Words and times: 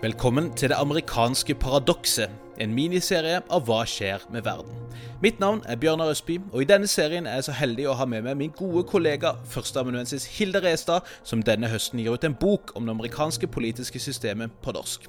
Velkommen 0.00 0.46
til 0.56 0.70
det 0.72 0.76
amerikanske 0.80 1.54
paradokset, 1.60 2.30
en 2.58 2.74
miniserie 2.74 3.42
av 3.48 3.66
Hva 3.68 3.84
skjer 3.88 4.24
med 4.32 4.44
verden. 4.44 4.80
Mitt 5.20 5.40
navn 5.40 5.60
er 5.68 5.76
Bjørnar 5.76 6.10
Østby, 6.14 6.38
og 6.48 6.62
i 6.62 6.68
denne 6.68 6.88
serien 6.88 7.26
er 7.28 7.38
jeg 7.38 7.50
så 7.50 7.56
heldig 7.58 7.90
å 7.90 7.96
ha 7.98 8.06
med 8.08 8.24
meg 8.24 8.38
min 8.40 8.54
gode 8.56 8.86
kollega 8.88 9.34
førsteamanuensis 9.52 10.24
Hilde 10.38 10.62
Restad, 10.64 11.04
som 11.22 11.44
denne 11.44 11.68
høsten 11.68 12.00
gir 12.00 12.16
ut 12.16 12.24
en 12.24 12.36
bok 12.40 12.72
om 12.72 12.88
det 12.88 12.94
amerikanske 12.96 13.50
politiske 13.52 14.00
systemet 14.00 14.54
på 14.64 14.72
norsk. 14.72 15.04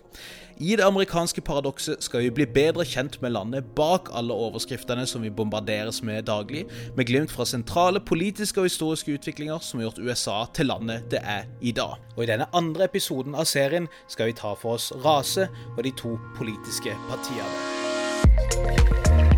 I 0.61 0.75
det 0.75 0.83
amerikanske 0.85 1.41
paradokset 1.41 2.03
skal 2.03 2.21
vi 2.21 2.33
bli 2.35 2.45
bedre 2.45 2.83
kjent 2.85 3.15
med 3.23 3.31
landet 3.33 3.71
bak 3.75 4.11
alle 4.13 4.35
overskriftene 4.35 5.07
som 5.09 5.23
vi 5.23 5.31
bombarderes 5.33 6.03
med 6.03 6.27
daglig, 6.27 6.65
med 6.97 7.07
glimt 7.07 7.31
fra 7.31 7.47
sentrale 7.49 8.03
politiske 8.03 8.61
og 8.61 8.67
historiske 8.67 9.15
utviklinger 9.15 9.63
som 9.63 9.79
har 9.79 9.87
gjort 9.87 10.03
USA 10.03 10.37
til 10.53 10.69
landet 10.69 11.07
det 11.09 11.23
er 11.23 11.49
i 11.61 11.71
dag. 11.71 11.97
Og 12.17 12.23
i 12.23 12.29
denne 12.29 12.51
andre 12.53 12.85
episoden 12.91 13.33
av 13.33 13.49
serien 13.49 13.89
skal 14.11 14.29
vi 14.29 14.37
ta 14.37 14.53
for 14.53 14.77
oss 14.77 14.91
rase 15.01 15.49
og 15.77 15.81
de 15.87 15.95
to 15.97 16.13
politiske 16.37 16.93
partiene. 17.09 17.40
Gabriela. 17.41 19.30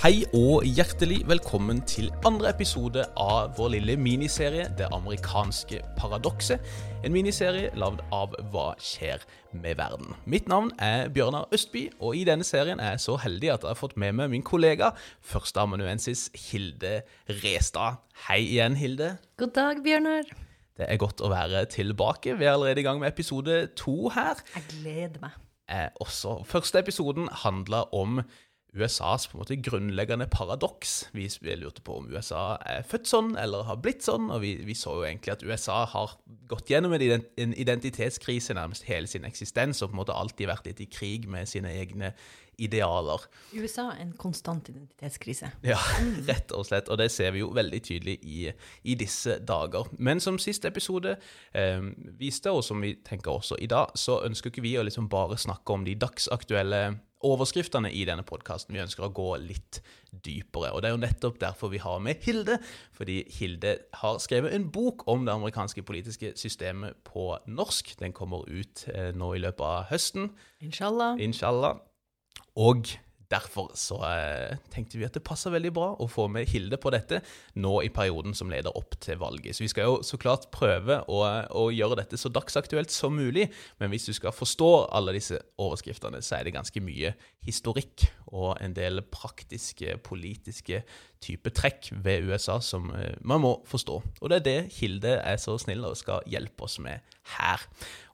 Hei 0.00 0.22
og 0.32 0.62
hjertelig 0.64 1.18
velkommen 1.28 1.82
til 1.84 2.06
andre 2.24 2.54
episode 2.54 3.02
av 3.20 3.50
vår 3.58 3.74
lille 3.74 3.98
miniserie 4.00 4.70
Det 4.78 4.86
amerikanske 4.96 5.82
paradokset. 5.98 6.64
En 7.04 7.12
miniserie 7.12 7.68
lagd 7.76 8.00
av 8.08 8.32
Hva 8.48 8.70
skjer 8.80 9.20
med 9.52 9.76
verden. 9.76 10.14
Mitt 10.24 10.48
navn 10.48 10.72
er 10.80 11.12
Bjørnar 11.12 11.52
Østby, 11.52 11.90
og 12.00 12.16
i 12.16 12.24
denne 12.24 12.48
serien 12.48 12.80
er 12.80 12.94
jeg 12.94 13.04
så 13.04 13.18
heldig 13.20 13.52
at 13.58 13.68
jeg 13.68 13.74
har 13.74 13.80
fått 13.82 13.98
med 14.00 14.16
meg 14.16 14.32
min 14.32 14.46
kollega 14.46 14.94
førsteamanuensis 15.20 16.30
Hilde 16.46 17.02
Restad. 17.44 18.00
Hei 18.30 18.40
igjen, 18.46 18.80
Hilde. 18.80 19.18
God 19.36 19.52
dag, 19.60 19.84
Bjørnar. 19.84 20.32
Det 20.80 20.88
er 20.88 21.04
godt 21.04 21.20
å 21.20 21.28
være 21.28 21.66
tilbake. 21.76 22.40
Vi 22.40 22.48
er 22.48 22.56
allerede 22.56 22.80
i 22.80 22.88
gang 22.88 23.04
med 23.04 23.12
episode 23.12 23.66
to 23.76 24.08
her. 24.16 24.40
Jeg 24.56 24.70
gleder 24.78 25.26
meg. 25.28 25.36
Eh, 25.68 25.90
også. 26.00 26.40
Første 26.48 26.80
episoden 26.80 27.28
handla 27.44 27.84
om 27.92 28.24
USAs 28.76 29.26
på 29.26 29.36
en 29.36 29.42
måte 29.42 29.56
grunnleggende 29.58 30.28
paradoks. 30.30 31.08
Vi 31.12 31.26
lurte 31.58 31.82
på 31.82 31.98
om 31.98 32.10
USA 32.12 32.54
er 32.66 32.86
født 32.86 33.08
sånn 33.10 33.32
eller 33.40 33.66
har 33.66 33.80
blitt 33.82 34.04
sånn, 34.06 34.28
og 34.30 34.44
vi, 34.44 34.54
vi 34.66 34.76
så 34.78 34.94
jo 35.00 35.06
egentlig 35.08 35.34
at 35.34 35.42
USA 35.46 35.82
har 35.90 36.14
gått 36.50 36.70
gjennom 36.70 36.94
en 36.94 37.54
identitetskrise 37.54 38.54
nærmest 38.54 38.86
hele 38.90 39.10
sin 39.10 39.26
eksistens, 39.26 39.82
og 39.82 39.90
på 39.90 39.96
en 39.96 40.02
måte 40.04 40.16
alltid 40.16 40.50
vært 40.50 40.70
litt 40.70 40.84
i 40.84 40.90
krig 40.90 41.26
med 41.30 41.50
sine 41.50 41.72
egne 41.82 42.14
idealer. 42.60 43.26
USA 43.54 43.88
er 43.94 44.04
en 44.04 44.14
konstant 44.18 44.68
identitetskrise. 44.72 45.50
Ja, 45.66 45.78
rett 46.30 46.52
og 46.56 46.66
slett. 46.68 46.90
Og 46.92 47.00
det 47.00 47.10
ser 47.14 47.34
vi 47.34 47.44
jo 47.44 47.50
veldig 47.56 47.82
tydelig 47.86 48.18
i, 48.22 48.40
i 48.84 48.96
disse 49.00 49.38
dager. 49.46 49.90
Men 49.98 50.20
som 50.20 50.38
siste 50.40 50.70
episode 50.70 51.16
eh, 51.54 51.84
viste, 52.20 52.52
og 52.52 52.64
som 52.66 52.82
vi 52.84 52.96
tenker 53.06 53.32
også 53.34 53.60
i 53.60 53.70
dag, 53.70 53.94
så 53.98 54.20
ønsker 54.26 54.52
ikke 54.52 54.66
vi 54.66 54.76
å 54.78 54.86
liksom 54.86 55.08
bare 55.12 55.38
snakke 55.40 55.76
om 55.76 55.86
de 55.88 55.96
dagsaktuelle 56.00 56.84
overskriftene 57.26 57.90
i 57.92 58.04
denne 58.08 58.24
podkasten. 58.26 58.74
Vi 58.74 58.82
ønsker 58.82 59.04
å 59.04 59.12
gå 59.14 59.28
litt 59.42 59.80
dypere. 60.10 60.72
Og 60.72 60.80
det 60.80 60.90
er 60.90 60.94
jo 60.94 61.02
nettopp 61.02 61.40
derfor 61.42 61.72
vi 61.72 61.82
har 61.82 62.00
med 62.02 62.22
Hilde. 62.24 62.56
Fordi 62.96 63.20
Hilde 63.36 63.76
har 64.00 64.20
skrevet 64.24 64.56
en 64.56 64.70
bok 64.72 65.04
om 65.10 65.26
det 65.26 65.34
amerikanske 65.34 65.84
politiske 65.86 66.32
systemet 66.40 66.96
på 67.04 67.34
norsk. 67.46 67.92
Den 68.00 68.16
kommer 68.16 68.48
ut 68.48 68.86
eh, 68.94 69.12
nå 69.16 69.34
i 69.36 69.44
løpet 69.44 69.66
av 69.66 69.90
høsten. 69.92 70.32
Inshallah. 70.64 71.20
Inshallah. 71.20 71.84
Og 72.60 72.92
Derfor 73.30 73.68
så 73.78 73.94
eh, 74.08 74.56
tenkte 74.74 74.98
vi 74.98 75.04
at 75.06 75.14
det 75.14 75.22
passer 75.22 75.52
veldig 75.54 75.70
bra 75.74 75.92
å 76.02 76.08
få 76.10 76.24
med 76.32 76.48
Hilde 76.50 76.80
på 76.82 76.90
dette 76.90 77.20
nå 77.62 77.76
i 77.86 77.90
perioden 77.94 78.34
som 78.34 78.50
leder 78.50 78.74
opp 78.74 78.96
til 78.98 79.20
valget. 79.20 79.54
Så 79.54 79.62
vi 79.62 79.70
skal 79.70 79.86
jo 79.86 80.00
så 80.06 80.18
klart 80.18 80.48
prøve 80.50 80.98
å, 81.06 81.20
å, 81.54 81.68
gjøre 81.70 82.00
dette 82.00 82.18
så 82.18 82.32
dagsaktuelt 82.34 82.90
som 82.90 83.14
mulig, 83.14 83.46
men 83.78 83.94
hvis 83.94 84.08
du 84.10 84.12
skal 84.18 84.34
forstå 84.34 84.70
alle 84.98 85.14
disse 85.14 85.38
overskriftene, 85.62 86.18
så 86.26 86.40
er 86.40 86.48
det 86.48 86.56
ganske 86.58 86.82
mye 86.82 87.14
historikk 87.46 88.08
og 88.30 88.56
en 88.62 88.74
del 88.76 89.02
praktiske, 89.12 89.96
politiske 90.06 90.82
type 91.20 91.52
trekk 91.52 91.90
ved 92.04 92.28
USA 92.30 92.58
som 92.64 92.90
eh, 92.96 93.16
man 93.26 93.42
må 93.44 93.52
forstå. 93.68 93.96
Og 94.20 94.30
det 94.30 94.40
er 94.40 94.46
det 94.46 94.58
Hilde 94.78 95.16
er 95.18 95.40
så 95.40 95.56
snill 95.60 95.84
og 95.88 95.98
skal 96.00 96.24
hjelpe 96.30 96.66
oss 96.66 96.78
med 96.82 97.04
her. 97.36 97.64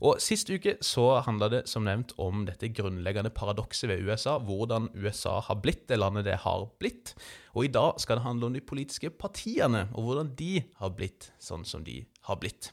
Og 0.05 0.21
Sist 0.23 0.51
uke 0.51 0.77
så 0.85 1.07
handla 1.27 1.51
det 1.53 1.63
som 1.71 1.87
nevnt 1.87 2.15
om 2.23 2.45
dette 2.49 2.73
grunnleggende 2.75 3.33
paradokset 3.35 3.91
ved 3.93 4.07
USA. 4.07 4.37
Hvordan 4.39 4.91
USA 4.97 5.39
har 5.47 5.61
blitt 5.63 5.87
det 5.91 6.01
landet 6.01 6.27
det 6.27 6.41
har 6.45 6.67
blitt. 6.81 7.15
Og 7.55 7.69
i 7.69 7.73
dag 7.73 8.01
skal 8.03 8.19
det 8.19 8.27
handle 8.27 8.51
om 8.51 8.57
de 8.57 8.65
politiske 8.65 9.11
partiene, 9.11 9.87
og 9.95 10.09
hvordan 10.09 10.35
de 10.39 10.59
har 10.81 10.97
blitt 10.97 11.31
sånn 11.41 11.65
som 11.65 11.85
de 11.87 12.03
har 12.29 12.41
blitt. 12.43 12.73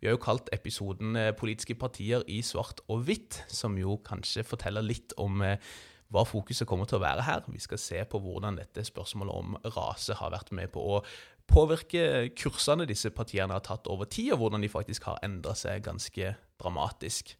Vi 0.00 0.08
har 0.08 0.14
jo 0.16 0.22
kalt 0.22 0.48
episoden 0.52 1.12
'Politiske 1.36 1.74
partier 1.74 2.22
i 2.26 2.40
svart 2.40 2.80
og 2.88 3.04
hvitt', 3.04 3.44
som 3.48 3.76
jo 3.76 3.98
kanskje 4.00 4.44
forteller 4.44 4.80
litt 4.80 5.12
om 5.18 5.42
hva 6.10 6.24
fokuset 6.26 6.68
kommer 6.68 6.88
til 6.90 6.98
å 6.98 7.04
være 7.04 7.26
her. 7.26 7.44
Vi 7.50 7.62
skal 7.62 7.80
se 7.80 8.04
på 8.10 8.20
hvordan 8.22 8.58
dette 8.58 8.84
spørsmålet 8.86 9.34
om 9.34 9.58
rase 9.76 10.16
har 10.18 10.32
vært 10.34 10.52
med 10.56 10.72
på 10.74 10.82
å 10.96 11.02
påvirke 11.50 12.30
kursene 12.38 12.86
disse 12.86 13.10
partiene 13.14 13.56
har 13.56 13.64
tatt 13.66 13.90
over 13.90 14.06
tid, 14.10 14.32
og 14.34 14.44
hvordan 14.44 14.62
de 14.62 14.70
faktisk 14.70 15.08
har 15.10 15.20
endra 15.26 15.56
seg 15.58 15.84
ganske 15.86 16.34
dramatisk. 16.60 17.34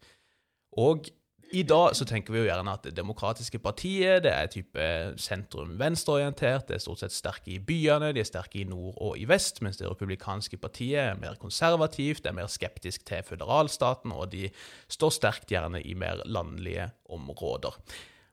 Og 0.79 1.11
i 1.51 1.63
dag 1.67 1.91
så 1.99 2.05
tenker 2.07 2.31
vi 2.31 2.39
jo 2.39 2.47
gjerne 2.47 2.71
at 2.71 2.85
Det 2.85 2.93
demokratiske 2.95 3.59
partiet 3.59 4.23
det 4.23 4.31
er 4.31 4.47
type 4.47 4.83
sentrum-venstreorientert. 5.19 6.69
Det 6.69 6.77
er 6.77 6.83
stort 6.83 7.01
sett 7.01 7.11
sterke 7.11 7.51
i 7.51 7.59
byene, 7.59 8.13
de 8.15 8.23
er 8.23 8.29
sterke 8.29 8.61
i 8.61 8.67
nord 8.67 8.95
og 8.95 9.17
i 9.19 9.25
vest, 9.27 9.59
mens 9.61 9.79
det 9.81 9.89
republikanske 9.89 10.57
partiet 10.63 11.01
er 11.01 11.19
mer 11.19 11.35
konservativt, 11.41 12.23
det 12.23 12.31
er 12.31 12.39
mer 12.39 12.47
skeptisk 12.47 13.03
til 13.07 13.25
føderalstaten, 13.27 14.15
og 14.15 14.31
de 14.31 14.47
står 14.87 15.11
sterkt 15.17 15.51
gjerne 15.51 15.83
i 15.83 15.93
mer 15.93 16.23
landlige 16.25 16.87
områder. 17.11 17.75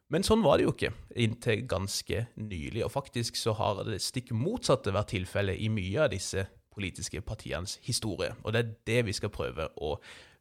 Men 0.08 0.24
sånn 0.24 0.40
var 0.44 0.56
det 0.56 0.64
jo 0.64 0.72
ikke 0.72 0.94
inntil 1.20 1.66
ganske 1.68 2.22
nylig, 2.40 2.80
og 2.86 2.94
faktisk 2.94 3.36
så 3.36 3.52
har 3.58 3.82
det 3.84 4.00
stikk 4.00 4.32
motsatte 4.32 4.94
vært 4.94 5.12
tilfellet 5.12 5.60
i 5.60 5.68
mye 5.72 6.06
av 6.06 6.14
disse 6.14 6.46
politiske 6.72 7.20
partienes 7.26 7.76
historie. 7.84 8.32
Og 8.44 8.54
det 8.54 8.62
er 8.62 8.72
det 8.88 9.02
vi 9.10 9.16
skal 9.16 9.32
prøve 9.34 9.68
å 9.76 9.98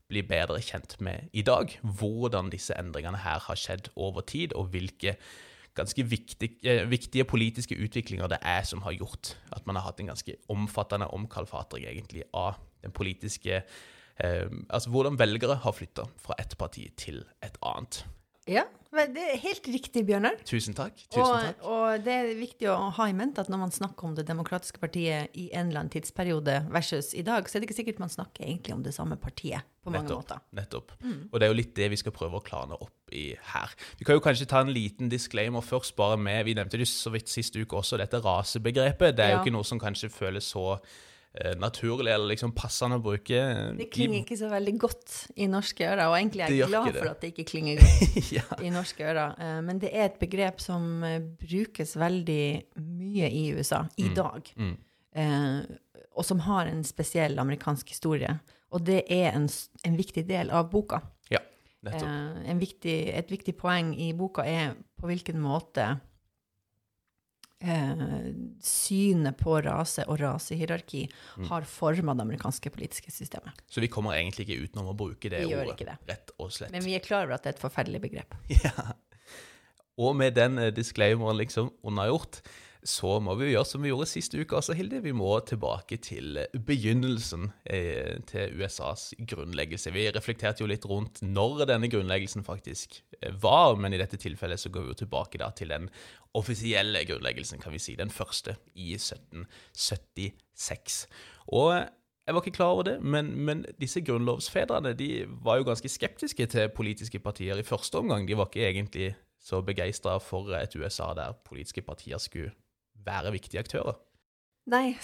bli 0.08 0.24
bedre 0.24 0.62
kjent 0.64 0.96
med 1.04 1.28
i 1.36 1.44
dag. 1.44 1.74
Hvordan 1.84 2.52
disse 2.54 2.78
endringene 2.80 3.20
her 3.26 3.44
har 3.44 3.60
skjedd 3.60 3.92
over 4.00 4.24
tid, 4.24 4.56
og 4.56 4.72
hvilke 4.72 5.18
ganske 5.78 6.06
viktige, 6.10 6.78
viktige 6.90 7.28
politiske 7.28 7.76
utviklinger 7.76 8.32
det 8.32 8.40
er 8.42 8.64
som 8.66 8.82
har 8.86 8.96
gjort 8.98 9.36
at 9.54 9.68
man 9.68 9.78
har 9.78 9.90
hatt 9.90 10.00
en 10.02 10.10
ganske 10.10 10.38
omfattende 10.50 11.10
omkalfatring 11.14 11.86
egentlig 11.86 12.24
av 12.34 12.58
den 12.82 12.96
politiske 12.96 13.60
eh, 13.62 14.48
Altså 14.70 14.90
hvordan 14.90 15.20
velgere 15.20 15.60
har 15.62 15.76
flytta 15.76 16.08
fra 16.18 16.38
ett 16.42 16.58
parti 16.58 16.88
til 16.98 17.22
et 17.46 17.60
annet. 17.62 18.06
Ja, 18.48 18.64
det 18.98 19.20
er 19.20 19.38
helt 19.44 19.66
riktig, 19.68 20.06
Bjørnar. 20.08 20.38
Tusen 20.48 20.74
takk. 20.74 20.96
Tusen 21.12 21.22
og, 21.22 21.42
takk. 21.44 21.64
og 21.68 22.04
det 22.06 22.14
er 22.16 22.30
viktig 22.40 22.70
å 22.72 22.78
ha 22.96 23.08
i 23.12 23.14
mente 23.14 23.44
at 23.44 23.50
når 23.52 23.60
man 23.66 23.74
snakker 23.76 24.08
om 24.08 24.14
Det 24.18 24.24
demokratiske 24.26 24.80
partiet 24.82 25.36
i 25.38 25.50
en 25.52 25.68
eller 25.70 25.84
annen 25.84 25.92
tidsperiode 25.94 26.56
versus 26.72 27.12
i 27.14 27.26
dag, 27.28 27.50
så 27.50 27.58
er 27.58 27.62
det 27.62 27.68
ikke 27.70 27.78
sikkert 27.82 28.00
man 28.02 28.14
snakker 28.14 28.46
egentlig 28.48 28.74
om 28.78 28.86
det 28.86 28.94
samme 28.96 29.18
partiet 29.20 29.68
på 29.84 29.92
mange 29.92 30.08
nettopp, 30.08 30.24
måter. 30.24 30.40
Nettopp. 30.58 30.96
Mm. 31.04 31.20
Og 31.32 31.36
det 31.40 31.46
er 31.46 31.52
jo 31.52 31.58
litt 31.60 31.76
det 31.76 31.90
vi 31.94 32.00
skal 32.00 32.16
prøve 32.16 32.40
å 32.40 32.46
klane 32.48 32.80
opp 32.80 33.12
i 33.16 33.26
her. 33.54 33.76
Vi 34.00 34.08
kan 34.08 34.18
jo 34.18 34.24
kanskje 34.24 34.48
ta 34.50 34.64
en 34.64 34.72
liten 34.74 35.12
disclaimer 35.12 35.62
først, 35.64 35.96
bare 36.00 36.18
med 36.18 36.46
Vi 36.48 36.56
nevnte 36.58 36.80
det 36.80 36.88
så 36.90 37.12
vidt 37.14 37.30
sist 37.32 37.56
uke 37.60 37.78
også, 37.84 38.00
dette 38.00 38.24
rasebegrepet. 38.24 39.16
Det 39.20 39.26
er 39.26 39.30
Ja. 39.30 39.36
jo 39.38 39.44
ikke 39.44 39.56
noe 39.60 39.68
som 39.68 39.80
kanskje 39.80 40.10
føles 40.10 40.48
så 40.56 40.80
naturlig 41.60 42.12
eller 42.14 42.28
liksom 42.32 42.52
passende 42.58 42.98
å 43.00 43.04
bruke. 43.04 43.40
Det 43.78 43.90
klinger 43.94 44.22
ikke 44.24 44.38
så 44.40 44.50
veldig 44.52 44.74
godt 44.82 45.16
i 45.38 45.48
norske 45.52 45.86
ører, 45.88 46.08
og 46.10 46.16
egentlig 46.18 46.44
er 46.48 46.54
jeg 46.56 46.70
glad 46.72 46.96
for 46.98 47.10
at 47.12 47.22
det 47.22 47.32
ikke 47.34 47.46
klinger 47.52 47.80
godt 47.84 48.32
ja. 48.34 48.44
i 48.64 48.72
norske 48.74 49.06
ører. 49.06 49.36
Eh, 49.40 49.60
Men 49.68 49.80
det 49.84 49.92
er 49.94 50.06
et 50.10 50.20
begrep 50.22 50.60
som 50.64 51.04
eh, 51.08 51.20
brukes 51.20 51.96
veldig 52.00 52.42
mye 52.82 53.30
i 53.32 53.46
USA 53.58 53.84
i 53.98 54.10
dag, 54.18 54.50
Mm. 54.58 54.76
eh, 55.16 55.78
og 56.18 56.26
som 56.26 56.40
har 56.48 56.66
en 56.72 56.84
spesiell 56.84 57.38
amerikansk 57.40 57.90
historie. 57.94 58.40
Og 58.74 58.82
det 58.84 59.04
er 59.14 59.32
en, 59.38 59.46
en 59.86 59.96
viktig 59.98 60.26
del 60.28 60.50
av 60.52 60.70
boka. 60.72 61.02
ja. 61.30 61.40
Nettopp. 61.86 62.08
Eh, 62.10 62.50
en 62.52 62.60
viktig, 62.60 62.96
et 63.14 63.30
viktig 63.32 63.54
poeng 63.56 63.92
i 63.96 64.10
boka 64.18 64.42
er 64.44 64.74
på 65.00 65.06
hvilken 65.12 65.38
måte 65.40 66.00
eh, 67.62 68.34
synet 68.62 69.38
på 69.40 69.56
rase 69.66 70.04
og 70.08 70.20
rasehierarki 70.22 71.08
Mm. 71.38 71.48
har 71.50 71.62
forma 71.62 72.14
det 72.14 72.22
amerikanske 72.22 72.70
politiske 72.70 73.12
systemet. 73.12 73.52
Så 73.70 73.82
vi 73.82 73.88
kommer 73.88 74.14
egentlig 74.18 74.48
ikke 74.48 74.64
utenom 74.68 74.92
å 74.94 74.96
bruke 74.98 75.30
det 75.30 75.46
Vi 75.48 75.54
ordet. 75.56 75.78
det. 75.86 75.98
Rett 76.08 76.32
og 76.40 76.52
slett. 76.52 76.72
Men 76.72 76.82
vi 76.84 76.96
er 76.96 77.00
klar 77.00 77.24
over 77.26 77.34
at 77.36 77.44
det 77.44 77.56
er 77.56 77.58
et 77.58 77.66
forferdelig 77.66 78.02
begrep. 78.02 78.36
Ja. 78.64 78.94
Og 79.98 80.16
med 80.16 80.36
den 80.38 80.58
eh, 80.62 80.70
disclaimeren 80.72 81.38
liksom 81.40 81.72
unnagjort, 81.84 82.42
så 82.88 83.18
må 83.20 83.34
vi 83.36 83.50
gjøre 83.52 83.68
som 83.68 83.84
vi 83.84 83.90
gjorde 83.92 84.08
sist 84.08 84.32
uke 84.38 84.56
også, 84.56 84.72
Hilde. 84.78 85.02
Vi 85.04 85.12
må 85.16 85.40
tilbake 85.44 85.98
til 86.04 86.38
begynnelsen 86.68 87.50
eh, 87.68 88.18
til 88.30 88.62
USAs 88.62 89.14
grunnleggelse. 89.28 89.92
Vi 89.92 90.12
reflekterte 90.16 90.64
jo 90.64 90.70
litt 90.72 90.86
rundt 90.88 91.22
når 91.26 91.66
denne 91.68 91.90
grunnleggelsen 91.92 92.44
faktisk 92.48 93.04
eh, 93.20 93.34
var, 93.44 93.76
men 93.76 93.94
i 93.94 94.00
dette 94.00 94.18
tilfellet 94.22 94.60
så 94.62 94.70
går 94.72 94.82
vi 94.86 94.90
jo 94.94 95.02
tilbake 95.04 95.38
da 95.42 95.50
til 95.52 95.70
den 95.74 95.90
offisielle 96.38 97.04
grunnleggelsen, 97.10 97.60
kan 97.60 97.74
vi 97.76 97.80
si. 97.84 97.96
Den 98.00 98.14
første 98.14 98.56
i 98.72 98.94
1776. 98.96 101.08
Og 101.60 101.74
jeg 102.28 102.36
var 102.36 102.42
ikke 102.44 102.56
klar 102.56 102.72
over 102.76 102.84
det, 102.88 102.98
men, 103.04 103.26
men, 103.48 103.66
disse 103.82 104.02
grunnlovsfedrene 104.04 104.94
de 105.00 105.26
var 105.44 105.56
jo 105.60 105.68
ganske 105.68 105.90
skeptiske 105.92 106.46
til 106.52 106.70
politiske 106.76 107.20
partier 107.24 107.56
i 107.60 107.68
første 107.68 107.96
omgang. 108.00 108.28
De 108.28 108.36
var 108.40 108.48
ikke 108.48 108.68
egentlig 108.68 109.16
så 109.44 109.62
begeistra 109.64 110.18
for 110.24 110.52
et 110.56 110.76
USA 110.76 111.12
der 111.16 111.36
politiske 111.48 111.82
partier 111.84 112.20
skulle 112.20 112.52
være 113.06 113.34
viktige 113.36 113.62
aktører. 113.64 113.98
Nei, 114.68 114.98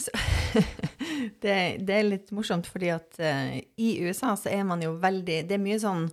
det, 1.44 1.56
det, 1.88 1.96
er 1.96 2.08
litt 2.08 2.32
morsomt, 2.36 2.68
fordi 2.68 2.92
at 2.92 3.20
uh, 3.24 3.56
i 3.80 3.90
USA 4.04 4.34
så 4.40 4.52
er 4.52 4.66
man 4.68 4.84
jo 4.84 4.98
veldig 5.00 5.38
Det 5.48 5.56
er 5.56 5.62
mye 5.64 5.78
sånn 5.80 6.10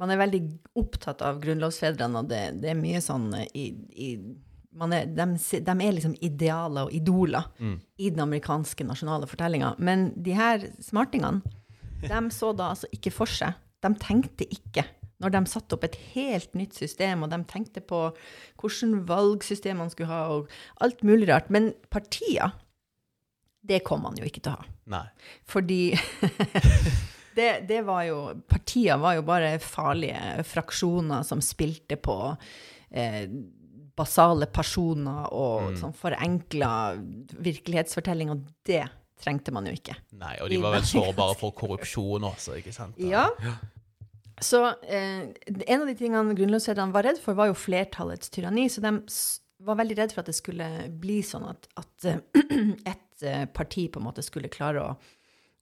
Man 0.00 0.12
er 0.12 0.20
veldig 0.22 0.40
opptatt 0.80 1.20
av 1.26 1.42
grunnlovsfedrene, 1.42 2.22
og 2.22 2.30
det, 2.30 2.40
det 2.62 2.72
er 2.72 2.78
mye 2.78 3.02
sånn 3.04 3.28
uh, 3.36 3.44
i, 3.52 3.66
i 3.92 4.10
er, 4.80 5.10
de, 5.12 5.26
de, 5.66 5.74
er 5.74 5.96
liksom 5.96 6.14
idealer 6.22 6.86
og 6.86 6.94
idoler 6.94 7.48
mm. 7.58 7.74
i 8.00 8.12
den 8.14 8.22
amerikanske 8.22 8.86
nasjonale 8.86 9.26
fortellinga. 9.28 9.74
Men 9.82 10.12
de 10.14 10.36
her 10.38 10.62
smartingene, 10.80 11.42
de 12.06 12.20
så 12.32 12.54
da 12.56 12.70
altså 12.72 12.88
ikke 12.94 13.12
for 13.12 13.28
seg. 13.28 13.58
De 13.82 13.90
tenkte 14.00 14.46
ikke 14.46 14.86
når 15.20 15.34
de 15.34 15.42
satte 15.52 15.76
opp 15.76 15.84
et 15.86 15.98
helt 16.14 16.56
nytt 16.58 16.76
system, 16.78 17.24
og 17.24 17.32
de 17.32 17.40
tenkte 17.48 17.82
på 17.84 18.06
hvilket 18.60 18.96
valgsystem 19.08 19.80
man 19.82 19.92
skulle 19.92 20.10
ha, 20.10 20.22
og 20.32 20.50
alt 20.84 21.04
mulig 21.06 21.28
rart. 21.30 21.50
Men 21.52 21.72
partier, 21.92 22.54
det 23.60 23.82
kom 23.86 24.04
man 24.06 24.18
jo 24.18 24.26
ikke 24.28 24.42
til 24.44 24.54
å 24.54 24.58
ha. 24.62 24.68
Nei. 24.90 25.04
Fordi 25.48 25.82
det, 27.38 27.50
det, 27.68 27.80
var 27.86 28.04
jo 28.08 28.20
Partier 28.48 29.00
var 29.00 29.18
jo 29.18 29.24
bare 29.28 29.54
farlige 29.62 30.44
fraksjoner 30.48 31.26
som 31.28 31.42
spilte 31.44 32.00
på 32.00 32.16
eh, 32.90 33.26
basale 34.00 34.48
personer 34.48 35.28
og 35.36 35.74
mm. 35.74 35.76
sånn 35.82 35.96
forenkla 35.96 36.72
virkelighetsfortelling, 37.44 38.32
og 38.32 38.48
det 38.66 38.86
trengte 39.20 39.52
man 39.52 39.68
jo 39.68 39.74
ikke. 39.76 39.98
Nei, 40.16 40.38
og 40.40 40.48
de 40.48 40.60
var 40.62 40.78
vel 40.78 40.88
sårbare 40.88 41.36
for 41.42 41.52
korrupsjon 41.56 42.24
også, 42.30 42.56
ikke 42.62 42.72
sant? 42.72 42.96
Ja. 43.02 43.28
Så 44.40 44.64
eh, 44.88 45.28
en 45.66 45.82
av 45.82 45.86
de 45.86 45.94
tingene 45.98 46.34
grunnlovsfedrene 46.36 46.94
var 46.94 47.06
redd 47.06 47.20
for, 47.20 47.36
var 47.38 47.50
jo 47.50 47.58
flertallets 47.58 48.32
tyranni. 48.32 48.68
Så 48.72 48.82
de 48.84 48.94
var 49.66 49.78
veldig 49.80 49.96
redd 49.98 50.14
for 50.14 50.22
at 50.22 50.30
det 50.30 50.36
skulle 50.38 50.68
bli 51.00 51.20
sånn 51.26 51.46
at, 51.50 51.68
at 51.80 52.10
et 52.92 53.26
eh, 53.26 53.46
parti 53.52 53.88
på 53.92 54.00
en 54.00 54.08
måte 54.08 54.24
skulle 54.24 54.52
klare 54.52 54.84
å, 54.84 54.94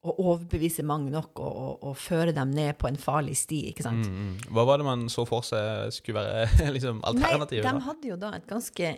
å 0.07 0.15
overbevise 0.31 0.87
mange 0.87 1.11
nok 1.11 1.43
og, 1.43 1.51
og, 1.51 1.73
og, 1.91 1.99
føre 1.99 2.35
dem 2.37 2.55
ned 2.55 2.79
på 2.79 2.91
en 2.91 3.01
farlig 3.01 3.35
sti. 3.41 3.65
ikke 3.73 3.87
sant? 3.87 4.07
Mm, 4.07 4.29
mm. 4.29 4.55
Hva 4.55 4.67
var 4.69 4.81
det 4.81 4.87
man 4.87 5.09
så 5.13 5.27
for 5.29 5.47
seg 5.47 5.91
skulle 5.99 6.23
være 6.23 6.71
liksom, 6.77 7.03
alternativet? 7.09 7.67
Nei, 7.67 7.75
de 7.75 7.89
hadde 7.89 8.13
jo 8.13 8.21
da 8.21 8.33
et 8.39 8.47
ganske 8.49 8.95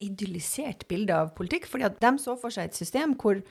idyllisert 0.00 0.86
bilde 0.88 1.16
av 1.16 1.34
politikk. 1.36 1.66
fordi 1.68 1.90
at 1.90 1.98
de 2.00 2.14
så 2.22 2.36
for 2.40 2.54
seg 2.54 2.70
et 2.70 2.78
system 2.78 3.18
hvor 3.20 3.42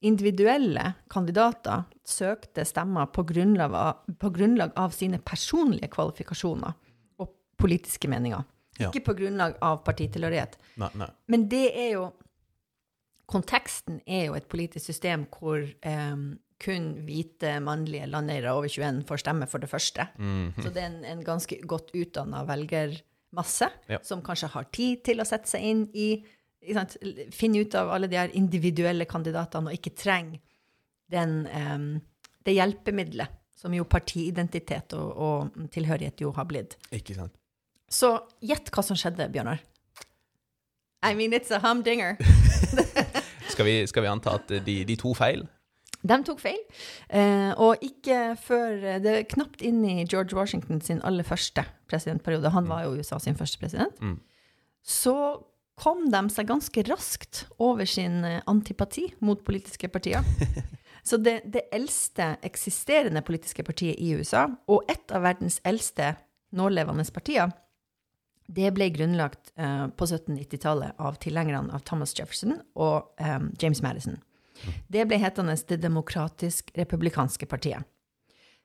individuelle 0.00 0.94
kandidater 1.12 1.84
søkte 2.06 2.64
stemmer 2.64 3.10
på 3.12 3.24
grunnlag, 3.28 3.74
av, 3.76 4.14
på 4.18 4.30
grunnlag 4.34 4.72
av 4.80 4.94
sine 4.96 5.20
personlige 5.20 5.90
kvalifikasjoner 5.92 6.72
og 7.20 7.34
politiske 7.60 8.08
meninger. 8.08 8.46
Ja. 8.80 8.88
Ikke 8.88 9.04
på 9.10 9.16
grunnlag 9.18 9.58
av 9.64 9.82
partitilhørighet. 9.84 10.56
Men 11.28 11.48
det 11.52 11.68
er 11.76 11.94
jo 11.98 12.10
Konteksten 13.30 14.00
er 14.10 14.24
jo 14.26 14.32
et 14.34 14.48
politisk 14.50 14.88
system 14.88 15.22
hvor 15.30 15.60
eh, 15.62 16.22
kun 16.60 16.88
hvite 17.06 17.52
mannlige 17.64 18.08
landeiere 18.10 18.50
over 18.56 18.66
21 18.66 19.04
får 19.08 19.22
stemme, 19.22 19.46
for 19.46 19.58
det 19.58 19.70
første. 19.70 20.06
Mm 20.18 20.48
-hmm. 20.48 20.62
Så 20.62 20.68
det 20.68 20.82
er 20.82 20.86
en, 20.86 21.04
en 21.04 21.24
ganske 21.24 21.60
godt 21.66 21.90
utdanna 21.94 22.44
velgermasse 22.44 23.68
ja. 23.88 23.98
som 24.02 24.22
kanskje 24.22 24.48
har 24.48 24.66
tid 24.72 25.04
til 25.04 25.20
å 25.20 25.24
sette 25.24 25.48
seg 25.48 25.62
inn 25.62 25.88
i 25.94 26.24
finne 27.32 27.64
ut 27.64 27.74
av 27.74 27.90
alle 27.94 28.08
de 28.10 28.18
her 28.20 28.32
individuelle 28.36 29.06
kandidatene 29.08 29.70
og 29.70 29.78
ikke 29.78 29.94
trenge 29.96 30.40
den, 31.10 31.44
um, 31.48 32.00
det 32.46 32.54
hjelpemiddelet 32.58 33.36
som 33.60 33.74
jo 33.76 33.84
partiidentitet 33.84 34.94
og, 34.96 35.08
og, 35.20 35.68
tilhørighet 35.74 36.22
jo 36.22 36.32
har 36.36 36.46
blitt. 36.48 36.78
Ikke 36.96 37.16
sant. 37.16 37.34
Så 37.90 38.14
gjett 38.44 38.70
hva 38.72 38.84
som 38.86 38.96
skjedde, 38.96 39.26
Bjørnar. 39.32 39.60
I 41.02 41.16
mean, 41.16 41.32
it's 41.32 41.50
a 41.52 41.60
humdinger. 41.60 42.16
skal, 43.52 43.66
vi, 43.66 43.74
skal, 43.88 44.04
vi, 44.04 44.08
anta 44.08 44.36
at 44.38 44.52
de, 44.64 44.76
de 44.88 44.96
to 45.00 45.12
feil? 45.16 45.46
De 46.00 46.16
tok 46.24 46.40
feil. 46.40 46.60
Eh, 47.12 47.50
og 47.60 47.82
ikke 47.84 48.34
før 48.40 49.00
Det 49.04 49.12
er 49.12 49.28
knapt 49.28 49.64
inn 49.64 49.82
i 49.84 50.06
George 50.06 50.36
Washington 50.36 50.80
sin 50.84 51.02
aller 51.04 51.26
første 51.26 51.64
presidentperiode. 51.90 52.52
Han 52.54 52.68
var 52.68 52.86
jo 52.86 52.96
USA 52.96 53.18
sin 53.20 53.36
første 53.36 53.60
president. 53.60 54.00
Mm. 54.00 54.16
Så 54.80 55.16
kom 55.78 56.08
de 56.12 56.22
seg 56.32 56.48
ganske 56.50 56.84
raskt 56.88 57.44
over 57.58 57.88
sin 57.88 58.24
eh, 58.24 58.42
antipati 58.50 59.08
mot 59.24 59.44
politiske 59.44 59.88
partier. 59.88 60.24
Så 61.02 61.16
det, 61.16 61.40
det, 61.44 61.68
eldste 61.72 62.34
eksisterende 62.44 63.22
politiske 63.24 63.64
partiet 63.64 63.96
i 63.98 64.12
USA, 64.12 64.44
og 64.68 64.84
et 64.90 65.12
av 65.16 65.24
verdens 65.24 65.60
eldste 65.64 66.12
nålevende 66.52 67.06
partier, 67.14 67.52
det 68.50 68.72
ble 68.74 68.90
grunnlagt 68.92 69.52
eh, 69.56 69.86
på 69.88 70.08
1790-tallet 70.08 70.98
av 70.98 71.16
tilhengerne 71.22 71.72
av 71.72 71.86
Thomas 71.86 72.12
Jefferson 72.18 72.58
og 72.74 73.14
eh, 73.22 73.38
James 73.62 73.82
Madison. 73.82 74.18
Det 74.92 75.06
ble 75.08 75.16
hetende 75.22 75.56
Det 75.56 75.78
demokratisk-republikanske 75.80 77.46
partiet. 77.46 77.86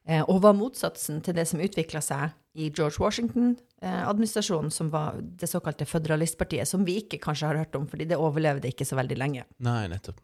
Uh, 0.06 0.22
og 0.30 0.44
var 0.44 0.58
motsatsen 0.58 1.22
til 1.26 1.38
det 1.38 1.48
som 1.50 1.64
utvikla 1.64 2.02
seg 2.04 2.36
i 2.56 2.70
George 2.70 3.02
Washington-administrasjonen, 3.02 4.72
som 4.72 4.92
var 4.94 5.18
det 5.20 5.50
såkalte 5.52 5.88
føderalistpartiet, 5.90 6.70
som 6.70 6.86
vi 6.88 7.02
ikke 7.02 7.20
kanskje 7.24 7.50
har 7.50 7.60
hørt 7.64 7.76
om, 7.76 7.88
fordi 7.90 8.08
det 8.08 8.20
overlevde 8.22 8.70
ikke 8.72 8.88
så 8.88 8.96
veldig 9.00 9.18
lenge. 9.20 9.44
Nei, 9.66 9.82
nettopp. 9.92 10.22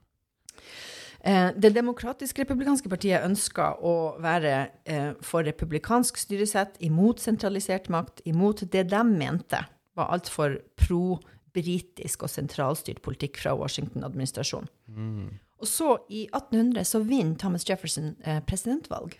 Eh, 1.23 1.49
det 1.53 1.73
demokratisk-republikanske 1.75 2.89
partiet 2.89 3.25
ønska 3.27 3.67
å 3.85 3.93
være 4.21 4.53
eh, 4.89 5.11
for 5.25 5.45
republikansk 5.45 6.17
styresett, 6.17 6.79
imot 6.81 7.21
sentralisert 7.21 7.91
makt, 7.93 8.23
imot 8.25 8.63
det 8.73 8.87
de 8.89 9.01
mente 9.05 9.59
var 9.99 10.09
altfor 10.15 10.57
pro-britisk 10.81 12.25
og 12.25 12.31
sentralstyrt 12.31 13.03
politikk 13.05 13.37
fra 13.43 13.53
Washington-administrasjonen. 13.59 14.71
Mm. 14.87 15.27
Og 15.61 15.69
så, 15.69 15.91
i 16.09 16.23
1800, 16.31 16.87
så 16.89 17.03
vinner 17.05 17.37
Thomas 17.37 17.67
Jefferson 17.69 18.15
eh, 18.25 18.41
presidentvalg. 18.47 19.19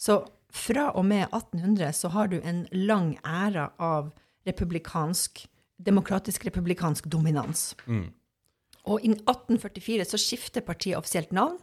Så 0.00 0.22
fra 0.50 0.88
og 0.96 1.04
med 1.06 1.26
1800 1.28 1.92
så 1.94 2.10
har 2.14 2.30
du 2.32 2.40
en 2.40 2.64
lang 2.72 3.14
æra 3.24 3.70
av 3.78 4.10
republikansk, 4.48 5.44
demokratisk 5.78 6.46
republikansk 6.48 7.06
dominans. 7.12 7.74
Mm. 7.86 8.08
Og 8.88 9.04
i 9.04 9.12
1844 9.12 10.06
så 10.08 10.20
skifter 10.20 10.64
partiet 10.64 10.98
offisielt 10.98 11.34
navn 11.36 11.58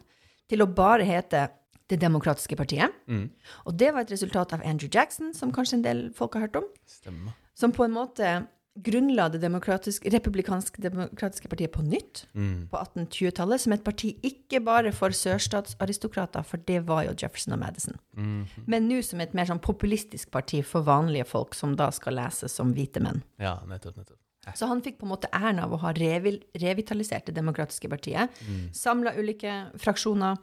til 0.47 0.63
å 0.63 0.69
bare 0.69 1.07
hete 1.07 1.49
Det 1.87 2.01
demokratiske 2.01 2.55
partiet. 2.59 2.91
Mm. 3.07 3.29
Og 3.63 3.75
det 3.79 3.93
var 3.95 4.03
et 4.03 4.09
resultat 4.11 4.51
av 4.51 4.59
Andrew 4.67 4.89
Jackson, 4.91 5.29
som 5.31 5.53
kanskje 5.55 5.77
en 5.77 5.83
del 5.85 6.01
folk 6.11 6.33
har 6.35 6.41
hørt 6.43 6.57
om. 6.59 6.65
Stemmer. 6.83 7.31
Som 7.55 7.71
på 7.71 7.85
en 7.85 7.93
måte 7.95 8.31
grunnla 8.83 9.27
det 9.33 9.41
republikanske 9.43 10.81
demokratiske 10.81 11.49
partiet 11.49 11.73
på 11.73 11.83
nytt 11.85 12.25
mm. 12.33 12.67
på 12.71 12.77
1820-tallet, 12.77 13.63
som 13.63 13.73
et 13.75 13.83
parti 13.85 14.13
ikke 14.25 14.61
bare 14.65 14.91
for 14.95 15.15
sørstatsaristokrater, 15.15 16.45
for 16.47 16.61
det 16.69 16.83
var 16.87 17.05
jo 17.07 17.15
Jefferson 17.17 17.57
og 17.57 17.61
Madison, 17.63 17.97
mm. 18.17 18.67
men 18.69 18.87
nå 18.89 19.01
som 19.05 19.21
et 19.23 19.35
mer 19.37 19.49
sånn 19.49 19.63
populistisk 19.63 20.31
parti 20.33 20.61
for 20.65 20.87
vanlige 20.87 21.27
folk, 21.29 21.57
som 21.57 21.75
da 21.79 21.89
skal 21.95 22.19
leses 22.19 22.55
som 22.57 22.73
hvite 22.75 23.03
menn. 23.03 23.23
Ja, 23.41 23.57
nettopp, 23.69 23.97
nettopp. 23.99 24.21
Så 24.55 24.69
han 24.69 24.79
fikk 24.79 25.01
på 25.01 25.07
en 25.07 25.11
måte 25.11 25.27
æren 25.35 25.59
av 25.59 25.73
å 25.75 25.79
ha 25.81 25.91
revi 25.91 26.37
revitalisert 26.55 27.27
det 27.27 27.35
demokratiske 27.35 27.89
partiet, 27.91 28.31
mm. 28.47 28.69
samla 28.75 29.17
ulike 29.17 29.57
fraksjoner. 29.81 30.37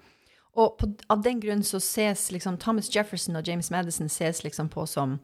Og 0.60 0.76
på, 0.78 0.90
av 1.10 1.22
den 1.24 1.40
grunn 1.42 1.64
så 1.66 1.80
ses 1.82 2.28
liksom 2.34 2.60
Thomas 2.62 2.90
Jefferson 2.92 3.40
og 3.40 3.48
James 3.48 3.72
Madison 3.74 4.10
ses 4.12 4.44
liksom 4.44 4.68
på 4.70 4.84
som 4.86 5.16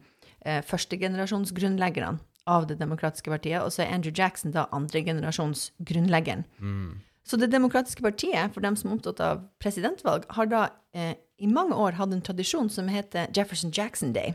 eh, 0.43 0.59
førstegenerasjonsgrunnleggerne 0.65 2.17
av 2.49 2.67
Det 2.67 2.79
demokratiske 2.79 3.29
partiet, 3.29 3.61
og 3.61 3.71
så 3.73 3.83
er 3.83 3.93
Andrew 3.93 4.13
Jackson 4.15 4.53
da 4.55 4.65
andregenerasjons 4.73 5.71
grunnleggeren. 5.79 6.45
Mm. 6.59 7.01
Så 7.23 7.37
Det 7.37 7.51
demokratiske 7.51 8.01
partiet, 8.01 8.53
for 8.53 8.61
dem 8.61 8.75
som 8.75 8.89
er 8.89 8.97
opptatt 8.97 9.19
av 9.21 9.43
presidentvalg, 9.61 10.25
har 10.29 10.45
da 10.49 10.69
eh, 10.93 11.13
i 11.37 11.47
mange 11.47 11.75
år 11.77 11.97
hatt 11.99 12.13
en 12.13 12.21
tradisjon 12.21 12.69
som 12.69 12.89
heter 12.89 13.29
Jefferson 13.35 13.71
Jackson 13.71 14.13
Day. 14.13 14.33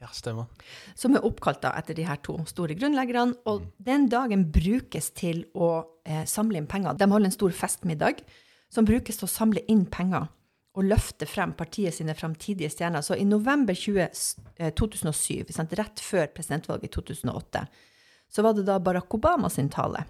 Ja, 0.00 0.08
stemmer. 0.16 0.46
Som 0.96 1.14
er 1.14 1.26
oppkalt 1.26 1.60
da 1.60 1.74
etter 1.76 1.94
de 1.94 2.06
her 2.08 2.16
to 2.24 2.38
store 2.48 2.74
grunnleggerne. 2.78 3.36
Og 3.44 3.60
mm. 3.60 3.70
den 3.84 4.08
dagen 4.08 4.46
brukes 4.52 5.10
til 5.12 5.44
å 5.52 5.84
eh, 6.06 6.24
samle 6.24 6.56
inn 6.56 6.70
penger. 6.70 6.96
De 6.96 7.10
holder 7.10 7.28
en 7.28 7.36
stor 7.36 7.52
festmiddag 7.52 8.22
som 8.72 8.88
brukes 8.88 9.20
til 9.20 9.28
å 9.28 9.30
samle 9.30 9.64
inn 9.68 9.84
penger 9.90 10.30
og 10.78 10.84
løfte 10.86 11.26
frem 11.26 11.52
partiet 11.58 11.94
sine 11.96 12.14
framtidige 12.14 12.70
stjerner. 12.70 13.02
Så 13.02 13.16
i 13.18 13.24
november 13.26 13.74
20, 13.74 14.06
2007, 14.78 15.50
sant, 15.52 15.72
rett 15.78 16.00
før 16.04 16.28
presidentvalget 16.34 16.84
i 16.86 16.92
2008, 16.94 17.64
så 18.30 18.42
var 18.46 18.54
det 18.54 18.66
da 18.68 18.76
Barack 18.78 19.14
Obama 19.14 19.48
sin 19.50 19.68
tale. 19.72 20.04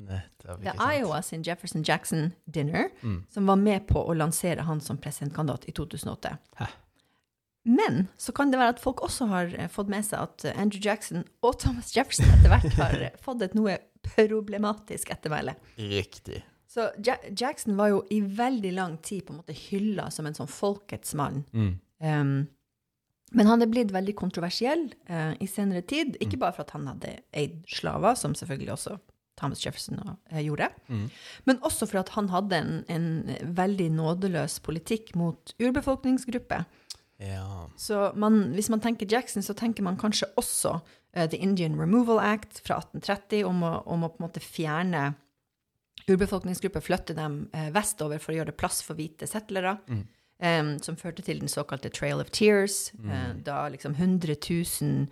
Nei, 0.00 0.22
Det 0.40 0.54
ikke 0.62 0.72
er? 0.72 0.94
Iowa 1.02 1.18
sin 1.22 1.42
Jefferson 1.44 1.82
Jackson 1.84 2.30
Dinner 2.48 2.88
Mm. 3.02 3.26
som 3.28 3.46
var 3.46 3.56
med 3.60 3.86
på 3.86 4.00
å 4.00 4.14
lansere 4.16 4.62
han 4.64 4.80
som 4.80 4.96
presidentkandidat 4.96 5.68
i 5.68 5.72
2008. 5.76 6.38
Hæ? 6.56 6.66
Men 7.64 8.08
så 8.16 8.32
kan 8.32 8.50
det 8.50 8.56
være 8.58 8.68
at 8.78 8.80
folk 8.80 9.02
også 9.04 9.26
har 9.28 9.50
eh, 9.58 9.68
fått 9.68 9.88
med 9.92 10.02
seg 10.06 10.22
at 10.22 10.44
eh, 10.48 10.56
Andrew 10.56 10.80
Jackson 10.80 11.26
og 11.44 11.58
Thomas 11.60 11.92
Jefferson 11.94 12.24
etter 12.32 12.48
hvert 12.48 12.72
har 12.78 13.02
eh, 13.02 13.10
fått 13.20 13.42
et 13.44 13.54
noe 13.54 13.76
problematisk 14.16 15.10
ettermæle. 15.12 15.54
Riktig. 15.76 16.40
Så 16.70 16.84
ja 17.02 17.16
Jackson 17.34 17.74
var 17.76 17.88
jo 17.90 18.04
i 18.14 18.20
veldig 18.22 18.70
lang 18.76 18.96
tid 19.02 19.24
på 19.26 19.32
en 19.34 19.40
måte 19.40 19.56
hylla 19.58 20.04
som 20.14 20.26
en 20.28 20.36
sånn 20.38 20.50
folkets 20.50 21.16
mann. 21.18 21.40
Mm. 21.52 21.72
Um, 22.00 22.34
men 23.34 23.46
han 23.46 23.62
er 23.62 23.70
blitt 23.70 23.90
veldig 23.94 24.14
kontroversiell 24.18 24.88
uh, 25.10 25.32
i 25.42 25.46
senere 25.50 25.82
tid, 25.86 26.16
ikke 26.22 26.36
Mm. 26.38 26.42
bare 26.44 26.52
for 26.54 26.62
at 26.66 26.70
han 26.74 26.86
hadde 26.90 27.10
eid 27.34 27.60
slaver, 27.70 28.14
som 28.18 28.34
selvfølgelig 28.34 28.72
også 28.74 28.96
Thomas 29.38 29.62
Jefferson 29.66 29.98
uh, 30.02 30.38
gjorde, 30.42 30.68
Mm. 30.88 31.08
men 31.46 31.58
også 31.66 31.86
for 31.90 31.98
at 32.00 32.08
han 32.14 32.28
hadde 32.28 32.56
en, 32.58 32.84
en 32.88 33.54
veldig 33.56 33.90
nådeløs 33.94 34.58
politikk 34.66 35.14
mot 35.16 35.54
urbefolkningsgrupper. 35.60 36.64
Ja. 37.20 37.66
Så 37.76 38.12
man, 38.16 38.52
hvis 38.54 38.70
man 38.70 38.80
tenker 38.80 39.06
Jackson, 39.10 39.42
så 39.42 39.54
tenker 39.54 39.82
man 39.82 39.96
kanskje 39.98 40.26
også 40.36 40.78
uh, 41.16 41.26
The 41.26 41.36
Indian 41.38 41.78
Removal 41.80 42.18
Act 42.18 42.60
fra 42.64 42.78
1830 42.80 43.44
om 43.44 43.62
å, 43.62 43.74
om 43.86 44.04
å 44.04 44.08
på 44.08 44.20
en 44.22 44.26
måte 44.28 44.40
fjerne 44.40 45.14
urbefolkningsgrupper, 46.08 46.80
flytte 46.80 47.14
dem 47.16 47.42
eh, 47.52 47.68
vestover 47.74 48.22
for 48.22 48.32
å 48.32 48.40
gjøre 48.40 48.52
det 48.52 48.58
plass 48.60 48.80
for 48.86 48.98
hvite 48.98 49.28
settlere, 49.30 49.78
Mm. 49.90 50.08
Um, 50.40 50.78
som 50.80 50.96
førte 50.96 51.20
til 51.20 51.36
den 51.42 51.50
såkalte 51.52 51.90
Trail 51.92 52.16
of 52.22 52.30
Tears, 52.32 52.94
eh, 53.04 53.34
da 53.44 53.68
liksom 53.68 53.92
100 53.92 54.38
000 54.80 55.06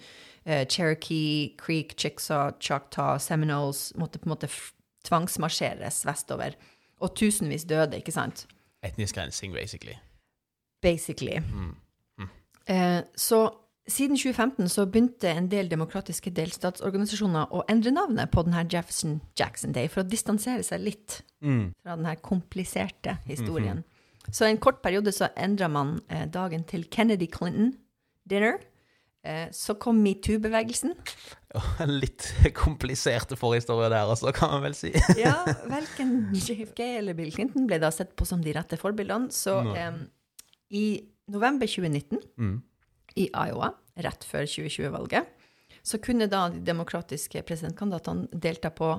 uh, 0.49 0.65
Cherokee, 0.65 1.55
Creek, 1.59 1.93
Chicksaw, 2.01 2.55
Choctaw, 2.59 3.19
Seminoles 3.19 3.93
måtte 4.01 4.19
på 4.19 4.25
en 4.25 4.33
måte 4.33 4.49
tvangsmarsjeres 5.05 6.07
vestover. 6.09 6.57
Og 7.05 7.13
tusenvis 7.15 7.69
døde, 7.69 8.01
ikke 8.01 8.13
sant? 8.13 8.47
Etnisk 8.83 9.21
rensing, 9.21 9.53
basically. 9.53 9.99
Basically. 10.81 11.43
Mm. 11.45 11.77
Uh, 12.69 13.03
så 13.17 13.51
siden 13.89 14.17
2015 14.17 14.69
så 14.69 14.85
begynte 14.87 15.31
en 15.33 15.49
del 15.49 15.69
demokratiske 15.71 16.31
delstatsorganisasjoner 16.37 17.53
å 17.57 17.63
endre 17.73 17.91
navnet 17.95 18.31
på 18.31 18.45
denne 18.45 18.65
Jefferson 18.71 19.21
Jackson 19.39 19.73
Day 19.73 19.89
for 19.89 20.03
å 20.05 20.09
distansere 20.09 20.63
seg 20.67 20.85
litt 20.85 21.23
Mm. 21.41 21.73
fra 21.83 21.95
denne 21.97 22.17
kompliserte 22.21 23.19
historien. 23.29 23.85
Så 24.33 24.45
en 24.49 24.59
kort 24.59 24.83
periode 24.83 25.13
så 25.15 25.29
endra 25.37 25.69
man 25.71 26.01
eh, 26.11 26.27
dagen 26.27 26.65
til 26.67 26.85
Kennedy 26.91 27.27
Clinton 27.31 27.77
Dinner. 28.29 28.59
Eh, 29.25 29.47
så 29.53 29.75
kom 29.79 30.03
metoo-bevegelsen. 30.05 30.93
En 31.81 31.93
litt 32.03 32.27
kompliserte 32.55 33.37
forhistorie 33.39 33.89
der 33.91 34.11
også, 34.11 34.33
kan 34.35 34.51
man 34.51 34.63
vel 34.67 34.75
si. 34.75 34.91
Ja, 35.17 35.45
verken 35.71 36.33
JFK 36.35 36.81
eller 36.99 37.15
Bill 37.15 37.33
Clinton 37.33 37.67
ble 37.71 37.79
da 37.79 37.91
sett 37.95 38.17
på 38.17 38.27
som 38.27 38.43
de 38.43 38.53
rette 38.53 38.77
forbildene. 38.77 39.31
Så 39.33 39.57
eh, 39.77 39.93
i 40.71 40.85
november 41.29 41.67
2019 41.71 42.19
Mm. 42.37 42.59
I 43.19 43.27
Iowa, 43.33 43.73
rett 43.99 44.25
før 44.27 44.47
2020-valget, 44.47 45.35
så 45.83 45.99
kunne 46.03 46.29
da 46.31 46.47
de 46.53 46.63
demokratiske 46.65 47.43
presidentkandidatene 47.49 48.29
delta 48.33 48.71
på 48.71 48.95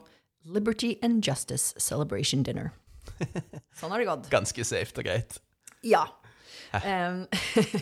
Liberty 0.48 0.96
and 1.06 1.24
Justice 1.26 1.80
Celebration 1.80 2.44
Dinner. 2.44 2.72
Sånn 3.80 3.92
har 3.92 4.02
det 4.02 4.08
gått. 4.10 4.32
Ganske 4.32 4.66
safe 4.68 4.96
og 4.98 5.08
greit. 5.08 5.40
Ja. 5.86 6.08
Um, 6.70 7.26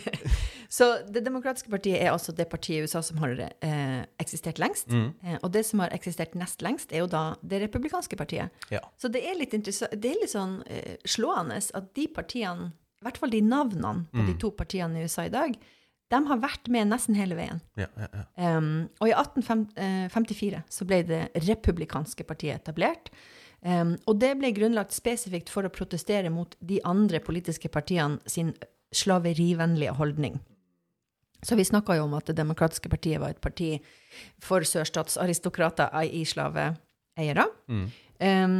så 0.68 0.98
Det 1.08 1.20
demokratiske 1.20 1.70
partiet 1.70 2.00
er 2.00 2.12
altså 2.12 2.32
det 2.32 2.48
partiet 2.48 2.80
i 2.80 2.88
USA 2.88 3.02
som 3.04 3.20
har 3.22 3.34
eh, 3.38 4.02
eksistert 4.20 4.60
lengst. 4.60 4.90
Mm. 4.92 5.10
Eh, 5.22 5.38
og 5.42 5.52
det 5.54 5.64
som 5.68 5.82
har 5.84 5.94
eksistert 5.94 6.36
nest 6.38 6.62
lengst, 6.64 6.92
er 6.92 7.04
jo 7.04 7.10
da 7.12 7.22
det 7.42 7.62
republikanske 7.64 8.16
partiet. 8.16 8.68
Ja. 8.72 8.82
Så 9.00 9.12
det 9.12 9.24
er 9.28 9.38
litt, 9.38 9.54
det 9.54 10.12
er 10.12 10.20
litt 10.20 10.34
sånn 10.34 10.60
eh, 10.66 10.96
slående 11.08 11.60
at 11.60 11.90
de 11.96 12.08
partiene, 12.12 12.72
i 12.98 13.06
hvert 13.06 13.20
fall 13.20 13.32
de 13.32 13.42
navnene 13.44 14.08
på 14.10 14.24
de 14.26 14.38
to 14.40 14.50
partiene 14.56 14.98
i 14.98 15.06
USA 15.06 15.28
i 15.28 15.32
dag, 15.32 15.54
de 16.12 16.20
har 16.30 16.40
vært 16.40 16.70
med 16.72 16.88
nesten 16.88 17.16
hele 17.18 17.36
veien. 17.36 17.60
Ja, 17.76 17.88
ja, 18.00 18.08
ja. 18.12 18.22
Um, 18.56 18.88
og 19.02 19.10
i 19.10 19.14
1854 19.16 20.62
så 20.72 20.86
ble 20.88 21.02
det 21.08 21.22
republikanske 21.44 22.24
partiet 22.28 22.62
etablert. 22.62 23.10
Um, 23.60 23.96
og 24.06 24.20
det 24.22 24.32
ble 24.38 24.52
grunnlagt 24.56 24.94
spesifikt 24.96 25.50
for 25.52 25.66
å 25.66 25.72
protestere 25.74 26.30
mot 26.32 26.54
de 26.64 26.78
andre 26.86 27.20
politiske 27.24 27.70
partiene 27.72 28.22
sin 28.30 28.54
slaverivennlige 28.94 29.96
holdning. 29.98 30.38
Så 31.44 31.58
vi 31.58 31.66
snakka 31.66 31.98
jo 31.98 32.08
om 32.08 32.16
at 32.18 32.26
Det 32.26 32.36
demokratiske 32.38 32.90
partiet 32.90 33.20
var 33.20 33.30
et 33.34 33.40
parti 33.40 33.76
for 34.42 34.64
sørstatsaristokrater 34.66 35.92
i 36.08 36.24
slaveeiere. 36.26 37.46
Mm. 37.68 37.86
Um, 38.18 38.56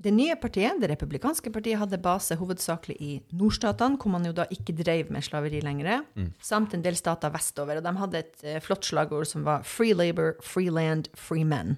det 0.00 0.12
nye 0.16 0.34
partiet, 0.40 0.80
det 0.80 0.88
republikanske 0.90 1.50
partiet, 1.52 1.78
hadde 1.78 1.98
base 2.00 2.36
hovedsakelig 2.40 2.96
i 3.00 3.10
nordstatene, 3.36 3.98
hvor 4.00 4.10
man 4.14 4.24
jo 4.24 4.32
da 4.32 4.46
ikke 4.50 4.72
drev 4.78 5.10
med 5.12 5.22
slaveri 5.22 5.60
lenger, 5.60 6.04
Mm. 6.16 6.32
samt 6.40 6.74
en 6.74 6.82
del 6.82 6.96
stater 6.96 7.30
vestover. 7.30 7.76
Og 7.76 7.84
de 7.84 7.92
hadde 7.98 8.18
et 8.18 8.44
uh, 8.44 8.60
flott 8.60 8.84
slagord 8.84 9.26
som 9.26 9.44
var 9.44 9.62
'Free 9.62 9.92
labor, 9.94 10.36
free 10.42 10.70
land, 10.70 11.08
free 11.14 11.44
men'. 11.44 11.76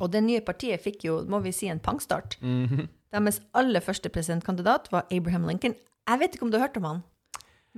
Og 0.00 0.12
det 0.12 0.22
nye 0.22 0.40
partiet 0.40 0.80
fikk 0.80 1.04
jo, 1.04 1.24
må 1.26 1.40
vi 1.42 1.52
si, 1.52 1.66
en 1.66 1.80
pangstart. 1.80 2.36
Mhm. 2.40 2.88
Deres 3.12 3.40
aller 3.54 3.80
første 3.80 4.08
presidentkandidat 4.08 4.88
var 4.92 5.06
Abraham 5.10 5.46
Lincoln. 5.48 5.74
Jeg 6.08 6.18
vet 6.20 6.34
ikke 6.34 6.42
om 6.42 6.50
du 6.50 6.58
har 6.58 6.68
hørt 6.68 6.76
om 6.76 6.84
han, 6.84 7.02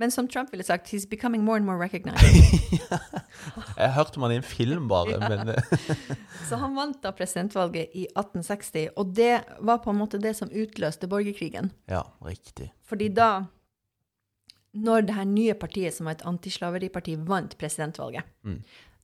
men 0.01 0.11
som 0.11 0.25
Trump 0.27 0.49
ville 0.53 0.65
sagt, 0.65 0.89
he's 0.91 1.05
becoming 1.09 1.43
more 1.45 1.57
and 1.61 1.65
more 1.69 1.77
recognized. 1.77 2.25
Jeg 3.77 3.91
hørte 3.95 4.17
om 4.17 4.25
han 4.25 4.33
i 4.33 4.39
en 4.41 4.45
film, 4.45 4.87
bare, 4.89 5.17
men 5.31 5.53
eh, 5.53 5.79
Så 6.49 6.57
han 6.61 6.75
vant 6.77 6.97
da 7.03 7.11
presidentvalget 7.15 7.93
i 7.97 8.07
1860, 8.09 8.89
og 8.97 9.13
det 9.17 9.33
var 9.61 9.81
på 9.85 9.93
en 9.93 9.99
måte 10.01 10.19
det 10.21 10.33
som 10.39 10.49
utløste 10.51 11.09
borgerkrigen. 11.11 11.69
Ja, 11.91 12.03
riktig. 12.25 12.71
Fordi 12.89 13.09
da, 13.15 13.29
når 14.73 15.05
det 15.07 15.15
her 15.17 15.27
nye 15.27 15.53
partiet, 15.59 15.93
som 15.95 16.07
var 16.09 16.17
et 16.17 16.25
antislaveriparti, 16.27 17.17
vant 17.27 17.57
presidentvalget, 17.59 18.23
Mm. 18.43 18.61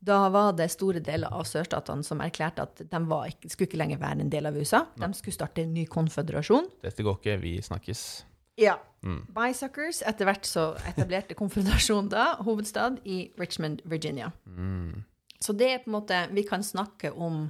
da 0.08 0.30
var 0.30 0.52
det 0.54 0.70
store 0.72 1.00
deler 1.04 1.28
av 1.34 1.44
sørstatene 1.50 2.04
som 2.06 2.22
erklærte 2.22 2.62
at 2.64 2.82
de 2.90 3.00
var 3.10 3.28
ikke, 3.32 3.50
skulle 3.50 3.68
ikke 3.70 3.82
lenger 3.82 3.98
være 4.02 4.22
en 4.22 4.30
del 4.34 4.46
av 4.46 4.56
USA. 4.58 4.86
De 4.98 5.14
skulle 5.14 5.34
starte 5.36 5.62
en 5.66 5.74
ny 5.74 5.86
konføderasjon. 5.86 6.70
Dette 6.84 7.04
går 7.04 7.18
ikke, 7.20 7.38
vi 7.42 7.56
snakkes. 7.62 8.24
Ja. 8.58 8.78
Mm. 9.08 9.22
Bisuckers. 9.36 10.02
Etter 10.08 10.28
hvert 10.28 10.48
så 10.50 10.68
etablerte 10.90 11.38
konfrontasjonen 11.40 12.12
da 12.12 12.34
hovedstad 12.44 13.00
i 13.08 13.24
Richmond, 13.40 13.86
Virginia. 13.88 14.34
Mm. 14.46 15.06
Så 15.40 15.56
det 15.56 15.72
er 15.72 15.82
på 15.84 15.92
en 15.92 16.00
måte 16.00 16.20
Vi 16.34 16.44
kan 16.48 16.64
snakke 16.66 17.12
om 17.14 17.48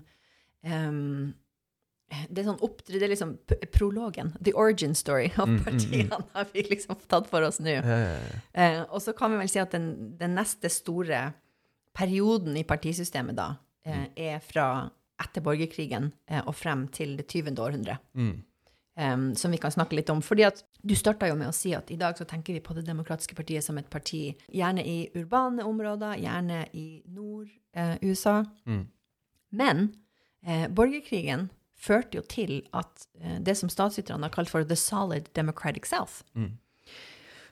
um, 0.68 1.34
det 2.08 2.40
er 2.40 2.46
sånn 2.48 2.62
opp, 2.64 2.82
det 2.88 3.02
er 3.04 3.12
liksom 3.12 3.34
prologen, 3.76 4.30
the 4.40 4.54
origin 4.56 4.94
story 4.96 5.28
av 5.42 5.50
Mm, 5.50 5.58
mm, 5.58 5.64
partiene, 5.66 6.20
har 6.34 6.48
vi 6.54 6.64
liksom 6.70 7.02
tatt 7.12 7.28
for 7.28 7.44
oss 7.44 7.60
nå. 7.60 7.74
Ja, 7.76 7.84
ja, 7.84 8.14
ja. 8.16 8.38
Eh, 8.54 8.80
og 8.86 9.02
så 9.04 9.12
kan 9.18 9.34
vi 9.34 9.42
vel 9.42 9.52
si 9.52 9.60
at 9.60 9.76
den, 9.76 9.90
den 10.20 10.38
neste 10.38 10.72
store 10.72 11.26
perioden 11.98 12.56
i 12.60 12.64
partisystemet 12.68 13.36
da, 13.36 13.50
eh, 13.88 14.06
er 14.30 14.40
fra 14.44 14.88
etter 15.20 15.44
borgerkrigen 15.44 16.12
eh, 16.30 16.44
og 16.46 16.56
frem 16.56 16.86
til 16.96 17.18
det 17.20 17.28
20. 17.28 17.58
århundre. 17.60 17.98
Mm. 18.16 18.38
Em, 18.98 19.36
som 19.36 19.54
vi 19.54 19.60
kan 19.62 19.72
snakke 19.72 19.96
litt 19.96 20.10
om. 20.10 20.22
Fordi 20.26 20.46
at 20.48 20.64
du 20.82 20.96
starta 20.98 21.30
jo 21.30 21.38
med 21.40 21.52
å 21.52 21.56
si 21.56 21.74
at 21.78 21.92
i 21.94 22.00
dag 22.00 22.18
så 22.18 22.28
tenker 22.28 22.58
vi 22.58 22.64
på 22.64 22.76
Det 22.78 22.86
demokratiske 22.88 23.38
partiet 23.38 23.66
som 23.66 23.78
et 23.78 23.90
parti 23.90 24.32
gjerne 24.54 24.84
i 24.86 24.98
urbane 25.16 25.66
områder, 25.66 26.20
gjerne 26.24 26.66
i 26.74 26.88
Nord-USA. 27.06 28.42
Mm. 28.66 28.86
Men 29.50 29.84
eh, 30.46 30.68
borgerkrigen 30.68 31.50
førte 31.78 32.20
jo 32.20 32.26
til 32.26 32.62
at 32.74 33.08
eh, 33.22 33.38
det 33.40 33.58
som 33.58 33.70
statsviterne 33.70 34.26
har 34.26 34.34
kalt 34.34 34.50
for 34.50 34.66
the 34.66 34.76
solid 34.76 35.30
democratic 35.38 35.86
south. 35.86 36.24
Mm. 36.34 36.58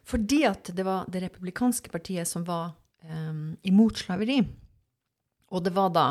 Fordi 0.05 0.43
at 0.45 0.69
det 0.75 0.85
var 0.85 1.07
det 1.09 1.23
republikanske 1.23 1.89
partiet 1.89 2.27
som 2.29 2.43
var 2.45 2.75
imot 3.61 3.99
slaveri. 4.01 4.39
Og 5.53 5.63
det 5.65 5.73
var 5.75 5.91
da, 5.93 6.05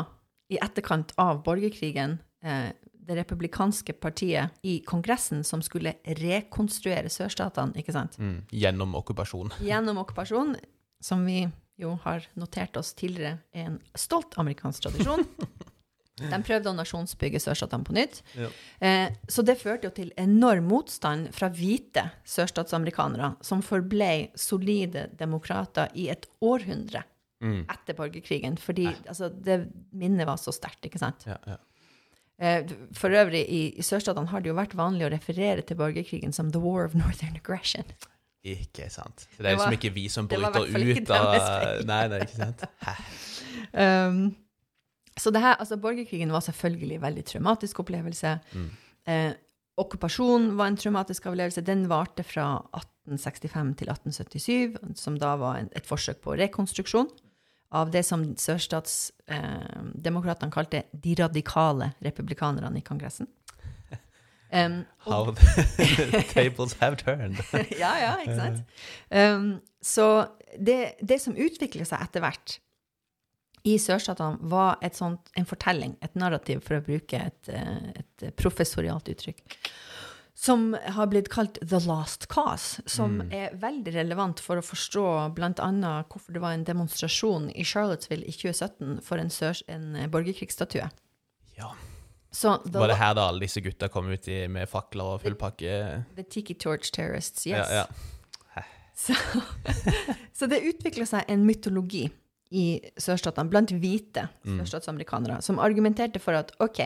i 0.51 0.59
etterkant 0.61 1.11
av 1.21 1.41
borgerkrigen, 1.43 2.19
eh, 2.43 2.71
det 3.05 3.17
republikanske 3.19 3.93
partiet 4.01 4.55
i 4.65 4.79
Kongressen 4.87 5.43
som 5.43 5.61
skulle 5.65 5.95
rekonstruere 6.19 7.11
sørstatene, 7.11 7.75
ikke 7.79 7.95
sant? 7.95 8.17
Mm. 8.19 8.39
Gjennom 8.51 8.95
okkupasjon. 9.01 9.53
Gjennom 9.69 10.01
okkupasjon, 10.03 10.55
som 11.03 11.25
vi 11.27 11.45
jo 11.81 11.95
har 12.05 12.25
notert 12.39 12.77
oss 12.79 12.93
tidligere 12.95 13.39
er 13.53 13.69
en 13.69 13.79
stolt 13.99 14.37
amerikansk 14.41 14.87
tradisjon. 14.87 15.25
De 16.15 16.37
prøvde 16.47 16.71
å 16.71 16.75
nasjonsbygge 16.77 17.41
sørstatene 17.43 17.83
på 17.83 17.91
nytt. 17.97 18.21
Ja. 18.39 18.47
Eh, 18.79 19.09
så 19.27 19.43
det 19.43 19.57
førte 19.59 19.89
jo 19.89 19.95
til 19.97 20.13
enorm 20.15 20.69
motstand 20.71 21.27
fra 21.35 21.49
hvite 21.51 22.05
sørstatsamerikanere, 22.23 23.33
som 23.43 23.59
forblei 23.59 24.29
solide 24.39 25.09
demokrater 25.19 25.91
i 25.99 26.07
et 26.13 26.29
århundre 26.39 27.03
Mm. 27.43 27.65
etter 27.69 27.93
borgerkrigen. 27.93 28.57
Fordi 28.57 28.87
altså, 29.07 29.29
det 29.29 29.67
minnet 29.91 30.27
var 30.27 30.39
så 30.41 30.53
sterkt, 30.55 30.85
ikke 30.87 31.01
sant? 31.01 31.25
Ja, 31.27 31.37
ja. 31.45 31.57
Eh, 32.41 32.67
for 32.97 33.15
øvrig, 33.15 33.45
i, 33.47 33.61
i 33.79 33.83
sørstatene 33.85 34.27
har 34.27 34.43
det 34.43 34.51
jo 34.51 34.57
vært 34.57 34.75
vanlig 34.75 35.07
å 35.07 35.11
referere 35.13 35.63
til 35.63 35.77
borgerkrigen 35.79 36.35
som 36.35 36.51
the 36.51 36.59
war 36.59 36.83
of 36.87 36.95
northern 36.97 37.37
aggression. 37.39 37.87
Ikke 38.45 38.89
sant. 38.93 39.23
Så 39.33 39.41
det 39.41 39.49
er 39.49 39.55
liksom 39.55 39.77
ikke 39.77 39.93
vi 39.95 40.05
som 40.11 40.27
bryter 40.29 40.67
ut 40.67 41.13
av 41.15 41.31
Nei, 41.87 42.01
det 42.11 42.19
nei, 42.19 42.25
ikke 42.27 42.41
sant. 42.41 42.65
Um, 43.75 44.35
Så 45.17 45.31
det 45.31 45.39
her, 45.41 45.55
altså 45.59 45.77
borgerkrigen 45.79 46.31
var 46.31 46.43
selvfølgelig 46.43 46.97
en 46.97 47.03
veldig 47.05 47.23
traumatisk 47.25 47.79
opplevelse. 47.79 48.33
Eh, 49.07 49.31
okkupasjon 49.79 50.49
var 50.59 50.67
en 50.67 50.77
traumatisk 50.79 51.25
opplevelse. 51.31 51.63
Den 51.63 51.85
varte 51.89 52.23
fra 52.27 52.49
1865 52.75 53.71
til 53.79 53.91
1877, 53.93 54.95
som 54.99 55.17
da 55.19 55.33
var 55.39 55.61
en, 55.61 55.69
et 55.75 55.87
forsøk 55.87 56.19
på 56.23 56.35
rekonstruksjon 56.39 57.07
av 57.75 57.91
det 57.93 58.03
som 58.07 58.23
sørstatsdemokratene 58.39 60.49
eh, 60.49 60.53
kalte 60.53 60.83
de 60.91 61.15
radikale 61.19 61.91
republikanerne 62.05 62.79
i 62.79 62.85
Kongressen. 62.85 63.27
Um, 64.55 64.85
How 64.99 65.31
the 65.31 66.23
tables 66.29 66.73
have 66.79 66.95
turned. 66.95 67.35
ja, 67.79 67.99
ja, 67.99 68.17
ikke 68.21 68.35
sant? 68.37 68.59
Um, 69.09 69.61
så 69.81 70.27
det, 70.55 70.91
det 71.01 71.19
som 71.19 71.35
utvikler 71.35 71.85
seg 71.89 72.01
etter 72.05 72.21
hvert 72.23 72.59
i 73.65 73.79
sørstatene, 73.81 74.37
var 74.45 74.77
et 74.85 74.95
sånt, 74.95 75.31
en 75.35 75.45
fortelling, 75.49 75.97
et 76.05 76.15
narrativ, 76.15 76.61
for 76.65 76.75
å 76.77 76.81
bruke 76.85 77.17
et, 77.17 77.49
eh, 77.49 77.89
et 77.97 78.35
professorialt 78.37 79.09
uttrykk, 79.09 79.57
som 80.35 80.73
har 80.75 81.07
blitt 81.07 81.29
kalt 81.31 81.57
The 81.63 81.79
Last 81.87 82.27
Cause, 82.27 82.81
som 82.85 83.21
Mm. 83.21 83.31
er 83.33 83.53
veldig 83.55 83.93
relevant 83.95 84.39
for 84.43 84.59
å 84.59 84.63
forstå 84.65 85.33
bl.a. 85.33 85.51
hvorfor 86.11 86.33
det 86.35 86.41
var 86.43 86.51
en 86.53 86.65
demonstrasjon 86.67 87.49
i 87.55 87.63
Charlottesville 87.63 88.25
i 88.27 88.31
2017 88.35 88.99
for 89.01 89.17
en, 89.17 89.31
en 89.67 90.09
borgerkrigsstatue. 90.11 90.89
Ja. 91.57 91.71
Så 92.35 92.57
the, 92.65 92.79
Var 92.79 92.87
det 92.91 92.97
her 92.99 93.13
da 93.15 93.29
alle 93.29 93.39
disse 93.45 93.61
gutta 93.63 93.87
kom 93.87 94.09
ut 94.11 94.27
i, 94.27 94.41
med 94.51 94.67
fakler 94.67 95.15
og 95.15 95.21
full 95.23 95.35
pakke? 95.39 96.03
the 96.17 96.23
Tiki 96.23 96.53
Torch 96.53 96.91
Terrorists, 96.91 97.47
yes. 97.47 97.69
Ja, 97.71 97.85
ja. 97.85 97.85
Så, 98.95 99.13
så 100.33 100.47
det 100.47 100.61
utvikla 100.63 101.03
seg 101.05 101.25
en 101.27 101.41
mytologi 101.43 102.05
i 102.55 102.79
sørstatene 102.95 103.51
blant 103.51 103.71
hvite 103.75 104.29
sørstatsamerikanere 104.45 105.41
som 105.43 105.59
argumenterte 105.59 106.21
for 106.23 106.37
at 106.39 106.53
OK, 106.63 106.79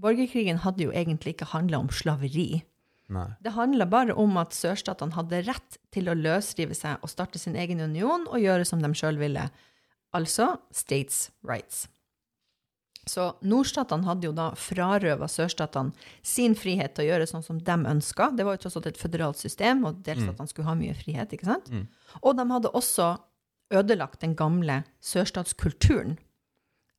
borgerkrigen 0.00 0.62
hadde 0.64 0.86
jo 0.86 0.92
egentlig 0.96 1.34
ikke 1.34 1.50
handla 1.52 1.82
om 1.82 1.90
slaveri. 1.92 2.62
Nei. 3.10 3.26
Det 3.42 3.56
handla 3.56 3.88
bare 3.90 4.14
om 4.14 4.36
at 4.38 4.54
sørstatene 4.54 5.16
hadde 5.16 5.42
rett 5.48 5.78
til 5.90 6.10
å 6.10 6.14
løsrive 6.14 6.76
seg 6.78 7.02
og 7.02 7.10
starte 7.10 7.40
sin 7.42 7.56
egen 7.58 7.82
union 7.82 8.28
og 8.28 8.38
gjøre 8.38 8.66
som 8.68 8.82
de 8.82 8.90
sjøl 8.94 9.18
ville. 9.18 9.48
Altså 10.14 10.52
states 10.74 11.28
rights. 11.46 11.88
Så 13.08 13.30
nordstatene 13.42 14.06
hadde 14.06 14.28
jo 14.28 14.34
da 14.36 14.50
frarøva 14.58 15.26
sørstatene 15.30 15.94
sin 16.22 16.54
frihet 16.58 16.94
til 16.94 17.06
å 17.06 17.08
gjøre 17.08 17.28
sånn 17.30 17.44
som 17.46 17.58
de 17.64 17.76
ønska. 17.92 18.28
Det 18.36 18.44
var 18.46 18.56
jo 18.56 18.64
tross 18.66 18.76
alt 18.78 18.90
et 18.90 19.00
føderalt 19.00 19.40
system, 19.40 19.82
og 19.88 20.02
delstatene 20.06 20.50
skulle 20.50 20.68
ha 20.68 20.76
mye 20.78 20.94
frihet. 20.98 21.32
ikke 21.32 21.48
sant? 21.48 21.70
Og 22.20 22.36
de 22.38 22.46
hadde 22.50 22.74
også 22.76 23.14
ødelagt 23.74 24.20
den 24.22 24.36
gamle 24.38 24.82
sørstatskulturen, 25.06 26.18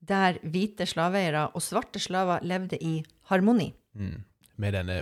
der 0.01 0.39
hvite 0.41 0.87
slaveeiere 0.89 1.51
og 1.53 1.61
svarte 1.61 2.01
slaver 2.01 2.41
levde 2.41 2.79
i 2.81 3.03
harmoni. 3.29 3.69
Mm. 3.93 4.23
Med 4.61 4.73
denne 4.77 4.99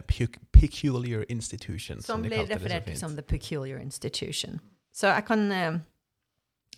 peculiar 0.55 1.25
institution, 1.29 1.99
Som 2.01 2.23
de 2.23 2.29
ble 2.31 2.45
referert 2.47 2.85
til 2.87 2.95
som 2.99 3.15
The 3.17 3.21
Peculiar 3.27 3.79
Institution. 3.83 4.59
Så 4.95 5.07
jeg 5.11 5.25
kan 5.27 5.51
uh, 5.51 5.79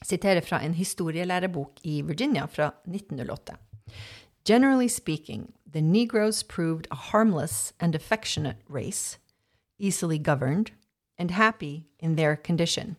sitere 0.02 0.42
fra 0.42 0.60
en 0.66 0.74
historielærebok 0.74 1.80
i 1.84 2.02
Virginia 2.02 2.46
fra 2.50 2.72
1908. 2.88 3.58
Generally 4.48 4.88
speaking, 4.90 5.54
the 5.74 5.82
Negroes 5.82 6.44
proved 6.44 6.88
a 6.92 6.96
harmless 6.96 7.74
and 7.80 7.96
affectionate 7.96 8.58
race, 8.70 9.20
easily 9.80 10.18
governed, 10.18 10.72
and 11.18 11.32
happy 11.32 11.86
in 12.00 12.16
their 12.18 12.36
condition. 12.36 12.96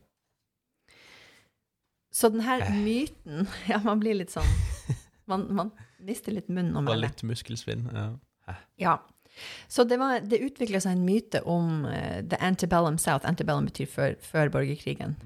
Så 2.13 2.29
den 2.29 2.41
her 2.41 2.75
myten 2.85 3.49
Ja, 3.69 3.81
man 3.85 4.01
blir 4.01 4.15
litt 4.15 4.31
sånn 4.31 4.47
Man, 5.27 5.47
man 5.55 5.71
mister 5.99 6.33
litt 6.33 6.49
munnen 6.49 6.77
om 6.77 6.85
det. 6.91 6.93
det. 6.93 7.01
litt 7.01 7.23
muskelsvinn. 7.23 7.89
Ja. 7.95 8.09
Ja. 8.77 8.97
Så 9.69 9.85
det, 9.89 9.97
var- 10.01 10.21
det 10.21 10.43
utvikla 10.45 10.81
seg 10.85 10.97
en 10.97 11.05
myte 11.07 11.41
om 11.49 11.85
uh, 11.89 12.21
the 12.23 12.39
antebellum 12.41 12.99
South. 13.01 13.27
Antebellum 13.29 13.67
betyr 13.71 13.89
før, 13.91 14.17
før 14.21 14.51
borgerkrigen. 14.55 15.17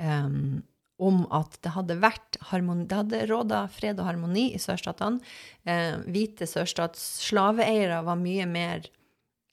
Um, 0.00 0.62
om 1.02 1.24
at 1.34 1.56
det 1.64 1.72
hadde 1.74 1.96
vært 2.02 2.38
harmoni, 2.50 2.84
det 2.90 2.98
hadde 3.00 3.22
råda 3.30 3.64
fred 3.74 3.98
og 3.98 4.06
harmoni 4.06 4.48
i 4.54 4.60
sørstatene. 4.62 5.22
Uh, 5.66 6.02
hvite 6.10 6.46
sørstatsslaveeiere 6.50 8.02
var 8.06 8.20
mye 8.20 8.46
mer 8.50 8.86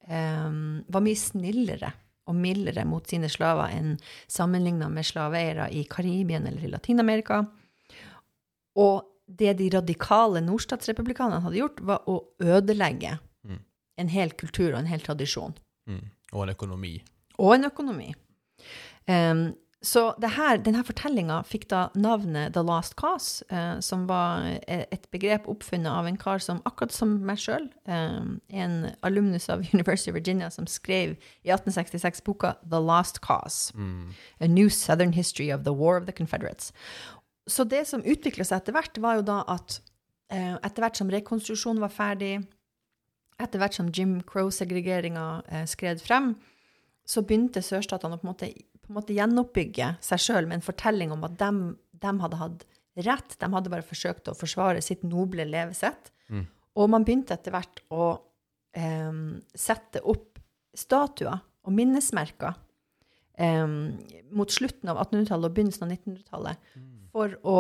um, 0.08 0.82
var 0.92 1.06
mye 1.06 1.18
snillere 1.18 1.94
og 2.30 2.38
mildere 2.38 2.84
mot 2.86 3.08
sine 3.10 3.30
slaver 3.32 3.74
enn 3.74 3.96
sammenligna 4.30 4.88
med 4.94 5.08
slaveeiere 5.08 5.70
i 5.74 5.82
Karibien 5.90 6.46
eller 6.48 6.64
i 6.68 6.70
Latin-Amerika. 6.72 7.42
Og 8.80 9.02
det 9.32 9.56
de 9.60 9.70
radikale 9.74 10.42
nordstatsrepublikanerne 10.44 11.42
hadde 11.46 11.60
gjort, 11.62 11.82
var 11.88 12.06
å 12.12 12.20
ødelegge 12.44 13.18
en 14.02 14.12
hel 14.12 14.34
kultur 14.38 14.72
og 14.74 14.82
en 14.82 14.92
hel 14.92 15.04
tradisjon. 15.06 15.56
Mm. 15.90 16.06
Og 16.32 16.46
en 16.46 16.54
økonomi. 16.56 16.96
Og 17.42 17.56
en 17.56 17.70
økonomi. 17.72 18.12
Um, 19.10 19.52
så 19.82 20.12
her, 20.22 20.60
denne 20.62 20.84
fortellinga 20.86 21.40
fikk 21.50 21.64
da 21.72 21.88
navnet 21.98 22.54
The 22.54 22.62
Last 22.62 22.94
Cause, 23.00 23.42
eh, 23.50 23.80
som 23.82 24.04
var 24.06 24.46
eh, 24.46 24.84
et 24.94 25.08
begrep 25.10 25.48
oppfunnet 25.50 25.90
av 25.90 26.06
en 26.06 26.20
kar 26.22 26.38
som 26.38 26.60
akkurat 26.70 26.94
som 26.94 27.16
meg 27.26 27.42
sjøl, 27.42 27.66
en 27.90 28.76
alumnus 29.02 29.50
av 29.50 29.66
University 29.74 30.14
of 30.14 30.20
Virginia, 30.20 30.52
som 30.54 30.70
skrev 30.70 31.16
i 31.42 31.50
1866 31.50 32.22
boka 32.30 32.54
The 32.62 32.78
Last 32.78 33.24
Cause. 33.26 33.74
A 33.74 34.48
New 34.48 34.70
Southern 34.70 35.18
History 35.18 35.50
of 35.50 35.66
the 35.66 35.74
War 35.74 35.98
of 35.98 36.06
the 36.06 36.14
Confederates. 36.14 36.70
Så 37.50 37.66
det 37.66 37.88
som 37.90 38.06
utvikla 38.06 38.46
seg 38.46 38.62
etter 38.62 38.78
hvert, 38.78 39.02
var 39.02 39.18
jo 39.18 39.26
da 39.34 39.42
at 39.50 39.82
eh, 40.30 40.60
etter 40.62 40.86
hvert 40.86 41.02
som 41.02 41.10
rekonstruksjonen 41.10 41.82
var 41.82 41.90
ferdig, 41.90 42.36
etter 43.44 43.62
hvert 43.62 43.78
som 43.78 43.92
Jim 43.94 44.20
Crow-segregeringa 44.28 45.26
eh, 45.50 45.68
skred 45.70 46.02
frem, 46.04 46.34
så 47.08 47.24
begynte 47.26 47.64
sørstatene 47.66 48.18
å 48.18 48.22
på 48.22 48.28
en 48.28 48.32
måte, 48.32 48.50
på 48.82 48.92
en 48.92 48.98
måte 49.00 49.16
gjenoppbygge 49.18 49.96
seg 50.04 50.22
sjøl 50.22 50.50
med 50.50 50.60
en 50.60 50.66
fortelling 50.66 51.14
om 51.14 51.26
at 51.28 51.38
de, 51.42 51.52
hadde 52.24 52.42
hatt 52.42 52.66
rett, 53.02 53.38
de 53.40 53.50
hadde 53.54 53.72
bare 53.74 53.88
forsøkt 53.88 54.30
å 54.30 54.38
forsvare 54.38 54.84
sitt 54.86 55.06
noble 55.08 55.46
levesett. 55.50 56.12
Og 56.80 56.92
man 56.92 57.04
begynte 57.04 57.36
etter 57.36 57.52
hvert 57.56 57.82
å 57.92 58.12
eh, 58.78 59.16
sette 59.58 60.04
opp 60.08 60.40
statuer 60.78 61.42
og 61.68 61.76
minnesmerker 61.76 62.56
eh, 63.38 63.68
mot 64.32 64.54
slutten 64.54 64.92
av 64.94 65.02
1800-tallet 65.04 65.50
og 65.50 65.58
begynnelsen 65.58 65.88
av 65.88 65.92
1900-tallet 65.98 66.70
for 67.12 67.36
å 67.44 67.58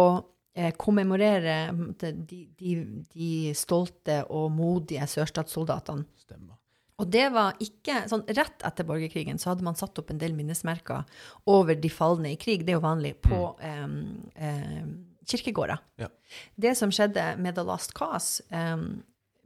kommemorere 0.75 1.53
en 1.69 1.77
måte, 1.87 2.09
de, 2.11 2.41
de, 2.59 2.73
de 3.13 3.27
stolte 3.55 4.17
og 4.35 4.49
modige 4.51 5.05
sørstatssoldatene. 5.07 6.03
Stemmer. 6.19 6.57
Og 7.01 7.09
det 7.09 7.27
var 7.33 7.57
ikke 7.63 8.03
sånn 8.11 8.25
Rett 8.29 8.65
etter 8.67 8.85
borgerkrigen 8.85 9.39
så 9.41 9.51
hadde 9.51 9.65
man 9.65 9.77
satt 9.79 9.97
opp 9.97 10.11
en 10.13 10.19
del 10.21 10.35
minnesmerker 10.37 11.07
over 11.49 11.77
de 11.79 11.89
falne 11.89 12.33
i 12.35 12.39
krig, 12.39 12.65
det 12.65 12.75
er 12.75 12.77
jo 12.77 12.83
vanlig, 12.83 13.15
på 13.25 13.39
eh, 13.65 13.87
eh, 14.35 14.83
kirkegårder. 15.31 15.81
Ja. 16.03 16.11
Det 16.55 16.75
som 16.77 16.93
skjedde 16.93 17.31
med 17.41 17.57
The 17.57 17.65
Last 17.65 17.95
Cause 17.97 18.45
eh, 18.53 18.75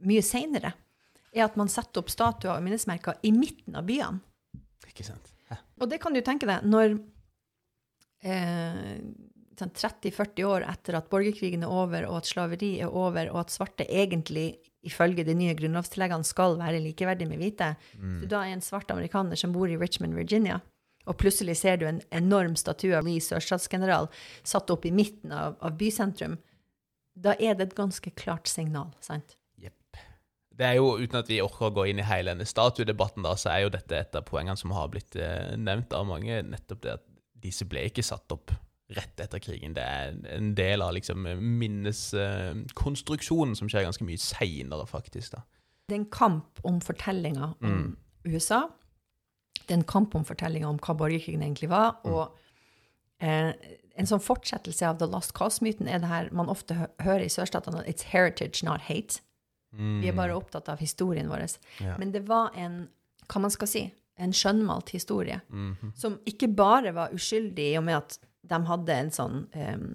mye 0.06 0.24
seinere, 0.24 0.74
er 1.36 1.46
at 1.46 1.56
man 1.60 1.70
setter 1.72 2.02
opp 2.02 2.12
statuer 2.12 2.54
og 2.54 2.64
minnesmerker 2.64 3.18
i 3.24 3.32
midten 3.32 3.76
av 3.76 3.88
byene. 3.88 4.20
Ikke 4.88 5.04
sant? 5.06 5.32
Hæ? 5.50 5.60
Og 5.80 5.90
det 5.90 6.00
kan 6.02 6.16
du 6.16 6.20
tenke 6.24 6.48
deg, 6.48 6.64
når 6.68 6.98
eh, 8.24 9.00
30-40 9.64 10.44
år 10.44 10.64
etter 10.68 10.98
at 10.98 11.08
borgerkrigen 11.10 11.64
er 11.64 11.72
over, 11.72 12.06
og 12.10 12.18
at 12.20 12.28
slaveri 12.28 12.80
er 12.84 12.92
over, 12.92 13.30
og 13.32 13.40
at 13.44 13.54
svarte 13.54 13.86
egentlig, 13.88 14.58
ifølge 14.86 15.24
de 15.26 15.34
nye 15.34 15.54
grunnlovstilleggene, 15.58 16.24
skal 16.24 16.58
være 16.60 16.82
likeverdige 16.84 17.28
med 17.28 17.38
hvite, 17.42 17.76
Mm. 17.96 18.20
så 18.20 18.28
da 18.28 18.42
er 18.44 18.52
en 18.52 18.60
svart 18.60 18.90
amerikaner 18.90 19.36
som 19.36 19.52
bor 19.52 19.68
i 19.68 19.76
Richmond, 19.76 20.14
Virginia, 20.14 20.60
og 21.06 21.16
plutselig 21.18 21.56
ser 21.56 21.76
du 21.76 21.86
en 21.86 22.02
enorm 22.10 22.56
statue 22.56 22.96
av 22.96 23.04
Lee, 23.06 23.20
sørstatsgeneral, 23.20 24.08
satt 24.44 24.70
opp 24.70 24.84
i 24.84 24.90
midten 24.90 25.32
av, 25.32 25.56
av 25.60 25.76
bysentrum, 25.78 26.38
da 27.14 27.32
er 27.40 27.54
det 27.54 27.70
et 27.70 27.76
ganske 27.78 28.10
klart 28.18 28.46
signal, 28.48 28.90
sant? 29.00 29.36
Jepp. 29.58 29.96
Det 30.52 30.66
er 30.66 30.74
jo, 30.76 30.98
uten 30.98 31.16
at 31.16 31.28
vi 31.28 31.40
orker 31.40 31.70
å 31.70 31.74
gå 31.74 31.86
inn 31.90 31.98
i 31.98 32.06
hele 32.06 32.34
denne 32.34 32.44
statuedebatten, 32.48 33.22
da, 33.22 33.34
så 33.36 33.54
er 33.54 33.64
jo 33.64 33.72
dette 33.72 33.96
et 33.96 34.14
av 34.14 34.24
poengene 34.28 34.56
som 34.56 34.70
har 34.76 34.88
blitt 34.92 35.16
eh, 35.16 35.56
nevnt 35.56 35.92
av 35.96 36.06
mange, 36.06 36.42
nettopp 36.42 36.82
det 36.82 36.94
at 36.98 37.06
disse 37.46 37.64
ble 37.68 37.86
ikke 37.88 38.04
satt 38.04 38.32
opp 38.32 38.50
rett 38.88 39.18
etter 39.20 39.38
krigen. 39.42 39.74
Det 39.74 39.82
er 39.82 40.14
en 40.36 40.52
del 40.54 40.82
av 40.82 40.92
liksom 40.94 41.24
minneskonstruksjonen 41.58 43.56
som 43.58 43.68
skjer 43.70 43.86
ganske 43.86 44.04
mye 44.06 44.20
seinere, 44.20 44.86
faktisk. 44.88 45.32
da. 45.36 45.42
Det 45.88 45.94
er 45.96 46.00
en 46.02 46.10
kamp 46.10 46.60
om 46.66 46.80
fortellinga 46.82 47.52
om 47.62 47.96
USA. 48.26 48.64
Det 49.66 49.70
er 49.74 49.78
en 49.80 49.84
kamp 49.90 50.14
om 50.18 50.24
fortellinga 50.26 50.68
om 50.68 50.78
hva 50.82 50.94
borgerkrigen 50.98 51.42
egentlig 51.42 51.68
var. 51.70 51.96
Og 52.06 52.34
eh, 53.22 53.52
en 53.96 54.06
sånn 54.10 54.22
fortsettelse 54.22 54.86
av 54.86 54.98
The 55.00 55.06
Last 55.10 55.32
Cause-myten 55.34 55.88
er 55.90 55.98
det 56.02 56.10
her 56.10 56.30
man 56.36 56.50
ofte 56.52 56.74
hø 56.78 56.86
hører 57.06 57.24
i 57.26 57.32
sørstatene, 57.32 57.84
it's 57.88 58.02
heritage, 58.12 58.62
not 58.66 58.80
hate. 58.90 59.22
Vi 59.76 60.08
er 60.08 60.14
bare 60.16 60.32
opptatt 60.32 60.68
av 60.72 60.78
historien 60.80 61.28
vår. 61.28 61.42
Ja. 61.84 61.96
Men 62.00 62.12
det 62.14 62.22
var 62.28 62.54
en, 62.56 62.86
hva 63.28 63.40
man 63.44 63.50
skal 63.52 63.68
si, 63.68 63.82
en 64.16 64.32
skjønnmalt 64.32 64.88
historie, 64.94 65.42
Mhm. 65.52 65.90
som 65.94 66.14
ikke 66.24 66.48
bare 66.56 66.92
var 66.96 67.10
uskyldig 67.12 67.72
i 67.74 67.76
og 67.76 67.84
med 67.84 67.96
at 67.98 68.18
de 68.50 68.60
hadde 68.68 69.00
en 69.00 69.10
sånn 69.14 69.42
um, 69.54 69.88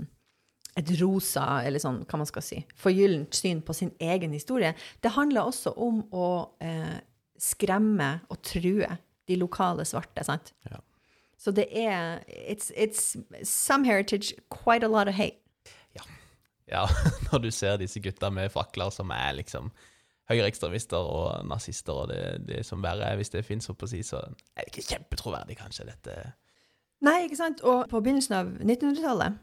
et 0.79 0.91
rosa, 1.01 1.45
eller 1.67 1.83
sånn, 1.83 2.01
hva 2.07 2.21
man 2.21 2.29
skal 2.29 2.43
si, 2.45 2.61
forgyllent 2.79 3.35
syn 3.35 3.59
på 3.65 3.75
sin 3.75 3.91
egen 3.99 4.31
historie. 4.31 4.71
Det 5.03 5.11
handler 5.17 5.49
også 5.49 5.73
om 5.75 5.99
å 6.15 6.27
eh, 6.63 7.01
skremme 7.35 8.13
og 8.31 8.39
true 8.47 8.87
de 9.27 9.37
lokale 9.39 9.83
svarte, 9.87 10.23
sant? 10.23 10.53
Ja. 10.69 10.79
Så 11.41 11.51
det 11.57 11.67
er 11.75 12.21
it's, 12.29 12.71
it's 12.77 13.17
some 13.43 13.83
heritage, 13.83 14.31
quite 14.47 14.85
a 14.85 14.91
lot 14.91 15.11
of 15.11 15.15
hate. 15.19 15.41
Ja, 16.71 16.87
når 17.31 17.39
du 17.39 17.51
ser 17.51 17.79
disse 17.81 17.99
gutta 17.99 18.29
med 18.31 18.51
fakler 18.53 18.93
som 18.95 19.11
er 19.11 19.35
liksom 19.35 19.71
høyreekstremister 20.31 21.09
og 21.11 21.47
nazister, 21.49 21.93
og 21.93 22.11
det, 22.13 22.45
det 22.47 22.61
som 22.65 22.83
verre 22.83 23.09
er 23.09 23.19
hvis 23.19 23.33
det 23.33 23.43
fins 23.43 23.67
så 23.67 23.73
er 23.75 24.63
det 24.63 24.69
ikke 24.71 24.87
kjempetroverdig, 24.87 25.57
kanskje, 25.59 25.89
dette. 25.89 26.15
Nei, 27.01 27.23
ikke 27.25 27.39
sant? 27.39 27.61
Og 27.65 27.87
på 27.89 28.01
begynnelsen 28.03 28.35
av 28.37 28.51
1900-tallet 28.61 29.39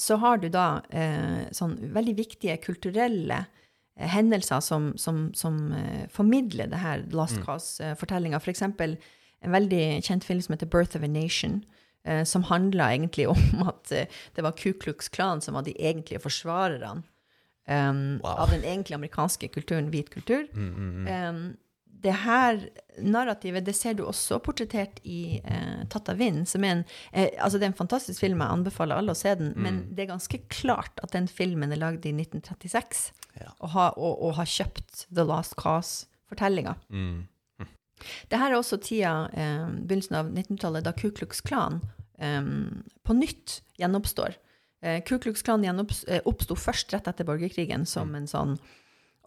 så 0.00 0.16
har 0.18 0.40
du 0.42 0.48
da 0.50 0.80
eh, 0.90 1.44
sånn 1.54 1.76
veldig 1.94 2.16
viktige 2.18 2.56
kulturelle 2.64 3.44
eh, 3.44 4.08
hendelser 4.10 4.62
som, 4.64 4.88
som, 4.98 5.28
som 5.38 5.58
eh, 5.76 6.06
formidler 6.10 6.66
det 6.72 6.80
her 6.82 7.04
Last 7.14 7.38
Cause-fortellinga. 7.44 8.40
For 8.42 8.50
eksempel 8.50 8.96
en 9.44 9.54
veldig 9.54 9.84
kjent 10.02 10.24
film 10.26 10.40
som 10.42 10.56
heter 10.56 10.70
Birth 10.72 10.96
of 10.98 11.04
a 11.06 11.10
Nation, 11.10 11.60
eh, 12.08 12.24
som 12.26 12.46
handla 12.50 12.88
egentlig 12.96 13.28
om 13.34 13.68
at 13.68 13.92
eh, 13.94 14.08
det 14.34 14.42
var 14.42 14.56
Ku 14.58 14.72
Klux 14.72 15.12
Klan 15.14 15.44
som 15.44 15.54
var 15.54 15.62
de 15.68 15.76
egentlige 15.78 16.24
forsvarerne 16.24 17.04
um, 17.68 18.18
Wow. 18.24 18.34
av 18.42 18.50
den 18.50 18.64
egentlige 18.64 18.98
amerikanske 18.98 19.48
kulturen, 19.54 19.92
hvit 19.92 20.10
kultur. 20.10 20.48
Um, 20.56 21.54
det 22.02 22.12
her 22.24 22.58
narrativet 23.00 23.64
det 23.64 23.74
ser 23.76 23.94
du 23.96 24.02
også 24.04 24.38
portrettert 24.44 24.98
i 25.08 25.40
eh, 25.44 25.84
Tatt 25.88 26.08
av 26.12 26.18
vind, 26.20 26.44
som 26.48 26.64
er 26.64 26.74
en 26.76 26.82
eh, 27.12 27.30
altså 27.38 27.58
det 27.58 27.66
er 27.68 27.72
en 27.72 27.78
fantastisk 27.78 28.20
film, 28.20 28.40
jeg 28.44 28.50
anbefaler 28.58 28.96
alle 29.00 29.14
å 29.14 29.18
se 29.18 29.32
den, 29.40 29.52
men 29.56 29.80
det 29.94 30.04
er 30.04 30.10
ganske 30.12 30.40
klart 30.52 31.00
at 31.02 31.14
den 31.16 31.26
filmen 31.28 31.72
er 31.72 31.80
lagd 31.80 32.04
i 32.06 32.12
1936, 32.12 33.12
Ja. 33.40 33.50
og, 33.60 33.68
har- 33.74 33.96
og, 33.98 34.20
og 34.28 34.34
har 34.36 34.46
kjøpt 34.46 35.06
The 35.14 35.24
Last 35.26 35.56
Cause-fortellinga. 35.56 36.76
Mm. 36.92 37.24
Det 38.28 38.38
her 38.38 38.52
er 38.52 38.58
også 38.58 38.76
tida, 38.82 39.14
eh, 39.32 39.64
begynnelsen 39.86 40.16
av 40.18 40.30
1900-tallet, 40.34 40.84
da 40.84 40.92
Ku 40.92 41.08
Klux 41.10 41.40
Klan 41.40 41.80
eh, 42.18 42.42
på 43.06 43.16
nytt 43.16 43.60
gjenoppstår. 43.80 44.34
Eh, 44.84 45.00
Ku 45.06 45.16
Klux 45.18 45.42
Klan 45.42 45.64
gjenopps- 45.64 46.04
eh, 46.08 46.20
først 46.54 46.92
rett 46.92 47.08
etter 47.08 47.24
borgerkrigen 47.24 47.86
som 47.86 48.14
en 48.14 48.26
sånn 48.26 48.58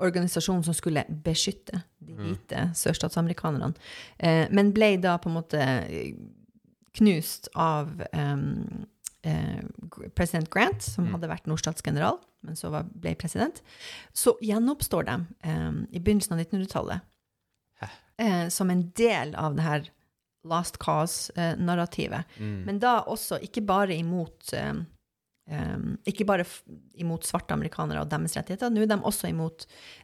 organisasjon 0.04 0.64
som 0.66 0.76
skulle 0.76 1.06
beskytte 1.26 1.82
de 2.04 2.18
hvite 2.18 2.68
sørstatsamerikanerne, 2.78 3.74
eh, 4.20 4.46
men 4.54 4.74
ble 4.76 4.96
da 5.02 5.18
på 5.22 5.32
en 5.32 5.38
måte 5.40 5.62
eh, 5.62 6.14
knust 6.98 7.50
av 7.54 7.92
um, 8.14 8.86
eh, 9.26 9.60
president 10.18 10.50
Grant, 10.54 10.82
som 10.82 11.12
hadde 11.14 11.30
vært 11.30 11.50
nordstatsgeneral, 11.50 12.18
men 12.46 12.58
så 12.58 12.72
var, 12.74 12.88
ble 12.90 13.14
president. 13.20 13.62
Så 14.18 14.36
gjenoppstår 14.46 15.10
de 15.10 15.20
um, 15.46 15.84
i 15.92 16.02
begynnelsen 16.02 16.38
av 16.38 16.42
1900-tallet 16.46 17.06
eh, 18.18 18.48
som 18.48 18.70
en 18.70 18.92
del 18.92 19.36
av 19.36 19.56
det 19.56 19.62
her 19.62 19.90
Last 20.48 20.78
Cause-narrativet. 20.78 22.24
Mm. 22.38 22.62
Men 22.66 22.80
da 22.80 23.02
også 23.10 23.40
ikke 23.44 23.66
bare 23.68 23.98
imot 23.98 24.54
eh, 24.56 24.74
eh, 25.48 25.78
ikke 26.12 26.26
bare 26.28 26.46
imot 27.00 27.24
svarte 27.28 27.54
amerikanere 27.56 28.02
og 28.04 28.10
deres 28.12 28.36
rettigheter, 28.38 28.70
nå 28.74 28.80
er 28.84 28.88
de 28.92 29.00
også 29.02 29.26
imot 29.32 29.58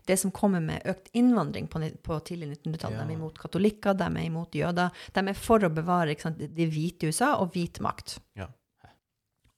det 0.10 0.18
som 0.20 0.32
kommer 0.36 0.62
med 0.64 0.78
økt 0.90 1.08
innvandring 1.18 1.66
på, 1.72 1.78
på 2.04 2.14
tidlig 2.28 2.48
1900-tall. 2.58 2.94
Ja. 2.94 2.98
De 3.04 3.08
er 3.12 3.18
imot 3.18 3.38
katolikker, 3.42 3.94
de 4.00 4.08
er 4.10 4.26
imot 4.28 4.52
jøder. 4.56 4.90
De 5.14 5.20
er 5.20 5.34
for 5.38 5.60
å 5.64 5.74
bevare 5.74 6.20
sant, 6.20 6.38
de 6.40 6.48
det 6.48 6.74
hvite 6.74 7.08
USA 7.10 7.30
og 7.40 7.48
hvit 7.56 7.80
makt. 7.84 8.10
Ja. 8.40 8.48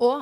Og 0.04 0.18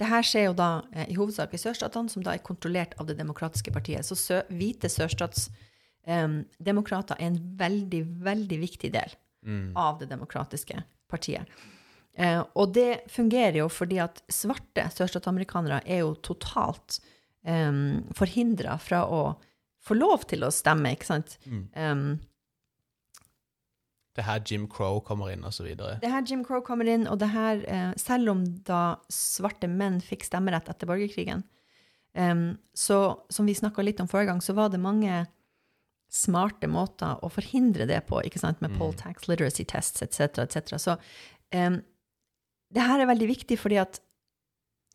det 0.00 0.06
her 0.08 0.22
skjer 0.24 0.44
jo 0.48 0.54
da 0.56 0.70
eh, 0.92 1.10
i 1.12 1.14
hovedsak 1.18 1.54
i 1.54 1.58
sørstatene, 1.60 2.08
som 2.08 2.22
da 2.24 2.30
er 2.34 2.46
kontrollert 2.46 2.94
av 3.00 3.06
det 3.08 3.16
demokratiske 3.18 3.72
partiet. 3.74 4.04
Så 4.06 4.14
sø 4.16 4.42
hvite 4.48 4.88
sørstatsdemokrater 4.88 7.14
er 7.18 7.26
en 7.26 7.40
veldig, 7.60 8.02
veldig 8.24 8.58
viktig 8.68 8.90
del 8.96 9.10
Mm. 9.40 9.72
av 9.76 9.98
det 9.98 10.10
demokratiske 10.10 10.82
partiet. 11.08 11.48
Eh, 12.18 12.40
og 12.58 12.72
det 12.74 13.04
fungerer 13.12 13.60
jo 13.62 13.68
fordi 13.70 14.00
at 14.02 14.22
svarte 14.32 14.88
sørstatsamerikanere 14.96 15.82
er 15.86 16.02
jo 16.02 16.16
totalt 16.26 16.98
eh, 17.46 17.70
forhindra 18.16 18.78
fra 18.82 19.04
å 19.06 19.22
få 19.80 19.96
lov 19.96 20.26
til 20.28 20.44
å 20.44 20.50
stemme, 20.52 20.92
ikke 20.96 21.08
sant? 21.08 21.38
Mm. 21.46 21.62
Um, 21.74 22.18
Det 24.14 24.24
er 24.24 24.26
her 24.26 24.42
Jim 24.44 24.66
Crow 24.68 24.98
kommer 25.00 25.30
inn, 25.32 25.44
og 25.46 25.54
så 25.56 25.64
videre. 25.64 25.98
det 26.02 26.10
her 26.10 26.24
Jim 26.26 26.42
Crow 26.44 26.60
kommer 26.66 26.88
inn, 26.90 27.06
og 27.08 27.18
det 27.22 27.30
her, 27.32 27.62
eh, 27.66 27.92
selv 27.96 28.34
om 28.34 28.44
da 28.66 28.98
svarte 29.08 29.70
menn 29.70 30.00
fikk 30.04 30.26
stemmerett 30.26 30.68
etter 30.68 30.90
borgerkrigen, 30.90 31.44
um, 32.14 32.58
så 32.74 33.20
som 33.30 33.46
vi 33.46 33.54
snakka 33.54 33.84
litt 33.86 34.00
om 34.00 34.08
forrige 34.10 34.34
gang, 34.34 34.42
så 34.44 34.52
var 34.54 34.68
det 34.68 34.82
mange 34.82 35.26
smarte 36.10 36.66
måter 36.66 37.22
å 37.22 37.30
forhindre 37.30 37.86
det 37.86 38.02
på, 38.08 38.18
ikke 38.26 38.40
sant, 38.42 38.60
med 38.60 38.74
poll 38.76 38.92
tax, 38.98 39.28
literacy 39.30 39.64
tests 39.64 40.02
etc., 40.02 40.42
etc. 40.42 40.74
Så 40.76 40.96
em, 41.54 41.80
det 42.74 42.86
her 42.86 43.02
er 43.02 43.10
veldig 43.10 43.28
viktig 43.30 43.58
fordi 43.60 43.80
at 43.82 44.00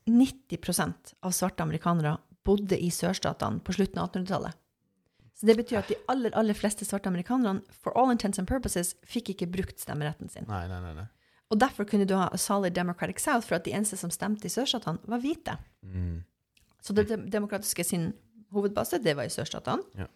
90% 0.09 1.15
av 1.25 1.33
svarte 1.33 1.65
amerikanere 1.65 2.17
bodde 2.45 2.77
i 2.77 2.91
sørstatene 2.93 3.63
på 3.65 3.73
slutten 3.75 4.01
av 4.01 4.11
1800-tallet. 4.11 4.61
Så 5.35 5.49
det 5.49 5.57
betyr 5.59 5.81
at 5.81 5.89
de 5.91 5.97
aller, 6.11 6.31
aller 6.37 6.55
fleste 6.55 6.85
svarte 6.87 7.09
amerikanerne, 7.11 7.65
for 7.83 7.95
all 7.99 8.13
intents 8.13 8.39
and 8.39 8.47
purposes, 8.47 8.93
fikk 9.03 9.33
ikke 9.33 9.49
brukt 9.51 9.81
stemmeretten 9.81 10.31
sin. 10.31 10.45
Nei, 10.47 10.63
nei, 10.71 10.93
nei. 10.95 11.07
Og 11.51 11.59
derfor 11.61 11.85
kunne 11.89 12.07
du 12.07 12.15
ha 12.17 12.29
a 12.31 12.39
solid 12.39 12.73
Democratic 12.77 13.19
South, 13.21 13.43
for 13.47 13.57
at 13.57 13.65
de 13.67 13.73
eneste 13.75 13.99
som 13.99 14.13
stemte 14.13 14.47
i 14.47 14.53
sørstatene, 14.53 15.01
var 15.11 15.19
hvite. 15.21 15.57
Mm. 15.83 16.21
Så 16.81 16.95
det 16.95 17.09
demokratiske 17.33 17.83
sin 17.83 18.13
hovedbase, 18.55 19.01
det 19.03 19.17
var 19.17 19.27
i 19.27 19.33
sørstatene. 19.33 19.83
Ja. 19.99 20.07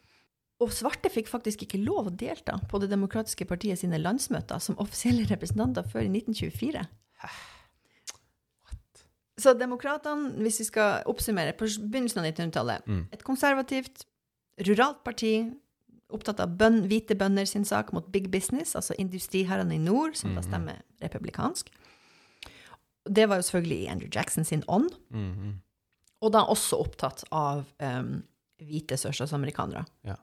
Og 0.60 0.72
svarte 0.76 1.12
fikk 1.12 1.30
faktisk 1.32 1.64
ikke 1.64 1.80
lov 1.82 2.10
å 2.10 2.16
delta 2.16 2.58
på 2.68 2.82
Det 2.84 2.90
demokratiske 2.92 3.46
partiet 3.48 3.80
sine 3.80 4.00
landsmøter 4.02 4.60
som 4.60 4.76
offisielle 4.84 5.28
representanter 5.30 5.88
før 5.88 6.04
i 6.04 6.12
1924. 6.12 6.84
Så 9.40 9.54
demokratene, 9.56 10.34
hvis 10.44 10.60
vi 10.60 10.66
skal 10.68 11.04
oppsummere, 11.08 11.54
på 11.56 11.68
begynnelsen 11.90 12.20
av 12.20 12.26
1900-tallet, 12.28 12.88
Mm. 12.88 13.06
et 13.14 13.24
konservativt, 13.24 14.06
ruralt 14.68 15.04
parti, 15.06 15.54
opptatt 16.12 16.40
av 16.40 16.58
bøn, 16.58 16.82
hvite 16.90 17.16
bønder 17.16 17.46
sin 17.48 17.64
sak 17.66 17.94
mot 17.94 18.12
big 18.12 18.30
business, 18.32 18.76
altså 18.76 18.94
industriherrene 19.00 19.76
i 19.76 19.78
nord, 19.78 20.16
som 20.16 20.36
da 20.36 20.42
stemmer 20.42 20.82
republikansk. 21.02 21.70
Det 23.10 23.30
var 23.30 23.36
jo 23.38 23.42
selvfølgelig 23.48 23.80
i 23.84 23.88
Andrew 23.88 24.10
Jackson 24.12 24.44
sin 24.44 24.64
ånd, 24.68 24.90
Mhm. 25.10 25.62
og 26.22 26.32
da 26.34 26.40
også 26.44 26.76
opptatt 26.80 27.24
av 27.32 27.66
um, 27.80 28.24
hvite 28.60 28.98
sørstatsamerikanere. 28.98 29.86
Ja. 30.04 30.16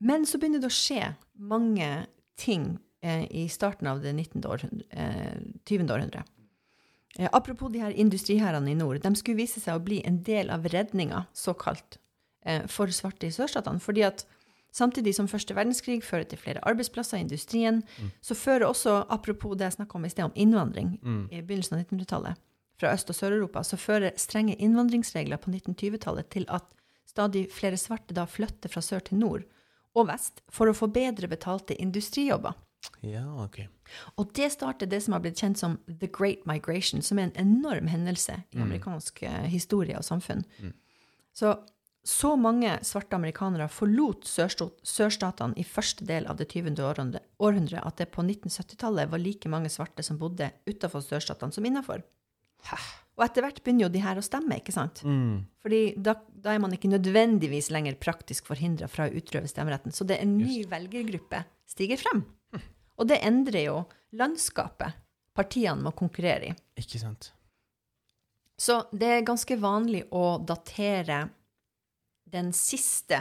Men 0.00 0.26
så 0.26 0.38
begynner 0.38 0.60
det 0.60 0.68
å 0.68 0.68
skje 0.68 1.14
mange 1.38 2.06
ting 2.36 2.78
eh, 3.04 3.24
i 3.30 3.48
starten 3.48 3.86
av 3.90 4.00
det 4.02 4.12
19. 4.12 4.44
århundre, 4.44 4.86
eh, 4.90 5.36
20. 5.64 5.90
århundre. 5.92 6.24
Eh, 7.18 7.28
apropos 7.32 7.72
de 7.72 7.78
her 7.78 7.90
industriherrene 7.90 8.70
i 8.70 8.74
nord, 8.74 9.02
de 9.02 9.14
skulle 9.14 9.42
vise 9.42 9.60
seg 9.60 9.76
å 9.76 9.84
bli 9.84 10.00
en 10.06 10.22
del 10.22 10.50
av 10.50 10.64
redninga, 10.64 11.26
såkalt, 11.34 11.98
eh, 12.44 12.66
for 12.66 12.86
svarte 12.86 13.28
i 13.28 13.34
sørstatene. 13.34 13.80
Fordi 13.80 14.06
at 14.06 14.24
samtidig 14.72 15.14
som 15.14 15.28
første 15.28 15.54
verdenskrig 15.54 16.02
fører 16.02 16.28
til 16.28 16.38
flere 16.38 16.64
arbeidsplasser 16.66 17.18
i 17.18 17.26
industrien, 17.26 17.84
så 18.20 18.34
fører 18.34 18.66
også, 18.66 19.06
apropos 19.08 19.56
det 19.56 19.70
jeg 19.70 19.78
snakka 19.78 19.94
om 19.94 20.04
i 20.04 20.08
sted, 20.08 20.24
om 20.24 20.32
innvandring 20.34 20.98
i 21.30 21.40
begynnelsen 21.42 21.78
av 21.78 21.84
1900-tallet, 21.84 22.36
fra 22.76 22.90
Øst- 22.92 23.08
og 23.08 23.14
Sør-Europa, 23.14 23.62
så 23.62 23.76
fører 23.78 24.16
strenge 24.16 24.56
innvandringsregler 24.56 25.38
på 25.38 25.52
1920-tallet 25.52 26.28
til 26.30 26.44
at 26.48 26.64
stadig 27.06 27.46
flere 27.52 27.78
svarte 27.78 28.12
da 28.12 28.26
flytter 28.26 28.68
fra 28.68 28.82
sør 28.82 28.98
til 28.98 29.18
nord 29.18 29.44
og 29.94 30.08
vest 30.08 30.42
for 30.50 30.66
å 30.66 30.74
få 30.74 30.88
bedre 30.90 31.28
betalte 31.30 31.76
industrijobber. 31.80 32.54
Ja, 33.04 33.24
ok. 33.44 33.60
Og 34.20 34.32
det 34.36 34.50
starter 34.54 34.88
det 34.90 35.02
som 35.04 35.16
har 35.16 35.22
blitt 35.24 35.40
kjent 35.40 35.60
som 35.60 35.76
The 35.88 36.08
Great 36.08 36.46
Migration, 36.48 37.02
som 37.02 37.20
er 37.20 37.28
en 37.28 37.38
enorm 37.40 37.90
hendelse 37.92 38.40
i 38.50 38.62
amerikansk 38.62 39.22
mm. 39.22 39.46
historie 39.52 39.98
og 39.98 40.06
samfunn. 40.06 40.44
Så, 41.34 41.54
så 42.06 42.34
mange 42.38 42.76
svarte 42.86 43.18
amerikanere 43.18 43.68
forlot 43.72 44.28
sørstatene 44.28 45.58
i 45.60 45.66
første 45.66 46.06
del 46.08 46.28
av 46.30 46.38
det 46.40 46.50
20. 46.52 46.76
århundret 47.42 47.80
at 47.82 48.00
det 48.00 48.10
på 48.14 48.24
1970-tallet 48.24 49.10
var 49.12 49.22
like 49.22 49.50
mange 49.52 49.72
svarte 49.72 50.04
som 50.06 50.20
bodde 50.20 50.52
utenfor 50.68 51.04
sørstatene 51.04 51.54
som 51.54 51.66
innafor. 51.66 52.04
Og 53.14 53.22
etter 53.22 53.44
hvert 53.44 53.60
begynner 53.62 53.86
jo 53.86 53.92
de 53.94 54.02
her 54.02 54.18
å 54.18 54.24
stemme, 54.26 54.56
ikke 54.58 54.74
sant? 54.74 55.04
Mm. 55.06 55.44
Fordi 55.62 55.82
da, 56.02 56.16
da 56.42 56.54
er 56.54 56.62
man 56.62 56.72
ikke 56.74 56.90
nødvendigvis 56.90 57.70
lenger 57.74 57.98
praktisk 58.00 58.48
forhindra 58.50 58.88
fra 58.90 59.06
å 59.06 59.14
utrøve 59.14 59.50
stemmeretten. 59.50 59.94
Så 59.94 60.06
det 60.08 60.18
er 60.18 60.26
en 60.26 60.34
ny 60.40 60.64
velgergruppe 60.70 61.44
stiger 61.70 62.00
frem. 62.00 62.24
Og 62.98 63.08
det 63.10 63.22
endrer 63.26 63.66
jo 63.68 63.78
landskapet 64.18 65.00
partiene 65.34 65.82
må 65.82 65.94
konkurrere 65.96 66.52
i. 66.52 66.54
Ikke 66.78 67.00
sant. 67.02 67.32
Så 68.54 68.84
det 68.94 69.10
er 69.10 69.26
ganske 69.26 69.56
vanlig 69.58 70.04
å 70.14 70.38
datere 70.38 71.24
den 72.34 72.52
siste 72.54 73.18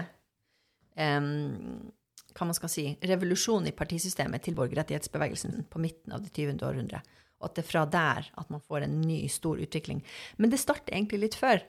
um, 0.94 1.90
hva 2.34 2.48
man 2.50 2.58
skal 2.58 2.72
si, 2.72 2.86
revolusjonen 3.06 3.70
i 3.70 3.76
partisystemet 3.78 4.46
til 4.46 4.56
borgerrettighetsbevegelsen 4.58 5.66
på 5.70 5.82
midten 5.82 6.16
av 6.16 6.24
det 6.24 6.34
20. 6.34 6.62
århundre. 6.66 7.02
og 7.44 7.50
at 7.50 7.58
det 7.58 7.64
er 7.66 7.68
fra 7.68 7.84
der 7.86 8.30
at 8.40 8.50
man 8.54 8.62
får 8.64 8.86
en 8.86 9.02
ny, 9.02 9.28
stor 9.28 9.60
utvikling. 9.60 10.00
Men 10.38 10.50
det 10.50 10.62
starter 10.62 10.94
egentlig 10.96 11.20
litt 11.26 11.36
før. 11.36 11.60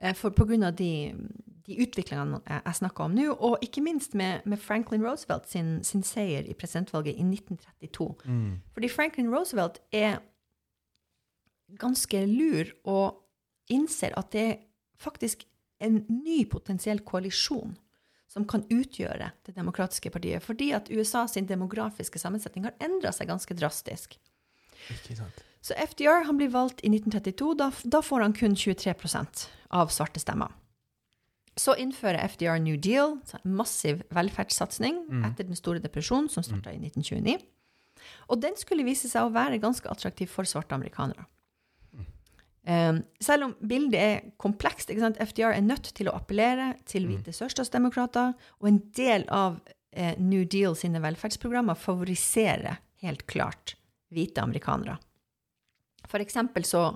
Eh, 0.00 0.14
For 0.16 0.32
av 0.32 0.74
de, 0.76 0.92
de 1.66 1.76
utviklingene 1.84 2.40
jeg, 2.46 2.74
snakker 2.80 3.04
om 3.04 3.14
nå, 3.14 3.28
og 3.36 3.58
ikke 3.64 3.82
minst 3.84 4.14
med, 4.14 4.46
med 4.48 4.58
Franklin 4.58 5.04
Roosevelt 5.04 5.48
sin, 5.50 5.84
sin 5.84 6.02
seier 6.02 6.48
i 6.48 6.56
presidentvalget 6.56 7.16
i 7.16 7.26
1932. 7.26 8.08
Fordi 8.72 8.88
Franklin 8.88 9.30
Roosevelt 9.34 9.80
er 9.92 10.18
ganske 11.78 12.24
lur 12.26 12.72
og 12.88 13.20
innser 13.70 14.16
at 14.18 14.32
det 14.32 14.46
er 14.48 14.58
faktisk 15.00 15.44
en 15.80 16.02
ny 16.08 16.42
potensiell 16.50 17.00
koalisjon 17.06 17.76
som 18.30 18.44
kan 18.46 18.62
utgjøre 18.70 19.32
Det 19.46 19.56
demokratiske 19.56 20.10
partiet, 20.10 20.42
fordi 20.42 20.70
at 20.76 20.90
USA 20.90 21.26
sin 21.26 21.48
demografiske 21.48 22.18
sammensetning 22.18 22.68
har 22.68 22.76
endra 22.78 23.10
seg 23.12 23.26
ganske 23.26 23.54
drastisk. 23.58 24.14
Ikke 24.90 25.16
sant. 25.18 25.40
Så 25.60 25.76
FDR 25.76 26.24
han 26.26 26.38
blir 26.40 26.48
valgt 26.48 26.80
i 26.80 26.88
1932. 26.88 27.54
Da, 27.60 27.70
da 27.84 28.00
får 28.02 28.24
han 28.24 28.36
kun 28.36 28.56
23% 28.56 29.46
av 29.76 29.92
svarte 29.92 30.22
stemmer. 30.22 30.54
Så 31.58 31.74
innfører 31.76 32.24
FDR 32.30 32.60
New 32.62 32.78
Deal, 32.80 33.18
massiv 33.44 34.00
velferdssatsing 34.14 35.02
etter 35.26 35.44
den 35.44 35.58
store 35.58 35.82
depresjonen, 35.82 36.30
som 36.32 36.46
starta 36.46 36.72
i 36.72 36.78
1929. 36.78 37.36
Og 38.32 38.40
den 38.40 38.56
skulle 38.56 38.86
vise 38.86 39.10
seg 39.10 39.26
å 39.26 39.34
være 39.34 39.60
ganske 39.60 39.90
attraktiv 39.90 40.30
for 40.32 40.48
svarte 40.48 40.76
amerikanere. 40.78 41.26
Um, 42.60 43.00
selv 43.24 43.46
om 43.48 43.52
bildet 43.64 44.00
er 44.00 44.32
komplekst? 44.40 44.92
FDR 44.92 45.56
er 45.56 45.64
nødt 45.64 45.92
til 45.96 46.10
å 46.10 46.14
appellere 46.16 46.74
til 46.88 47.08
hvite 47.08 47.32
sørstatsdemokrater, 47.34 48.34
og 48.60 48.68
en 48.68 48.80
del 48.96 49.24
av 49.32 49.58
eh, 49.92 50.14
New 50.20 50.44
Deal 50.44 50.76
sine 50.78 51.00
velferdsprogrammer 51.02 51.78
favoriserer 51.80 52.80
helt 53.04 53.26
klart 53.28 53.74
hvite 54.14 54.44
amerikanere. 54.44 54.98
For 56.10 56.22
eksempel 56.22 56.66
så 56.66 56.90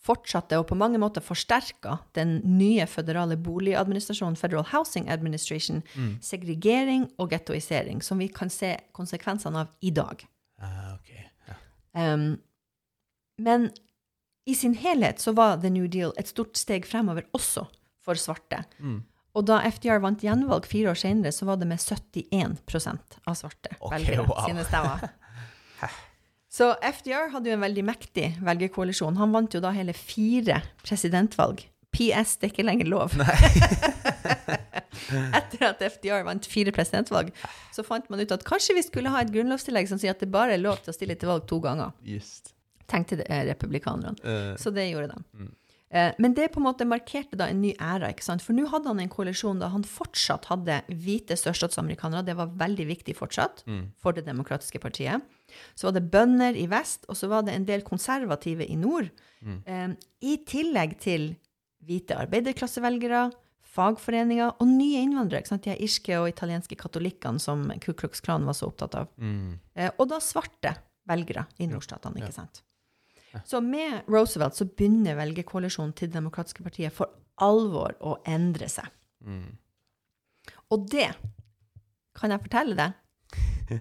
fortsatte 0.00 0.56
og 0.56 0.66
på 0.70 0.78
mange 0.80 1.00
måter 1.00 1.20
forsterka 1.24 1.98
den 2.16 2.38
nye 2.56 2.86
føderale 2.88 3.36
boligadministrasjonen, 3.36 4.38
Federal 4.40 4.64
Housing 4.70 5.10
Administration, 5.12 5.82
segregering 6.24 7.04
og 7.20 7.34
gettoisering, 7.34 8.00
som 8.04 8.22
vi 8.22 8.30
kan 8.32 8.52
se 8.52 8.76
konsekvensene 8.96 9.66
av 9.66 9.74
i 9.84 9.92
dag. 9.92 10.24
Ah, 10.60 10.94
ok. 10.94 11.12
Ja. 11.50 11.58
Um, 12.00 12.30
men 13.40 13.68
i 14.48 14.56
sin 14.56 14.74
helhet 14.80 15.20
så 15.20 15.34
var 15.36 15.60
The 15.60 15.70
New 15.72 15.88
Deal 15.88 16.12
et 16.20 16.32
stort 16.32 16.56
steg 16.56 16.88
fremover 16.88 17.28
også 17.36 17.66
for 18.00 18.16
svarte. 18.20 18.64
Og 19.36 19.46
da 19.46 19.60
FDR 19.68 20.00
vant 20.02 20.24
gjenvalg 20.24 20.66
fire 20.66 20.90
år 20.90 20.98
senere, 20.98 21.32
så 21.32 21.46
var 21.46 21.60
det 21.60 21.68
med 21.70 21.78
71% 21.78 23.20
av 23.28 23.36
svarte 23.38 23.76
Ok, 23.78 23.92
velgere 23.94 24.24
wow. 24.26 24.40
sine 24.48 24.64
stemmer. 24.66 25.10
Så 26.50 26.72
FDR 26.82 27.28
hadde 27.30 27.52
jo 27.52 27.54
en 27.54 27.62
veldig 27.62 27.82
mektig 27.86 28.32
velgerkoalisjon. 28.42 29.18
Han 29.20 29.30
vant 29.34 29.54
jo 29.54 29.60
da 29.62 29.70
hele 29.74 29.94
fire 29.94 30.58
presidentvalg. 30.82 31.62
PS, 31.94 32.36
det 32.38 32.48
er 32.48 32.52
ikke 32.52 32.66
lenger 32.66 32.90
lov. 32.90 33.14
Etter 35.38 35.64
at 35.68 35.82
FDR 35.82 36.24
vant 36.26 36.46
fire 36.50 36.72
presidentvalg, 36.74 37.30
så 37.74 37.82
fant 37.86 38.06
man 38.10 38.22
ut 38.22 38.34
at 38.34 38.44
kanskje 38.46 38.76
vi 38.78 38.84
skulle 38.86 39.10
ha 39.14 39.22
et 39.22 39.30
grunnlovstillegg 39.34 39.88
som 39.90 39.98
sier 39.98 40.14
at 40.14 40.22
det 40.22 40.30
bare 40.30 40.54
er 40.56 40.62
lov 40.62 40.82
til 40.84 40.92
å 40.92 40.96
stille 40.96 41.16
til 41.18 41.30
valg 41.30 41.46
to 41.50 41.58
ganger 41.62 41.90
Just. 42.06 42.52
tenkte 42.90 43.20
eh, 43.26 43.44
republikanerne. 43.50 44.14
Uh, 44.22 44.54
Så 44.58 44.70
det 44.74 44.88
gjorde 44.90 45.14
de. 45.14 45.22
Eh, 45.38 45.50
men 45.90 46.34
det 46.36 46.52
på 46.54 46.60
en 46.60 46.68
måte 46.68 46.86
markerte 46.86 47.34
da 47.34 47.48
en 47.50 47.62
ny 47.64 47.72
æra, 47.82 48.12
ikke 48.12 48.22
sant? 48.22 48.44
For 48.46 48.54
nå 48.54 48.68
hadde 48.70 48.86
han 48.92 49.00
en 49.02 49.10
koalisjon 49.10 49.58
da 49.58 49.72
han 49.72 49.82
fortsatt 49.82 50.46
hadde 50.46 50.76
hvite 50.88 51.34
sørstatsamerikanere. 51.34 52.22
Det 52.28 52.36
var 52.38 52.52
veldig 52.60 52.86
viktig 52.86 53.16
fortsatt 53.18 53.64
for 53.98 54.14
Det 54.14 54.22
demokratiske 54.28 54.78
partiet. 54.78 55.24
Så 55.74 55.88
var 55.88 55.96
det 55.98 56.04
bønder 56.12 56.54
i 56.54 56.68
vest, 56.70 57.08
og 57.10 57.18
så 57.18 57.26
var 57.26 57.42
det 57.42 57.56
en 57.58 57.66
del 57.66 57.82
konservative 57.82 58.66
i 58.66 58.76
nord. 58.78 59.10
Eh, 59.66 59.88
I 60.22 60.36
tillegg 60.46 60.98
til 61.02 61.32
hvite 61.82 62.14
arbeiderklassevelgere, 62.22 63.30
fagforeninger 63.70 64.56
og 64.60 64.66
nye 64.66 65.02
innvandrere. 65.02 65.42
Ikke 65.42 65.54
sant? 65.54 65.66
De 65.66 65.74
irske 65.74 66.16
og 66.18 66.28
italienske 66.30 66.76
katolikkene 66.78 67.40
som 67.42 67.66
Ku 67.82 67.92
Klux 67.94 68.22
Klan 68.22 68.46
var 68.46 68.54
så 68.58 68.70
opptatt 68.70 68.94
av. 68.94 69.10
mm. 69.18 69.58
Eh, 69.74 69.90
og 69.98 70.08
da 70.10 70.18
svarte 70.22 70.76
velgere 71.08 71.46
i 71.58 71.66
nordstatene, 71.66 72.18
ikke 72.20 72.34
sant? 72.34 72.62
Så 73.46 73.60
med 73.62 74.08
Roosevelt 74.10 74.56
så 74.58 74.66
begynner 74.66 75.18
velgerkoalisjonen 75.18 75.92
til 75.96 76.10
Det 76.10 76.18
demokratiske 76.18 76.64
partiet 76.66 76.94
for 76.94 77.12
alvor 77.40 77.94
å 78.02 78.16
endre 78.28 78.68
seg. 78.70 78.88
Mm. 79.22 79.56
Og 80.74 80.86
det 80.90 81.10
kan 82.18 82.34
jeg 82.34 82.42
fortelle 82.42 82.76
deg, 82.78 82.96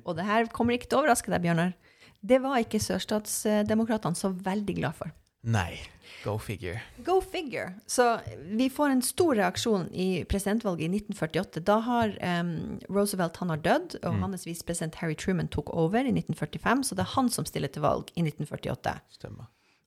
og 0.06 0.16
det 0.18 0.28
her 0.28 0.50
kommer 0.54 0.78
ikke 0.78 0.90
til 0.90 1.00
å 1.00 1.04
overraske 1.04 1.32
deg, 1.34 1.42
Bjørnar, 1.44 1.74
det 2.22 2.42
var 2.44 2.60
ikke 2.62 2.82
sørstatsdemokratene 2.84 4.18
så 4.18 4.32
veldig 4.36 4.76
glad 4.78 4.98
for. 4.98 5.12
Nei. 5.42 5.80
Go 6.24 6.40
figure. 6.40 6.82
Go 6.98 7.22
figure. 7.22 7.74
Så 7.86 8.20
vi 8.40 8.70
får 8.70 8.90
en 8.90 9.02
stor 9.02 9.36
reaksjon 9.36 9.94
i 9.94 10.26
presidentvalget 10.26 10.82
i 10.82 10.86
1948. 10.98 11.60
Da 11.64 11.80
har 11.80 12.18
um, 12.42 12.80
Roosevelt 12.90 13.38
han 13.40 13.50
har 13.50 13.58
dødd, 13.64 13.96
og 14.04 14.14
hans 14.20 14.48
visepresident 14.48 14.96
Harry 15.00 15.16
Truman 15.16 15.48
tok 15.48 15.70
over 15.70 16.00
i 16.00 16.12
1945, 16.12 16.84
så 16.84 16.96
det 16.96 17.02
er 17.06 17.16
han 17.16 17.30
som 17.32 17.46
stiller 17.48 17.68
til 17.72 17.82
valg 17.86 18.04
i 18.16 18.22
1948. 18.26 19.00
Stemmer. 19.16 19.46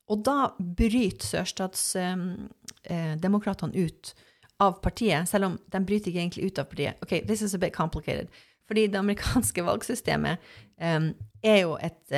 Og 0.08 0.24
da 0.24 0.50
bryter 0.58 1.26
sørstatsdemokratene 1.26 3.76
ut 3.76 4.14
av 4.62 4.72
partiet, 4.80 5.28
selv 5.28 5.44
om 5.50 5.58
de 5.68 5.78
bryter 5.84 6.10
ikke 6.10 6.20
egentlig 6.24 6.46
ut 6.48 6.58
av 6.62 6.66
partiet. 6.72 6.94
Ok, 7.04 7.12
this 7.28 7.42
is 7.42 7.54
a 7.54 7.60
bit 7.60 7.76
complicated. 7.76 8.26
Fordi 8.68 8.86
det 8.88 8.98
amerikanske 8.98 9.62
valgsystemet 9.68 10.36
um, 10.80 11.14
er 11.44 11.58
jo 11.66 11.76
et 11.82 12.12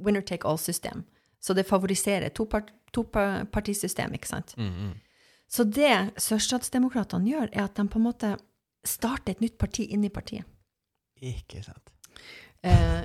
winner 0.00 0.22
take 0.24 0.48
all-system. 0.48 1.04
Så 1.40 1.54
det 1.54 1.66
favoriserer 1.68 2.30
topart- 2.34 2.72
to 2.92 3.04
ikke 3.04 4.26
sant? 4.26 4.54
Mm, 4.56 4.94
Så 5.48 5.64
det 5.64 6.12
sørstatsdemokratene 6.20 7.28
gjør, 7.30 7.48
er 7.52 7.64
at 7.64 7.74
de 7.74 7.88
på 7.88 7.98
en 7.98 8.04
måte 8.04 8.38
starter 8.84 9.32
et 9.32 9.40
nytt 9.40 9.58
parti 9.58 9.86
inni 9.90 10.08
partiet. 10.08 10.44
Ikke 11.20 11.62
sant. 11.64 11.90
Eh, 12.62 13.04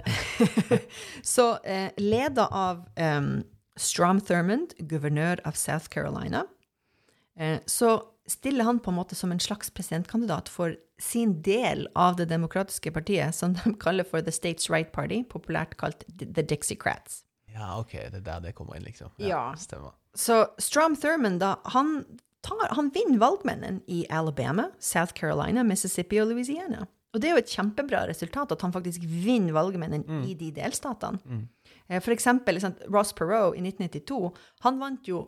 så 1.35 1.57
eh, 1.63 1.91
leder 1.97 2.47
av 2.51 2.87
um, 2.97 3.43
Strom 3.77 4.21
Thurmond, 4.21 4.73
guvernør 4.79 5.41
av 5.45 5.53
South 5.53 5.89
Carolina, 5.89 6.43
eh, 7.37 7.59
så 7.65 8.01
stiller 8.27 8.63
han 8.63 8.79
på 8.79 8.91
en 8.91 8.97
måte 8.97 9.15
som 9.15 9.31
en 9.31 9.39
slags 9.39 9.69
presidentkandidat 9.69 10.49
for 10.49 10.75
sin 11.01 11.41
del 11.43 11.87
av 11.95 12.15
det 12.15 12.29
demokratiske 12.31 12.91
partiet, 12.91 13.35
som 13.35 13.53
de 13.53 13.75
kaller 13.83 14.07
for 14.07 14.21
The 14.21 14.31
States 14.31 14.69
Right 14.69 14.91
Party, 14.93 15.23
populært 15.23 15.77
kalt 15.77 16.05
The 16.17 16.43
Dixiecrats. 16.43 17.23
Ja, 17.53 17.77
ok. 17.79 17.93
Det 18.11 18.21
er 18.21 18.25
der 18.25 18.43
det 18.47 18.55
kommer 18.57 18.77
inn, 18.77 18.85
liksom. 18.87 19.13
Ja. 19.21 19.45
Stemmer. 19.59 19.95
Så 20.13 20.43
Strom 20.61 20.97
Thurmond, 20.99 21.39
da, 21.41 21.55
han, 21.73 22.03
tar, 22.45 22.67
han 22.77 22.91
vinner 22.93 23.21
valgmennene 23.21 23.81
i 23.87 24.03
Alabama, 24.09 24.69
South 24.79 25.13
Carolina, 25.17 25.63
Mississippi 25.63 26.21
og 26.21 26.31
Louisiana. 26.33 26.85
Og 27.13 27.21
det 27.21 27.29
er 27.29 27.35
jo 27.35 27.43
et 27.43 27.53
kjempebra 27.53 28.07
resultat 28.09 28.53
at 28.55 28.63
han 28.65 28.73
faktisk 28.73 29.03
vinner 29.05 29.53
valgmennene 29.53 30.23
i 30.25 30.33
de 30.37 30.49
delstatene. 30.55 31.21
Mm. 31.29 31.43
For 32.01 32.13
eksempel 32.15 32.57
sant, 32.63 32.81
Ross 32.89 33.13
Perot 33.13 33.57
i 33.57 33.61
1992, 33.61 34.31
han 34.65 34.79
vant 34.81 35.09
jo 35.09 35.27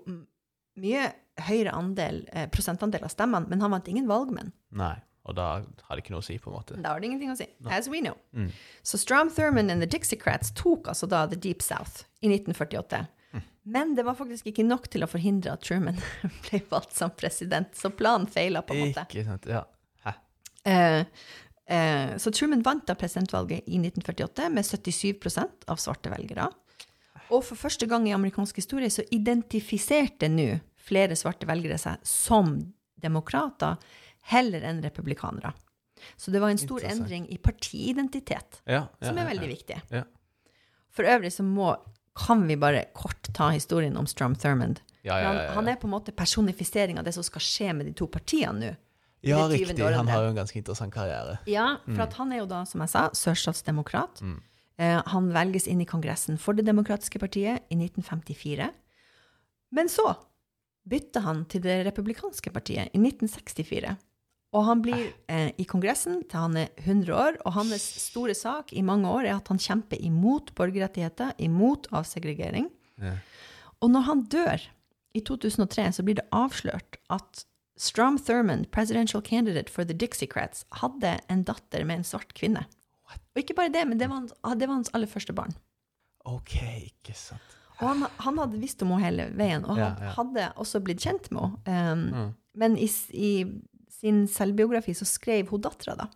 mye 0.81 1.03
høyere 1.45 1.73
andel, 1.75 2.23
eh, 2.31 2.47
prosentandel 2.49 3.03
av 3.05 3.11
stemmene, 3.13 3.49
men 3.51 3.61
han 3.61 3.73
vant 3.75 3.87
ingen 3.91 4.07
valgmenn. 4.09 4.53
Nei. 4.71 4.95
Og 5.25 5.35
da 5.37 5.47
har 5.65 5.97
det 5.97 6.03
ikke 6.03 6.13
noe 6.13 6.21
å 6.21 6.25
si, 6.25 6.37
på 6.37 6.51
en 6.51 6.57
måte. 6.59 6.77
Da 6.77 6.93
har 6.93 7.01
det 7.01 7.09
ingenting 7.09 7.33
å 7.33 7.37
si, 7.39 7.47
as 7.73 7.89
we 7.89 8.01
know. 8.03 8.17
Så 8.85 8.99
Strom 9.01 9.31
Thurman 9.33 9.71
and 9.73 9.81
the 9.81 9.89
Dixiecrats 9.89 10.53
tok 10.53 10.91
altså 10.91 11.09
da 11.09 11.23
The 11.31 11.39
Deep 11.41 11.65
South 11.65 12.05
i 12.21 12.29
1948. 12.29 13.07
Men 13.67 13.95
det 13.95 14.03
var 14.05 14.13
faktisk 14.13 14.51
ikke 14.51 14.63
nok 14.65 14.85
til 14.93 15.01
å 15.01 15.09
forhindre 15.09 15.55
at 15.55 15.63
Truman 15.65 15.97
ble 16.45 16.59
valgt 16.69 16.93
som 16.93 17.09
president, 17.17 17.71
så 17.73 17.89
planen 17.89 18.29
feila 18.29 18.61
på 18.61 18.75
en 18.75 18.83
måte. 18.85 19.07
Ikke 19.09 19.25
sant. 19.25 19.47
Ja. 19.49 19.63
Hæ? 20.05 20.13
Uh, 20.69 21.01
uh, 21.73 22.11
så 22.21 22.33
Truman 22.35 22.61
vant 22.65 22.85
da 22.85 22.93
presidentvalget 22.99 23.65
i 23.65 23.79
1948 23.81 24.51
med 24.53 24.69
77% 24.69 25.65
av 25.73 25.81
svarte 25.81 26.13
velgere. 26.13 26.45
Og 27.33 27.41
for 27.47 27.57
første 27.57 27.89
gang 27.89 28.05
i 28.05 28.13
amerikansk 28.13 28.61
historie 28.61 28.91
så 28.93 29.01
identifiserte 29.09 30.29
nå 30.29 30.51
flere 30.85 31.17
svarte 31.17 31.49
velgere 31.49 31.79
seg 31.81 32.05
som 32.05 32.59
demokrater 33.01 33.81
heller 34.31 34.65
enn 34.65 34.81
republikanere. 34.83 35.53
Så 36.17 36.31
det 36.31 36.41
var 36.43 36.51
en 36.51 36.59
stor 36.59 36.83
endring 36.85 37.27
i 37.31 37.37
partiidentitet, 37.37 38.61
Ja, 38.65 38.87
ja, 38.99 39.07
som 39.07 39.17
er 39.17 39.29
veldig 39.29 39.49
viktig. 39.49 39.77
Ja. 39.93 40.03
For 40.95 41.07
øvrig 41.07 41.31
så 41.33 41.43
må, 41.43 41.73
kan 42.15 42.45
vi 42.47 42.57
bare 42.59 42.85
kort 42.95 43.31
ta 43.35 43.49
historien 43.55 43.97
om 43.97 44.07
Strom 44.07 44.35
Thurmond. 44.35 44.81
Han, 45.05 45.37
han 45.53 45.67
er 45.69 45.77
på 45.77 45.87
en 45.87 45.93
måte 45.93 46.13
personifisering 46.15 46.99
av 46.99 47.05
det 47.05 47.13
som 47.13 47.25
skal 47.25 47.43
skje 47.43 47.73
med 47.77 47.89
de 47.89 47.93
to 47.97 48.07
partiene 48.11 48.59
nå. 48.59 48.73
Ja, 49.25 49.47
det 49.49 49.57
20. 49.57 49.71
riktig. 49.71 49.85
Han 49.95 50.07
har 50.07 50.21
jo 50.21 50.29
en 50.29 50.37
ganske 50.37 50.59
interessant 50.59 50.93
karriere. 50.93 51.39
Ja, 51.49 51.79
for 51.87 52.03
at 52.05 52.13
han 52.19 52.33
er 52.33 52.43
jo 52.43 52.49
da, 52.49 52.59
som 52.69 52.83
jeg 52.83 52.91
sa, 52.91 53.07
sørstatsdemokrat. 53.17 54.21
Mm. 54.21 54.35
Eh, 54.77 54.99
han 55.13 55.29
velges 55.33 55.65
inn 55.71 55.81
i 55.81 55.87
Kongressen 55.89 56.37
for 56.41 56.53
Det 56.53 56.65
demokratiske 56.67 57.21
partiet 57.23 57.65
i 57.73 57.77
1954. 57.79 58.67
Men 59.73 59.89
så 59.89 60.11
bytter 60.85 61.25
han 61.25 61.45
til 61.49 61.63
Det 61.65 61.79
republikanske 61.87 62.53
partiet 62.53 62.93
i 62.93 63.01
1964. 63.01 63.95
Og 64.55 64.63
han 64.69 64.81
blir 64.85 65.09
eh, 65.27 65.49
i 65.59 65.65
Kongressen 65.67 66.21
til 66.31 66.39
han 66.39 66.55
er 66.61 66.69
100 66.79 67.11
år, 67.11 67.39
og 67.43 67.57
hans 67.57 67.83
store 68.05 68.35
sak 68.37 68.71
i 68.71 68.83
mange 68.85 69.09
år 69.11 69.25
er 69.27 69.33
at 69.35 69.49
han 69.51 69.59
kjemper 69.59 69.99
imot 69.99 70.53
borgerrettigheter, 70.55 71.33
imot 71.43 71.89
avsegregering. 71.91 72.69
Ja. 73.03 73.17
Og 73.83 73.91
når 73.91 74.05
han 74.07 74.21
dør 74.31 74.63
i 75.15 75.19
2003, 75.27 75.89
så 75.97 76.05
blir 76.07 76.21
det 76.21 76.27
avslørt 76.35 76.97
at 77.11 77.43
Strom 77.77 78.15
Thurmond, 78.17 78.69
presidential 78.71 79.19
candidate 79.21 79.67
for 79.73 79.83
the 79.83 79.93
Dixiecrats, 79.93 80.63
hadde 80.79 81.17
en 81.29 81.43
datter 81.43 81.83
med 81.83 81.99
en 81.99 82.07
svart 82.07 82.31
kvinne. 82.37 82.63
Og 83.35 83.41
ikke 83.43 83.57
bare 83.57 83.73
det, 83.73 83.83
men 83.89 83.99
det 83.99 84.07
var 84.07 84.21
hans, 84.21 84.31
det 84.55 84.69
var 84.69 84.77
hans 84.79 84.93
aller 84.95 85.11
første 85.11 85.35
barn. 85.35 85.51
OK, 86.23 86.55
ikke 86.87 87.13
sant. 87.19 87.51
Og 87.81 87.89
han, 87.89 88.05
han 88.23 88.39
hadde 88.39 88.61
visst 88.61 88.79
om 88.85 88.93
henne 88.95 89.03
hele 89.09 89.27
veien, 89.35 89.65
og 89.67 89.75
han 89.75 89.83
Ja, 89.99 90.07
ja. 90.07 90.13
hadde 90.15 90.47
også 90.63 90.79
blitt 90.79 91.03
kjent 91.03 91.27
med 91.35 91.59
henne. 91.67 91.91
Um, 91.91 92.07
Mm. 92.15 92.33
Men 92.55 92.77
i, 92.79 92.85
i 93.11 93.29
sin 94.01 94.25
selvbiografi 94.31 94.93
så 94.97 95.07
skrev 95.07 95.49
hun 95.53 95.63
dattera 95.65 95.95
da 96.03 96.09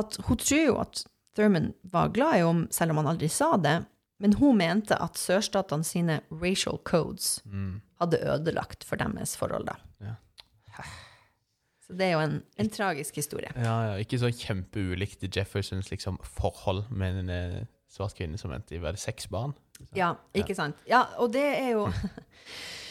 at 0.00 0.16
hun 0.26 0.38
tror 0.40 0.64
jo 0.64 0.76
at 0.82 1.04
Thurman 1.34 1.72
var 1.90 2.12
glad 2.14 2.38
i 2.38 2.44
henne, 2.44 2.68
selv 2.74 2.94
om 2.94 3.02
han 3.02 3.10
aldri 3.14 3.28
sa 3.30 3.54
det, 3.58 3.80
men 4.22 4.36
hun 4.38 4.58
mente 4.58 4.96
at 5.02 5.18
sørstatene 5.18 5.86
sine 5.86 6.20
racial 6.30 6.78
codes 6.86 7.40
Mm. 7.44 7.80
hadde 8.00 8.20
ødelagt 8.22 8.84
for 8.84 8.96
deres 8.96 9.36
forhold 9.36 9.66
da. 9.66 9.76
Ja. 10.00 10.14
Så 11.86 11.92
det 11.98 12.06
er 12.06 12.12
jo 12.12 12.20
en, 12.20 12.42
en 12.56 12.70
tragisk 12.70 13.16
historie. 13.16 13.50
Ja, 13.56 13.74
ja, 13.90 13.96
ikke 14.00 14.18
så 14.18 14.30
kjempeulikt 14.32 15.26
Jeffersons 15.36 15.90
liksom, 15.90 16.18
forhold 16.22 16.84
med 16.90 17.18
en 17.18 17.30
eh, 17.30 17.66
svart 17.90 18.14
kvinne 18.16 18.38
som 18.38 18.52
endte 18.52 18.74
i 18.78 18.96
seks 18.96 19.28
barn. 19.28 19.52
Ja, 19.94 20.14
ikke 20.34 20.54
sant? 20.54 20.76
Ja, 20.88 21.04
og 21.18 21.32
det 21.32 21.44
er 21.44 21.70
jo 21.74 21.90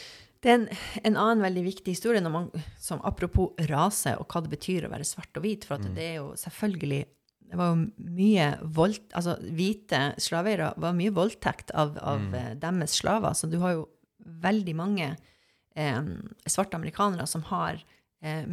Det 0.44 0.52
er 0.52 0.58
en, 0.58 0.68
en 1.08 1.18
annen 1.18 1.44
veldig 1.46 1.64
viktig 1.70 1.96
historie 1.96 2.22
man, 2.28 2.50
som 2.82 3.02
apropos 3.08 3.56
rase 3.70 4.16
og 4.20 4.28
hva 4.28 4.44
det 4.44 4.52
betyr 4.52 4.88
å 4.88 4.92
være 4.92 5.08
svart 5.08 5.40
og 5.40 5.46
hvit. 5.46 5.68
For 5.68 5.80
at 5.80 5.88
det 5.96 6.08
er 6.10 6.16
jo 6.20 6.34
selvfølgelig 6.40 7.04
Det 7.54 7.60
var 7.60 7.72
jo 7.72 8.10
mye 8.18 8.48
voldt, 8.76 9.08
Altså, 9.16 9.38
hvite 9.56 10.02
slaveeiere 10.22 10.74
var 10.84 10.98
mye 10.98 11.14
voldtekt 11.16 11.72
av, 11.72 11.96
av 12.02 12.28
mm. 12.28 12.60
deres 12.60 12.98
slaver. 13.00 13.38
Så 13.40 13.48
du 13.48 13.60
har 13.64 13.78
jo 13.78 13.88
veldig 14.44 14.76
mange 14.76 15.14
eh, 15.76 16.02
svarte 16.48 16.80
amerikanere 16.80 17.28
som 17.30 17.44
har 17.48 17.80
eh, 18.24 18.48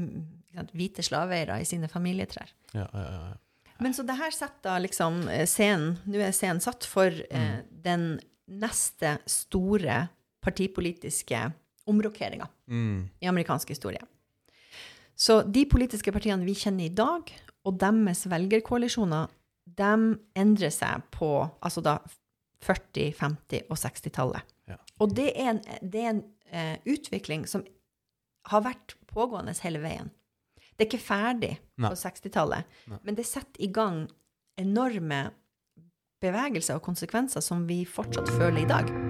hvite 0.75 1.03
slaveeiere 1.07 1.61
i 1.63 1.69
sine 1.69 1.91
familietrær. 1.91 2.55
Ja, 2.75 2.87
ja, 2.87 3.07
ja. 3.15 3.39
Men 3.81 3.95
så 3.97 4.05
det 4.05 4.19
her 4.21 4.35
setter 4.35 4.83
liksom 4.85 5.25
eh, 5.33 5.47
scenen 5.49 5.97
Nå 6.05 6.21
er 6.21 6.35
scenen 6.37 6.61
satt 6.63 6.87
for 6.89 7.09
eh, 7.11 7.61
den 7.71 8.13
neste 8.51 9.17
store 9.31 10.05
partipolitiske 10.45 11.41
omrokeringa 11.89 12.49
Mm. 12.69 13.09
i 13.21 13.27
amerikansk 13.27 13.69
historie. 13.69 14.01
Så 15.17 15.43
de 15.43 15.67
politiske 15.67 16.13
partiene 16.13 16.45
vi 16.45 16.55
kjenner 16.55 16.85
i 16.85 16.95
dag, 16.95 17.33
og 17.65 17.79
deres 17.79 18.27
velgerkoalisjoner, 18.27 19.29
de 19.67 20.19
endrer 20.37 20.71
seg 20.73 21.03
på 21.13 21.51
altså 21.63 21.83
da 21.85 21.99
40-, 22.65 23.13
50- 23.17 23.67
og 23.71 23.77
60-tallet. 23.77 24.43
Ja. 24.69 24.77
Og 25.01 25.15
det 25.15 25.33
er 25.37 25.51
en, 25.55 25.61
det 25.83 26.01
er 26.01 26.09
en 26.15 26.23
uh, 26.53 26.77
utvikling 26.87 27.47
som 27.49 27.65
har 28.51 28.63
vært 28.65 28.97
pågående 29.13 29.55
hele 29.63 29.79
veien. 29.83 30.11
Det 30.77 30.87
er 30.87 30.89
ikke 30.89 31.05
ferdig 31.05 31.53
Nei. 31.77 31.91
på 31.91 31.95
60-tallet, 32.01 32.65
men 33.05 33.15
det 33.15 33.27
setter 33.29 33.61
i 33.61 33.69
gang 33.73 34.07
enorme 34.57 35.31
bevegelser 36.21 36.77
og 36.77 36.83
konsekvenser 36.85 37.41
som 37.45 37.67
vi 37.69 37.85
fortsatt 37.85 38.29
føler 38.37 38.65
i 38.65 38.69
dag. 38.69 39.10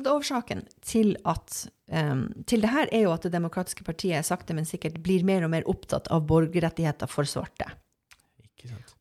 Hovedårsaken 0.00 0.64
til, 0.82 1.16
at, 1.24 1.68
em, 1.88 2.44
til 2.46 2.60
det 2.64 2.70
her 2.72 2.88
er 2.92 3.04
jo 3.04 3.12
at 3.12 3.22
Det 3.22 3.32
demokratiske 3.32 3.84
partiet 3.84 4.24
sakte, 4.26 4.54
men 4.54 4.64
sikkert 4.64 5.02
blir 5.02 5.24
mer 5.24 5.44
og 5.44 5.50
mer 5.50 5.62
opptatt 5.68 6.08
av 6.10 6.26
borgerrettigheter 6.26 7.06
for 7.08 7.24
svarte. 7.24 7.68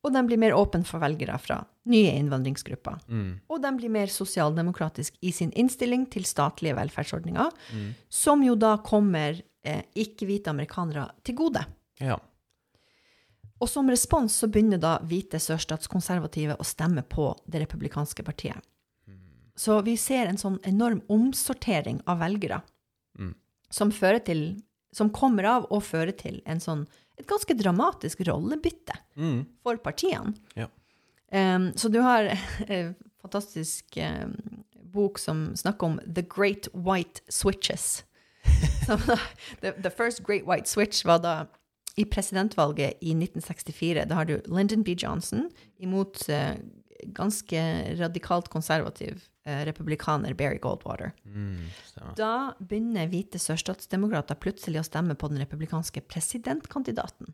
Og 0.03 0.13
de 0.13 0.21
blir 0.23 0.39
mer 0.39 0.55
åpne 0.55 0.85
for 0.87 0.99
velgere 0.99 1.35
fra 1.39 1.65
nye 1.91 2.13
innvandringsgrupper. 2.15 3.01
Mm. 3.09 3.41
Og 3.49 3.61
de 3.61 3.71
blir 3.75 3.91
mer 3.91 4.07
sosialdemokratisk 4.07 5.17
i 5.19 5.33
sin 5.35 5.51
innstilling 5.51 6.05
til 6.09 6.23
statlige 6.23 6.75
velferdsordninger, 6.77 7.51
Mm. 7.73 7.95
som 8.09 8.43
jo 8.43 8.55
da 8.55 8.77
kommer 8.77 9.41
eh, 9.63 9.81
ikke-hvite 9.95 10.47
amerikanere 10.47 11.11
til 11.23 11.35
gode. 11.35 11.65
Ja. 11.99 12.17
Og 13.59 13.67
som 13.67 13.89
respons 13.89 14.31
så 14.31 14.47
begynner 14.47 14.79
da 14.79 14.99
hvite 15.03 15.35
sørstatskonservative 15.35 16.55
å 16.55 16.63
stemme 16.63 17.03
på 17.03 17.35
det 17.45 17.59
republikanske 17.59 18.23
partiet. 18.23 18.55
Så 19.59 19.81
vi 19.83 19.97
ser 19.99 20.29
en 20.29 20.37
sånn 20.39 20.59
enorm 20.67 21.01
omsortering 21.11 22.01
av 22.07 22.21
velgere 22.23 22.61
Mm. 23.19 23.33
som 23.69 23.91
fører 23.91 24.23
til 24.25 24.61
som 24.93 25.09
kommer 25.13 25.43
av 25.45 25.65
og 25.69 25.83
fører 25.83 26.15
til 26.17 26.39
en 26.47 26.59
sånn, 26.59 26.87
et 27.19 27.27
ganske 27.27 27.53
dramatisk 27.57 28.21
rollebytte 28.25 28.95
Mm. 29.17 29.45
for 29.63 29.77
partiene. 29.77 30.33
Ja. 30.55 30.67
Um, 31.31 31.73
så 31.75 31.91
du 31.91 31.99
har 32.01 32.23
en 32.69 32.95
fantastisk 33.21 33.97
um, 33.97 34.63
bok 34.91 35.19
som 35.19 35.55
snakker 35.55 35.83
om 35.85 35.99
The 36.07 36.23
Great 36.23 36.67
White 36.73 37.21
Switches. 37.29 38.03
Da, 38.87 38.97
the, 39.61 39.71
the 39.73 39.89
First 39.91 40.23
Great 40.23 40.47
White 40.47 40.65
Switch 40.67 41.03
var 41.05 41.19
da 41.19 41.45
i 41.97 42.05
presidentvalget 42.05 42.97
i 43.01 43.11
1964. 43.13 44.05
Da 44.09 44.15
har 44.15 44.25
du 44.25 44.39
Lyndon 44.47 44.81
B. 44.83 44.95
Johnson 44.97 45.49
imot 45.77 46.27
eh, 46.29 46.55
ganske 47.15 47.61
radikalt 47.99 48.49
konservativ 48.49 49.23
eh, 49.45 49.61
republikaner 49.65 50.33
Barry 50.33 50.59
Goldwater. 50.63 51.11
Mm. 51.25 51.69
Da 52.17 52.53
begynner 52.59 53.09
hvite 53.11 53.39
sørstatsdemokrater 53.41 54.37
plutselig 54.39 54.81
å 54.81 54.87
stemme 54.87 55.15
på 55.19 55.29
den 55.31 55.41
republikanske 55.43 56.01
presidentkandidaten. 56.07 57.33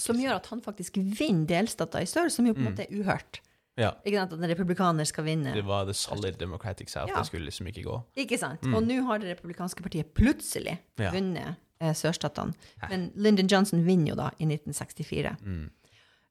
Som 0.00 0.20
gjør 0.20 0.38
at 0.38 0.48
han 0.48 0.62
faktisk 0.64 0.96
vinner 0.96 1.46
delstater 1.50 2.00
i 2.04 2.08
sør, 2.08 2.30
som 2.32 2.46
jo 2.48 2.54
på 2.56 2.62
en 2.62 2.70
måte 2.70 2.86
er 2.86 2.94
uhørt. 2.96 3.42
Ja. 3.80 3.92
Ikke 4.04 4.18
sant, 4.18 4.32
At 4.34 4.42
en 4.42 4.50
republikaner 4.50 5.08
skal 5.08 5.24
vinne. 5.24 5.52
Det 5.56 5.64
var 5.64 5.86
the 5.88 5.94
solid 5.96 6.38
democratic 6.40 6.90
south. 6.92 7.08
Ja. 7.12 7.20
Det 7.20 7.28
skulle 7.30 7.48
liksom 7.48 7.68
ikke 7.70 7.84
gå. 7.86 7.98
Ikke 8.24 8.38
sant? 8.40 8.64
Og 8.66 8.82
nå 8.84 9.00
har 9.06 9.20
det 9.22 9.34
republikanske 9.36 9.84
partiet 9.84 10.12
plutselig 10.16 10.78
Ja. 11.00 11.12
vunnet 11.14 11.56
eh, 11.80 11.92
sørstatene. 11.96 12.52
Men 12.90 13.10
Lyndon 13.14 13.48
Johnson 13.48 13.84
vinner 13.86 14.12
jo 14.12 14.16
da 14.16 14.30
i 14.38 14.44
1964. 14.48 15.36
Mm. 15.40 15.70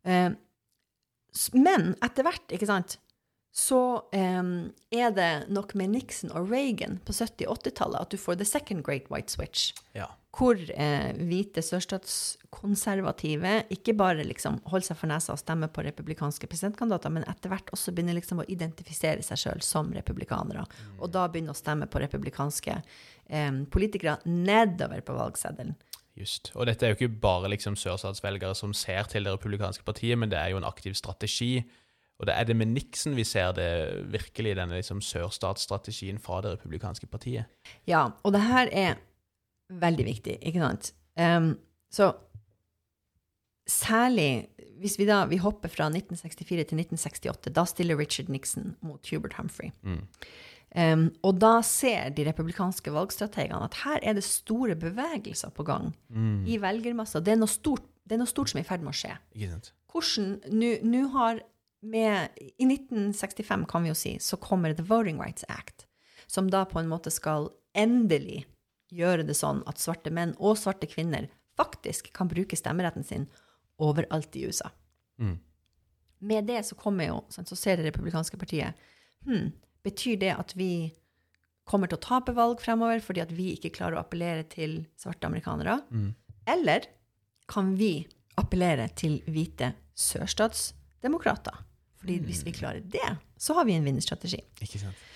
Eh, 0.05 0.29
men 1.53 1.93
etter 2.05 2.25
hvert, 2.25 2.45
ikke 2.55 2.69
sant, 2.69 2.97
så 3.55 3.81
um, 4.13 4.69
er 4.93 5.11
det 5.11 5.49
nok 5.49 5.73
med 5.77 5.95
Nixon 5.95 6.31
og 6.37 6.51
Reagan 6.51 6.99
på 7.05 7.15
70- 7.15 7.49
og 7.49 7.63
80-tallet 7.63 8.05
at 8.05 8.13
du 8.13 8.21
får 8.21 8.37
the 8.39 8.47
second 8.47 8.85
great 8.85 9.09
white 9.09 9.33
switch. 9.33 9.73
Ja. 9.97 10.05
Hvor 10.37 10.53
eh, 10.55 11.09
hvite 11.17 11.63
sørstatskonservative 11.65 13.55
ikke 13.73 13.95
bare 13.97 14.23
liksom 14.27 14.59
holder 14.69 14.91
seg 14.91 14.99
for 14.99 15.09
nesa 15.09 15.33
og 15.33 15.41
stemmer 15.41 15.71
på 15.73 15.81
republikanske 15.83 16.47
presidentkandidater, 16.47 17.11
men 17.15 17.25
etter 17.27 17.49
hvert 17.51 17.73
også 17.73 17.91
begynner 17.97 18.19
liksom 18.19 18.43
å 18.43 18.47
identifisere 18.47 19.25
seg 19.25 19.41
sjøl 19.41 19.65
som 19.65 19.89
republikanere. 19.97 20.67
Og 21.01 21.09
da 21.11 21.25
begynner 21.27 21.57
å 21.57 21.59
stemme 21.59 21.89
på 21.89 22.03
republikanske 22.05 22.77
eh, 22.77 23.51
politikere 23.73 24.19
nedover 24.29 25.01
på 25.01 25.17
valgseddelen. 25.17 25.73
Just. 26.19 26.51
Og 26.55 26.67
dette 26.67 26.85
er 26.85 26.91
jo 26.91 26.97
ikke 26.97 27.21
bare 27.23 27.49
liksom 27.53 27.77
sørstatsvelgere 27.79 28.55
som 28.57 28.73
ser 28.75 29.07
til 29.07 29.23
det 29.23 29.37
republikanske 29.37 29.85
partiet, 29.87 30.19
men 30.19 30.31
det 30.31 30.39
er 30.39 30.51
jo 30.51 30.59
en 30.59 30.67
aktiv 30.67 30.93
strategi. 30.99 31.63
Og 32.19 32.27
det 32.27 32.35
er 32.35 32.49
det 32.49 32.57
med 32.59 32.73
Nixon 32.73 33.15
vi 33.15 33.23
ser 33.23 33.53
det 33.55 33.69
virkelig, 34.11 34.57
denne 34.59 34.75
liksom 34.75 34.99
sørstatsstrategien 35.01 36.19
fra 36.19 36.41
det 36.43 36.57
republikanske 36.57 37.07
partiet. 37.07 37.47
Ja, 37.87 38.09
og 38.23 38.35
det 38.35 38.43
her 38.43 38.71
er 38.71 38.99
veldig 39.69 40.05
viktig, 40.05 40.37
ikke 40.41 40.59
sant? 40.59 40.91
Um, 41.15 41.53
så 41.91 42.11
særlig 43.69 44.49
hvis 44.79 44.95
vi 44.99 45.07
da 45.07 45.23
vi 45.27 45.39
hopper 45.39 45.71
fra 45.71 45.89
1964 45.91 46.47
til 46.47 46.79
1968, 46.79 47.51
da 47.55 47.65
stiller 47.67 47.99
Richard 47.99 48.29
Nixon 48.31 48.75
mot 48.81 49.09
Hubert 49.11 49.35
Humphrey. 49.37 49.71
Mm. 49.83 50.05
Em, 50.75 51.07
og 51.25 51.39
da 51.41 51.61
ser 51.65 52.11
de 52.13 52.23
republikanske 52.27 52.91
valgstrategene 52.93 53.63
at 53.65 53.73
her 53.83 53.99
er 54.03 54.13
det 54.13 54.23
store 54.23 54.75
bevegelser 54.77 55.49
på 55.55 55.63
gang 55.65 55.93
Mm. 56.11 56.45
i 56.47 56.57
velgermasser. 56.57 57.23
Det 57.23 57.33
det 57.33 58.15
er 58.15 58.17
noe 58.19 58.27
stort 58.27 58.49
som 58.49 58.57
er 58.59 58.63
i 58.63 58.67
ferd 58.67 58.81
med 58.81 58.93
å 58.93 58.97
skje. 58.97 59.17
Hvordan 59.91 60.41
nå- 60.51 60.83
Nå 60.83 61.09
har 61.11 61.39
med 61.81 62.29
I 62.59 62.65
1965, 62.65 63.65
kan 63.67 63.83
vi 63.83 63.89
jo 63.89 63.93
si, 63.95 64.17
så 64.19 64.37
kommer 64.39 64.73
The 64.75 64.83
Voting 64.83 65.17
Rights 65.19 65.43
Act, 65.49 65.85
som 66.27 66.49
da 66.49 66.65
på 66.65 66.79
en 66.79 66.87
måte 66.89 67.11
skal 67.11 67.49
endelig 67.75 68.45
gjøre 68.91 69.25
det 69.25 69.35
sånn 69.35 69.63
at 69.67 69.77
svarte 69.77 70.11
menn 70.11 70.35
og 70.39 70.57
svarte 70.57 70.87
kvinner 70.89 71.29
faktisk 71.57 72.11
kan 72.13 72.27
bruke 72.27 72.55
stemmeretten 72.57 73.03
sin 73.05 73.27
overalt 73.79 74.35
i 74.35 74.45
USA. 74.47 74.69
Mm. 75.19 75.39
Med 76.21 76.47
det 76.47 76.65
så 76.65 76.75
kommer 76.75 77.07
jo, 77.07 77.23
så 77.29 77.55
ser 77.55 77.77
det 77.77 77.93
republikanske 77.93 78.37
partiet 78.37 78.73
hm, 79.25 79.51
Betyr 79.85 80.19
det 80.21 80.33
at 80.35 80.55
vi 80.59 80.91
kommer 81.69 81.89
til 81.89 81.99
å 81.99 82.03
tape 82.03 82.33
valg 82.35 82.61
fremover 82.63 83.01
fordi 83.03 83.21
at 83.23 83.33
vi 83.35 83.51
ikke 83.55 83.71
klarer 83.75 83.99
å 83.99 84.03
appellere 84.03 84.45
til 84.49 84.81
svarte 84.99 85.29
amerikanere? 85.29 85.79
Mm. 85.93 86.11
Eller 86.49 86.87
kan 87.49 87.75
vi 87.77 88.07
appellere 88.39 88.87
til 88.97 89.19
hvite 89.29 89.73
sørstatsdemokrater 89.99 91.65
Fordi 91.99 92.19
hvis 92.23 92.45
vi 92.47 92.53
klarer 92.55 92.79
det, 92.79 93.17
så 93.37 93.57
har 93.57 93.67
vi 93.67 93.75
en 93.75 93.83
vinnerstrategi. 93.83 94.39
Ikke 94.63 94.79
sant? 94.79 95.07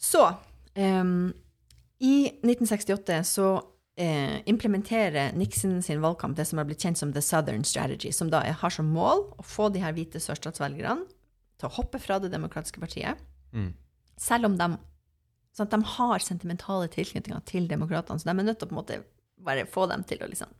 Så 0.00 0.22
um, 0.74 1.28
i 2.02 2.14
1968 2.42 3.18
så 3.28 3.48
eh, 4.00 4.40
implementerer 4.50 5.36
Nixon 5.36 5.76
sin 5.84 6.00
valgkamp 6.02 6.34
det 6.38 6.48
som 6.48 6.58
har 6.58 6.66
blitt 6.66 6.82
kjent 6.82 6.98
som 6.98 7.12
The 7.14 7.22
Southern 7.22 7.66
Strategy, 7.68 8.10
som 8.16 8.32
da 8.32 8.40
er, 8.48 8.56
har 8.58 8.72
som 8.74 8.88
mål 8.90 9.28
å 9.38 9.44
få 9.46 9.68
de 9.70 9.84
her 9.84 9.94
hvite 9.94 10.22
sørstatsvelgerne 10.22 11.04
til 11.60 11.68
å 11.68 11.74
hoppe 11.76 12.00
fra 12.02 12.18
Det 12.18 12.32
demokratiske 12.32 12.82
partiet, 12.82 13.20
Mm. 13.52 13.74
Selv 14.20 14.50
om 14.50 14.56
de, 14.58 14.68
sånn 15.56 15.70
de 15.72 15.80
har 15.96 16.24
sentimentale 16.24 16.90
tilknytninger 16.92 17.44
til 17.48 17.68
demokratene, 17.70 18.20
så 18.20 18.28
de 18.28 18.34
er 18.34 18.48
nødt 18.48 18.60
til 18.60 18.68
å 18.68 18.72
på 18.72 18.76
en 18.76 18.80
måte 18.82 19.00
bare 19.42 19.66
få 19.66 19.86
dem 19.90 20.04
til 20.06 20.22
å 20.22 20.28
liksom 20.30 20.52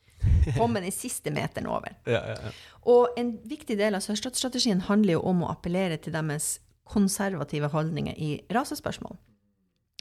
komme 0.58 0.82
den 0.84 0.94
siste 0.94 1.32
meteren 1.34 1.68
over. 1.70 1.96
Ja, 2.06 2.22
ja, 2.32 2.36
ja. 2.38 2.52
Og 2.90 3.18
en 3.18 3.36
viktig 3.48 3.76
del 3.78 3.98
av 3.98 4.04
sørstatsstrategien 4.04 4.86
handler 4.88 5.18
jo 5.18 5.26
om 5.32 5.44
å 5.44 5.50
appellere 5.52 5.98
til 6.02 6.14
deres 6.14 6.56
konservative 6.92 7.70
holdninger 7.72 8.18
i 8.18 8.32
rasespørsmål. 8.52 9.16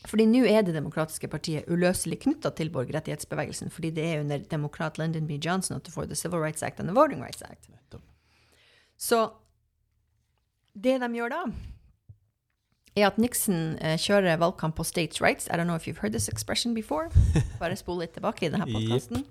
Fordi 0.09 0.25
nå 0.25 0.45
er 0.49 0.63
Det 0.65 0.73
demokratiske 0.73 1.27
partiet 1.29 1.67
uløselig 1.69 2.19
knytta 2.23 2.49
til 2.57 2.71
borgerrettighetsbevegelsen, 2.73 3.69
fordi 3.69 3.91
det 3.91 4.05
er 4.05 4.21
under 4.21 4.39
demokrat 4.49 4.97
Lyndon 4.97 5.27
B. 5.27 5.37
Johnson 5.37 5.77
at 5.77 5.85
du 5.85 5.91
får 5.91 6.09
The 6.09 6.15
Civil 6.15 6.41
Rights 6.41 6.63
Act 6.63 6.79
and 6.79 6.89
the 6.89 6.95
Voting 6.95 7.21
Rights 7.21 7.43
Act. 7.43 7.69
Så 8.97 9.31
det 10.73 10.99
de 11.01 11.15
gjør 11.15 11.29
da, 11.29 11.43
er 12.97 13.07
at 13.07 13.17
Nixon 13.21 13.77
eh, 13.79 13.97
kjører 14.01 14.39
valgkamp 14.41 14.75
på 14.75 14.85
states' 14.87 15.21
rights. 15.23 15.47
I 15.47 15.57
don't 15.57 15.69
know 15.69 15.79
if 15.79 15.87
you've 15.87 16.01
heard 16.03 16.13
this 16.13 16.27
expression 16.27 16.73
before. 16.73 17.09
Bare 17.61 17.77
spol 17.79 18.01
litt 18.03 18.15
tilbake 18.17 18.47
i 18.47 18.51
denne 18.51 18.67
podkasten. 18.69 19.25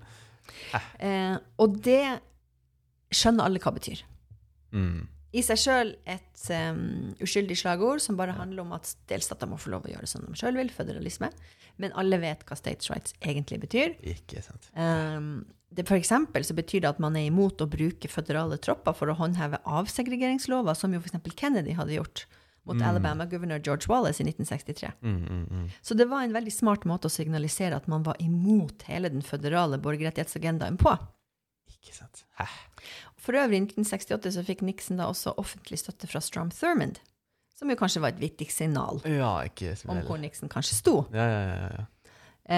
Eh, 0.99 1.37
og 1.61 1.79
det 1.85 2.21
skjønner 3.13 3.45
alle 3.45 3.61
hva 3.61 3.73
betyr. 3.75 4.01
Mm. 4.73 5.07
I 5.31 5.43
seg 5.45 5.59
sjøl 5.61 5.93
et 6.11 6.41
um, 6.51 7.13
uskyldig 7.23 7.55
slagord 7.55 8.01
som 8.03 8.17
bare 8.19 8.33
handler 8.35 8.65
om 8.65 8.73
at 8.75 8.89
delstater 9.07 9.47
må 9.47 9.55
få 9.61 9.71
lov 9.71 9.85
å 9.87 9.91
gjøre 9.93 10.09
som 10.09 10.25
de 10.25 10.35
sjøl 10.35 10.57
vil, 10.59 10.71
føderalisme. 10.75 11.29
Men 11.79 11.95
alle 11.99 12.19
vet 12.19 12.43
hva 12.47 12.57
states' 12.59 12.91
rights 12.91 13.15
egentlig 13.23 13.61
betyr. 13.63 13.95
Ikke 14.11 14.43
sant. 14.43 14.67
Um, 14.75 15.45
det, 15.71 15.85
for 15.87 15.95
eksempel 15.95 16.43
så 16.43 16.55
betyr 16.57 16.83
det 16.83 16.91
at 16.91 16.99
man 17.03 17.15
er 17.15 17.29
imot 17.29 17.63
å 17.63 17.69
bruke 17.71 18.11
føderale 18.11 18.59
tropper 18.59 18.95
for 18.97 19.11
å 19.11 19.15
håndheve 19.21 19.61
avsegregeringslover, 19.63 20.75
som 20.75 20.91
jo 20.91 20.99
f.eks. 20.99 21.31
Kennedy 21.39 21.77
hadde 21.79 21.95
gjort 21.95 22.25
mot 22.69 22.81
Alabama-guvernør 22.81 23.61
George 23.65 23.89
Wallace 23.89 24.21
i 24.21 24.27
1963. 24.27 24.91
Mm, 25.01 25.15
mm, 25.17 25.45
mm. 25.49 25.69
Så 25.81 25.97
det 25.97 26.05
var 26.11 26.23
en 26.23 26.35
veldig 26.35 26.53
smart 26.53 26.85
måte 26.85 27.09
å 27.09 27.13
signalisere 27.13 27.77
at 27.77 27.87
man 27.91 28.03
var 28.05 28.19
imot 28.21 28.85
hele 28.89 29.09
den 29.09 29.23
føderale 29.25 29.79
borgerrettighetsagendaen 29.81 30.77
på. 30.81 30.93
Ikke 31.71 31.95
sant. 31.95 32.25
Hæ? 32.37 32.45
For 33.21 33.37
øvrig, 33.37 33.61
i 33.61 33.65
1968 33.65 34.35
så 34.37 34.43
fikk 34.45 34.61
Nixon 34.65 35.01
da 35.01 35.09
også 35.09 35.33
offentlig 35.41 35.81
støtte 35.81 36.09
fra 36.09 36.21
Strom 36.21 36.51
Thurmond, 36.53 37.01
som 37.57 37.69
jo 37.69 37.77
kanskje 37.77 38.01
var 38.01 38.15
et 38.15 38.21
viktig 38.21 38.47
signal 38.49 39.01
Ja, 39.05 39.41
ikke 39.45 39.75
om 39.89 40.01
hvor 40.05 40.21
Nixon 40.21 40.49
kanskje 40.49 40.77
sto. 40.77 40.95
Ja, 41.13 41.25
ja, 41.25 41.41
ja, 41.49 41.73
ja. 41.79 41.87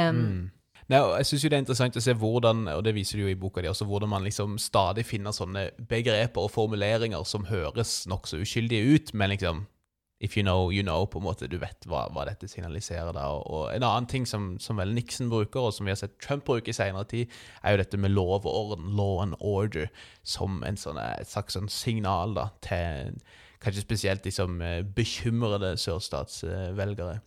Um, 0.09 0.19
Mm. 0.23 0.43
Nei, 0.91 0.99
og 0.99 1.13
jeg 1.15 1.39
jo 1.39 1.49
det 1.49 1.55
er 1.55 1.61
interessant 1.63 1.95
å 1.95 2.01
se 2.03 2.13
hvordan, 2.19 2.65
og 2.67 2.81
det 2.83 2.91
viser 2.93 3.17
du 3.17 3.23
jo 3.23 3.31
i 3.31 3.37
boka 3.39 3.61
di 3.63 3.69
også, 3.71 3.85
hvordan 3.87 4.11
man 4.11 4.25
liksom 4.25 4.57
stadig 4.59 5.05
finner 5.07 5.31
sånne 5.31 5.69
begreper 5.89 6.43
og 6.43 6.51
formuleringer 6.51 7.23
som 7.23 7.47
høres 7.47 8.03
nokså 8.11 8.41
uskyldige 8.43 8.97
ut, 8.97 9.13
men 9.15 9.31
liksom 9.31 9.63
If 10.23 10.37
you 10.37 10.43
know, 10.43 10.71
you 10.71 10.83
know, 10.83 11.05
på 11.05 11.19
en 11.19 11.25
måte. 11.25 11.49
Du 11.51 11.57
vet 11.59 11.87
hva, 11.89 12.05
hva 12.15 12.23
dette 12.29 12.47
signaliserer. 12.47 13.11
da, 13.11 13.25
og, 13.35 13.43
og 13.51 13.75
En 13.75 13.83
annen 13.83 14.07
ting 14.07 14.27
som, 14.29 14.53
som 14.59 14.79
vel 14.79 14.93
Nixon 14.95 15.29
bruker, 15.29 15.67
og 15.67 15.73
som 15.75 15.85
vi 15.85 15.91
har 15.91 15.99
sett 15.99 16.15
Trump 16.23 16.45
bruke 16.47 16.71
i 16.71 16.77
senere 16.77 17.03
tid, 17.11 17.33
er 17.63 17.75
jo 17.75 17.81
dette 17.83 17.99
med 17.99 18.15
lov 18.15 18.45
og 18.45 18.53
orden, 18.53 18.93
law 18.95 19.19
and 19.25 19.35
order, 19.39 19.91
som 20.23 20.63
en 20.63 20.79
sånn, 20.79 21.01
et 21.01 21.27
slags 21.27 21.59
sånn 21.59 21.67
signal 21.67 22.37
da, 22.37 22.47
til 22.63 23.19
kanskje 23.63 23.83
spesielt 23.83 24.23
de 24.23 24.31
som 24.31 24.57
liksom, 24.59 24.95
bekymrede 24.95 25.75
sørstatsvelgere. 25.79 27.19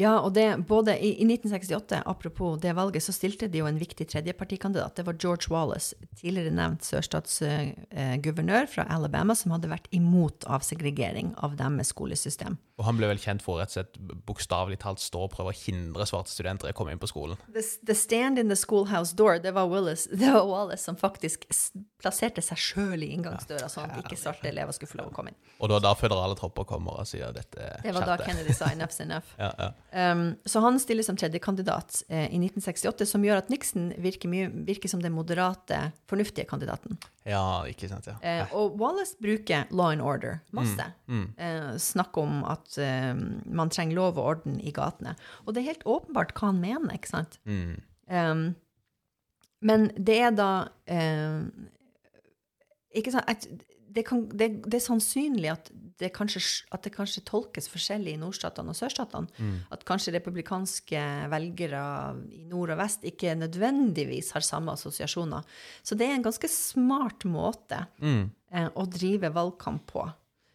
Ja, 0.00 0.18
og 0.20 0.34
det 0.36 0.46
både 0.68 0.96
i, 0.98 1.14
i 1.22 1.26
1968, 1.28 2.02
apropos 2.06 2.58
det 2.62 2.74
valget, 2.76 3.04
så 3.04 3.14
stilte 3.14 3.48
de 3.52 3.62
jo 3.62 3.68
en 3.68 3.80
viktig 3.80 4.08
tredjepartikandidat. 4.12 4.96
Det 4.98 5.06
var 5.06 5.18
George 5.22 5.50
Wallace, 5.52 5.96
tidligere 6.20 6.54
nevnt 6.54 6.86
sørstatsguvernør 6.86 8.70
fra 8.72 8.86
Alabama, 8.92 9.36
som 9.38 9.54
hadde 9.56 9.72
vært 9.72 9.90
imot 9.96 10.46
avsegregering 10.50 11.34
av 11.42 11.56
deres 11.58 11.92
skolesystem. 11.94 12.58
Og 12.76 12.84
han 12.84 12.98
ble 12.98 13.08
vel 13.08 13.20
kjent 13.20 13.40
for 13.40 13.56
rett 13.56 13.72
og 13.72 13.78
slett 13.78 13.94
bokstavelig 14.28 14.76
talt 14.82 15.00
stå 15.00 15.22
og 15.24 15.32
prøve 15.32 15.54
å 15.54 15.56
hindre 15.56 16.04
svarte 16.08 16.28
studenter 16.28 16.68
i 16.68 16.74
å 16.74 16.76
komme 16.76 16.92
inn 16.92 17.00
på 17.00 17.08
skolen. 17.08 17.40
The, 17.54 17.62
the 17.88 17.96
stand 17.96 18.38
in 18.38 18.52
the 18.52 18.58
schoolhouse 18.58 19.16
door, 19.16 19.38
det 19.40 19.54
var 19.56 19.70
Wallace, 19.70 20.10
det 20.20 20.28
var 20.34 20.44
Wallace 20.44 20.84
som 20.84 20.98
faktisk 21.00 21.48
plasserte 22.02 22.44
seg 22.44 22.60
sjøl 22.60 23.06
i 23.06 23.14
inngangsdøra, 23.16 23.70
sånn 23.72 23.88
at 23.88 24.04
ikke 24.04 24.18
svarte 24.20 24.50
elever 24.50 24.76
skulle 24.76 24.92
få 24.92 25.00
lov 25.00 25.08
å 25.08 25.16
komme 25.16 25.32
inn. 25.32 25.40
Og 25.56 25.70
det 25.70 25.78
var 25.78 25.86
da 25.86 25.94
føderale 25.96 26.36
tropper 26.36 26.68
kommer 26.68 27.00
og 27.00 27.08
sier 27.08 27.32
dette 27.32 27.70
Det 27.80 27.94
var 27.96 28.04
da. 28.04 28.18
Kennedy 28.20 28.52
sa 28.52 28.68
enough's 28.74 29.00
enough. 29.06 29.32
Ja, 29.40 29.54
ja. 29.56 29.68
Um, 30.12 30.34
så 30.44 30.60
han 30.60 30.78
stiller 30.80 31.06
som 31.06 31.16
tredjekandidat 31.16 32.02
eh, 32.08 32.26
i 32.28 32.38
1968, 32.40 33.06
som 33.08 33.24
gjør 33.24 33.40
at 33.40 33.50
Nixon 33.52 33.88
virker, 34.02 34.30
mye, 34.32 34.50
virker 34.68 34.92
som 34.92 35.00
den 35.02 35.14
moderate, 35.16 35.78
fornuftige 36.10 36.48
kandidaten. 36.48 36.98
ja, 37.24 37.64
ikke 37.68 37.88
sant, 37.90 38.08
ja. 38.10 38.16
Eh, 38.20 38.52
og 38.56 38.76
Wallace 38.80 39.16
bruker 39.22 39.64
law 39.70 39.94
and 39.94 40.04
order 40.04 40.40
masse. 40.56 40.90
Mm. 41.08 41.26
Eh, 41.38 41.72
snakker 41.82 42.26
om 42.26 42.44
at 42.46 42.78
eh, 42.78 43.14
man 43.46 43.72
trenger 43.72 43.98
lov 43.98 44.20
og 44.20 44.30
orden 44.36 44.60
i 44.60 44.74
gatene. 44.74 45.16
Og 45.46 45.54
det 45.54 45.62
er 45.62 45.72
helt 45.72 45.88
åpenbart 45.88 46.36
hva 46.36 46.52
han 46.52 46.62
mener, 46.62 46.92
ikke 46.94 47.14
sant? 47.14 47.40
Mm. 47.48 47.80
Um, 48.06 48.46
men 49.66 49.88
det 49.96 50.18
er 50.22 50.36
da 50.36 50.50
eh, 50.86 51.48
ikke 52.96 53.14
sant, 53.14 53.28
at 53.28 53.48
det, 53.96 54.04
kan, 54.08 54.26
det, 54.30 54.50
det 54.66 54.78
er 54.78 54.84
sannsynlig 54.84 55.50
at 55.52 55.70
det, 55.96 56.10
kanskje, 56.12 56.42
at 56.76 56.84
det 56.84 56.92
kanskje 56.92 57.22
tolkes 57.24 57.70
forskjellig 57.72 58.12
i 58.12 58.20
nordstatene 58.20 58.68
og 58.74 58.76
sørstatene. 58.76 59.30
Mm. 59.40 59.54
At 59.72 59.86
kanskje 59.88 60.12
republikanske 60.18 61.00
velgere 61.32 61.80
i 62.36 62.44
nord 62.50 62.74
og 62.74 62.82
vest 62.82 63.06
ikke 63.08 63.32
nødvendigvis 63.40 64.34
har 64.36 64.44
samme 64.44 64.74
assosiasjoner. 64.76 65.46
Så 65.82 65.96
det 65.96 66.10
er 66.10 66.18
en 66.18 66.26
ganske 66.28 66.50
smart 66.52 67.24
måte 67.24 67.86
Mm. 68.02 68.28
eh, 68.52 68.68
å 68.76 68.84
drive 68.92 69.32
valgkamp 69.32 69.86
på. 69.88 70.04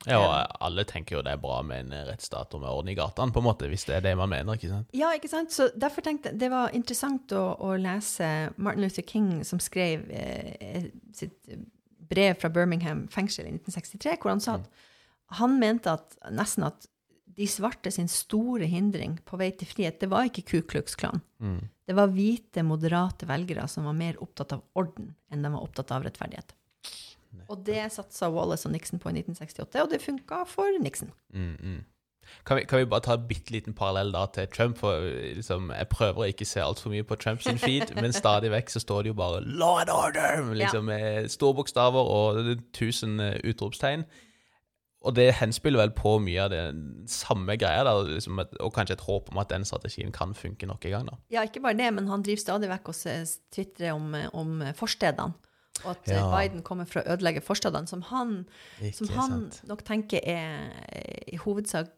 Ja, 0.08 0.18
og 0.18 0.56
alle 0.66 0.82
tenker 0.90 1.18
jo 1.20 1.20
det 1.22 1.36
er 1.36 1.42
bra 1.42 1.60
med 1.62 1.84
en 1.92 2.08
rettsstat 2.08 2.56
og 2.58 2.64
med 2.64 2.70
orden 2.74 2.90
i 2.90 2.96
gatene, 2.98 3.34
på 3.34 3.38
en 3.42 3.46
måte, 3.46 3.68
hvis 3.70 3.84
det 3.86 4.00
er 4.00 4.06
det 4.08 4.16
man 4.18 4.32
mener, 4.32 4.58
ikke 4.58 4.72
sant? 4.72 4.88
Ja, 4.98 5.12
ikke 5.14 5.30
sant? 5.30 5.54
Så 5.54 5.68
derfor 5.78 6.02
tenkte 6.06 6.32
jeg 6.32 6.40
det 6.42 6.50
var 6.50 6.74
interessant 6.74 7.30
å, 7.38 7.44
å 7.62 7.76
lese 7.78 8.30
Martin 8.58 8.82
Luther 8.82 9.06
King, 9.06 9.30
som 9.46 9.62
skrev 9.62 10.08
eh, 10.10 10.88
sitt 11.14 11.38
brev 12.12 12.38
fra 12.42 12.52
Birmingham 12.54 13.06
fengsel 13.12 13.48
i 13.48 13.56
1963, 13.56 14.18
hvor 14.22 14.36
han 14.36 14.44
sa 14.44 14.60
at 14.60 14.88
han 15.40 15.58
mente 15.62 15.94
at 15.96 16.18
nesten 16.36 16.68
at 16.68 16.88
de 17.32 17.48
svarte 17.48 17.92
sin 17.96 18.10
store 18.12 18.68
hindring 18.68 19.16
på 19.28 19.38
vei 19.40 19.52
til 19.56 19.70
frihet, 19.70 20.02
det 20.02 20.10
var 20.12 20.28
ikke 20.28 20.44
Ku 20.50 20.58
Klux 20.68 20.98
Klan. 21.00 21.22
Mm. 21.40 21.62
Det 21.88 21.96
var 21.96 22.12
hvite, 22.12 22.64
moderate 22.68 23.28
velgere 23.30 23.68
som 23.72 23.88
var 23.88 23.96
mer 23.98 24.20
opptatt 24.24 24.58
av 24.58 24.66
orden 24.78 25.14
enn 25.32 25.46
de 25.46 25.54
var 25.54 25.64
opptatt 25.64 25.94
av 25.96 26.04
rettferdighet. 26.08 26.52
Og 27.52 27.64
det 27.68 27.84
satsa 27.96 28.30
Wallace 28.32 28.68
og 28.68 28.76
Nixon 28.76 29.00
på 29.00 29.12
i 29.12 29.16
1968, 29.22 29.84
og 29.84 29.92
det 29.92 30.02
funka 30.04 30.44
for 30.50 30.78
Nixon. 30.84 31.12
Mm, 31.34 31.56
mm. 31.56 31.80
Kan, 32.46 32.58
vi, 32.58 32.66
kan 32.66 32.80
vi 32.80 32.86
bare 32.86 33.04
ta 33.06 33.14
en 33.18 33.28
bitte 33.28 33.54
liten 33.54 33.74
parallell 33.78 34.12
da 34.16 34.26
til 34.34 34.48
Trump? 34.54 34.78
For 34.82 35.04
liksom, 35.36 35.72
Jeg 35.76 35.90
prøver 35.92 36.24
å 36.24 36.30
ikke 36.32 36.48
se 36.48 36.64
altfor 36.64 36.94
mye 36.94 37.06
på 37.08 37.18
Trumps 37.22 37.48
feed, 37.62 37.94
men 38.02 38.14
stadig 38.16 38.52
vekk 38.54 38.74
så 38.74 38.82
står 38.84 39.04
det 39.04 39.14
jo 39.14 39.20
bare 39.20 39.44
'law 39.46 39.82
and 39.82 39.90
order' 39.90 40.54
liksom, 40.56 40.86
med 40.86 41.30
store 41.30 41.56
bokstaver 41.62 42.12
og 42.18 42.58
tusen 42.74 43.20
eh, 43.20 43.40
utropstegn. 43.44 44.06
Og 45.02 45.16
det 45.18 45.32
henspiller 45.40 45.82
vel 45.82 45.94
på 45.98 46.20
mye 46.22 46.44
av 46.44 46.52
det 46.54 46.64
samme 47.10 47.56
greia, 47.58 47.82
da, 47.88 47.96
liksom, 48.06 48.38
og 48.38 48.74
kanskje 48.74 49.00
et 49.00 49.06
håp 49.08 49.32
om 49.32 49.40
at 49.42 49.50
den 49.50 49.66
strategien 49.66 50.12
kan 50.14 50.36
funke 50.38 50.68
nok 50.70 50.86
en 50.86 50.92
gang. 50.92 51.08
da. 51.10 51.18
Ja, 51.34 51.46
ikke 51.48 51.64
bare 51.64 51.74
det, 51.78 51.88
men 51.94 52.08
han 52.08 52.22
driver 52.22 52.44
stadig 52.44 52.70
vekk 52.70 52.92
og 52.94 53.00
tvitrer 53.56 53.96
om, 53.96 54.14
om 54.38 54.62
forstedene. 54.78 55.34
Og 55.86 55.90
at 55.96 56.10
eh, 56.12 56.20
Ja. 56.20 56.28
Biden 56.30 56.62
kommer 56.62 56.86
for 56.86 57.02
å 57.02 57.16
ødelegge 57.16 57.42
forstedene, 57.42 57.88
som 57.88 58.04
han, 58.12 58.46
som 58.94 59.10
han 59.16 59.52
nok 59.66 59.82
tenker 59.88 60.22
er 60.22 60.70
eh, 60.92 61.34
i 61.34 61.40
hovedsak 61.42 61.90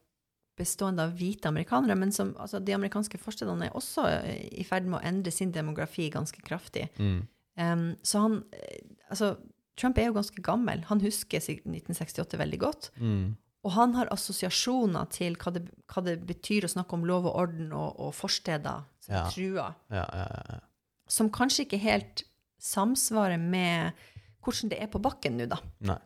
bestående 0.60 1.06
av 1.08 1.16
hvite 1.18 1.49
amerikanere. 1.49 1.95
Men 1.97 2.12
som, 2.14 2.36
altså, 2.39 2.60
de 2.62 2.76
amerikanske 2.76 3.18
forstedene 3.22 3.70
er 3.70 3.78
også 3.78 4.06
eh, 4.10 4.47
i 4.62 4.66
ferd 4.68 4.86
med 4.89 4.99
å 4.99 5.06
endre 5.08 5.32
sin 5.34 5.51
demografi 5.56 6.10
ganske 6.14 6.41
kraftig. 6.45 6.89
Mm. 6.99 7.22
Um, 7.60 7.88
så 8.01 8.24
han 8.26 8.39
eh, 8.58 8.82
Altså, 9.14 9.36
Trump 9.78 9.97
er 10.01 10.08
jo 10.08 10.16
ganske 10.16 10.41
gammel. 10.41 10.84
Han 10.89 11.01
husker 11.04 11.38
1968 11.38 12.38
veldig 12.39 12.60
godt. 12.62 12.88
Mm. 12.97 13.36
Og 13.64 13.72
han 13.76 13.93
har 13.95 14.10
assosiasjoner 14.12 15.06
til 15.14 15.36
hva 15.39 15.54
det, 15.56 15.64
hva 15.89 16.01
det 16.04 16.16
betyr 16.28 16.66
å 16.68 16.72
snakke 16.72 16.97
om 16.97 17.06
lov 17.08 17.28
og 17.30 17.38
orden 17.43 17.72
og, 17.72 17.99
og 18.01 18.14
forsteder 18.18 18.88
som 19.06 19.14
Ja. 19.16 19.24
truer 19.30 19.76
Ja, 19.93 20.04
ja, 20.04 20.26
ja. 20.49 20.60
som 21.08 21.30
kanskje 21.32 21.66
ikke 21.68 21.80
helt 21.84 22.24
samsvarer 22.64 23.38
med 23.39 23.93
hvordan 24.43 24.72
det 24.74 24.82
er 24.82 24.89
på 24.91 25.01
bakken 25.04 25.38
nå, 25.39 25.47
da. 25.51 25.60
Nei. 25.88 25.99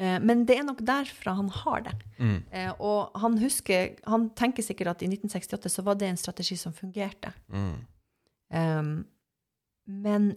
Eh, 0.00 0.18
Men 0.20 0.46
det 0.48 0.56
er 0.58 0.64
nok 0.64 0.80
derfra 0.86 1.36
han 1.36 1.50
har 1.52 1.86
det. 1.86 1.94
Mm. 2.18 2.42
Eh, 2.50 2.72
Og 2.80 3.20
han 3.20 3.38
husker, 3.38 3.96
han 4.06 4.30
tenker 4.30 4.64
sikkert 4.64 4.94
at 4.96 5.02
i 5.02 5.10
1968 5.10 5.68
så 5.68 5.84
var 5.84 5.94
det 6.00 6.08
en 6.08 6.20
strategi 6.20 6.56
som 6.56 6.72
fungerte. 6.72 7.32
Mm. 7.48 7.74
Um, 8.50 9.06
men 9.86 10.34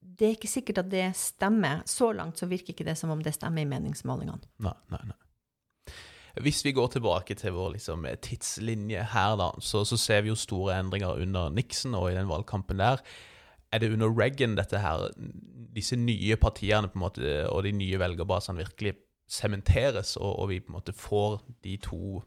det 0.00 0.26
er 0.26 0.36
ikke 0.36 0.50
sikkert 0.50 0.78
at 0.78 0.90
det 0.90 1.06
stemmer. 1.16 1.82
Så 1.86 2.12
langt 2.12 2.38
så 2.38 2.46
virker 2.46 2.72
ikke 2.72 2.86
det 2.86 2.96
som 2.98 3.10
om 3.10 3.22
det 3.22 3.34
stemmer 3.36 3.62
i 3.62 3.68
meningsmålingene. 3.68 4.40
Nei, 4.64 4.74
nei, 4.90 5.02
nei. 5.12 5.18
Hvis 6.42 6.62
vi 6.64 6.72
går 6.72 6.92
tilbake 6.94 7.34
til 7.34 7.52
vår 7.56 7.72
liksom, 7.74 8.06
tidslinje 8.22 9.02
her, 9.12 9.34
da, 9.40 9.50
så, 9.60 9.82
så, 9.84 9.96
ser 9.98 10.22
vi 10.22 10.30
jo 10.30 10.38
store 10.38 10.76
endringer 10.78 11.18
under 11.18 11.50
Nixon 11.50 11.96
og 11.98 12.12
i 12.12 12.14
den 12.14 12.28
valgkampen 12.30 12.78
der. 12.78 13.02
Er 13.72 13.82
det 13.82 13.92
under 13.92 14.08
Reagan 14.08 14.56
dette 14.56 14.80
her, 14.80 15.08
disse 15.76 15.96
nye 15.96 16.36
partiene 16.40 16.88
på 16.88 16.98
en 16.98 17.04
måte, 17.04 17.36
og 17.52 17.62
de 17.66 17.74
nye 17.76 18.00
velgerbasene 18.00 18.62
virkelig 18.62 18.96
sementeres, 19.28 20.16
og, 20.16 20.30
og, 20.38 20.48
vi 20.48 20.60
på 20.64 20.72
en 20.72 20.78
måte 20.78 20.96
får 20.96 21.42
de 21.64 21.76
to 21.84 22.22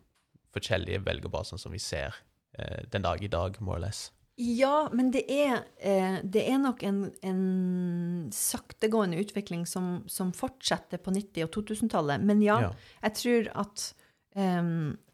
forskjellige 0.53 1.01
velgerbasene 1.05 1.61
som 1.61 1.73
vi 1.73 1.81
ser 1.81 2.15
eh, 2.59 2.83
den 2.93 3.07
dag 3.07 3.23
i 3.23 3.31
dag, 3.31 3.57
more 3.59 3.79
or 3.79 3.85
less? 3.87 4.11
Ja, 4.41 4.89
men 4.93 5.11
det 5.13 5.25
er, 5.29 5.65
eh, 5.77 6.21
det 6.23 6.45
er 6.49 6.61
nok 6.61 6.83
en, 6.87 7.01
en 7.25 8.29
saktegående 8.33 9.19
utvikling 9.21 9.65
som, 9.69 10.03
som, 10.09 10.31
fortsetter 10.33 11.01
på 11.03 11.13
90- 11.13 11.45
og 11.45 11.51
2000-tallet. 11.57 12.23
Men 12.25 12.41
ja, 12.45 12.59
ja, 12.67 12.71
jeg 13.03 13.17
tror 13.19 13.51
at 13.65 13.85
eh, 14.37 14.63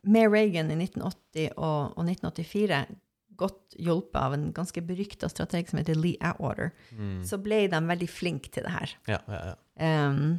med 0.08 0.32
Reagan 0.32 0.72
i 0.72 0.80
1980 0.80 1.56
og, 1.56 1.98
og 1.98 2.04
1984 2.06 2.86
godt 3.40 3.78
hjulpet 3.78 4.20
av 4.20 4.36
en 4.36 4.50
ganske 4.56 4.82
berykta 4.86 5.30
strateg 5.32 5.70
som 5.70 5.80
heter 5.82 5.98
Lee 5.98 6.20
Atwater, 6.26 6.74
mm. 6.92 7.22
så 7.28 7.40
ble 7.42 7.66
de 7.72 7.82
veldig 7.92 8.10
flinke 8.12 8.52
til 8.54 8.68
det 8.68 8.74
her. 8.74 8.98
Ja, 9.10 9.22
ja, 9.30 9.42
ja. 9.54 9.58
Um, 10.10 10.38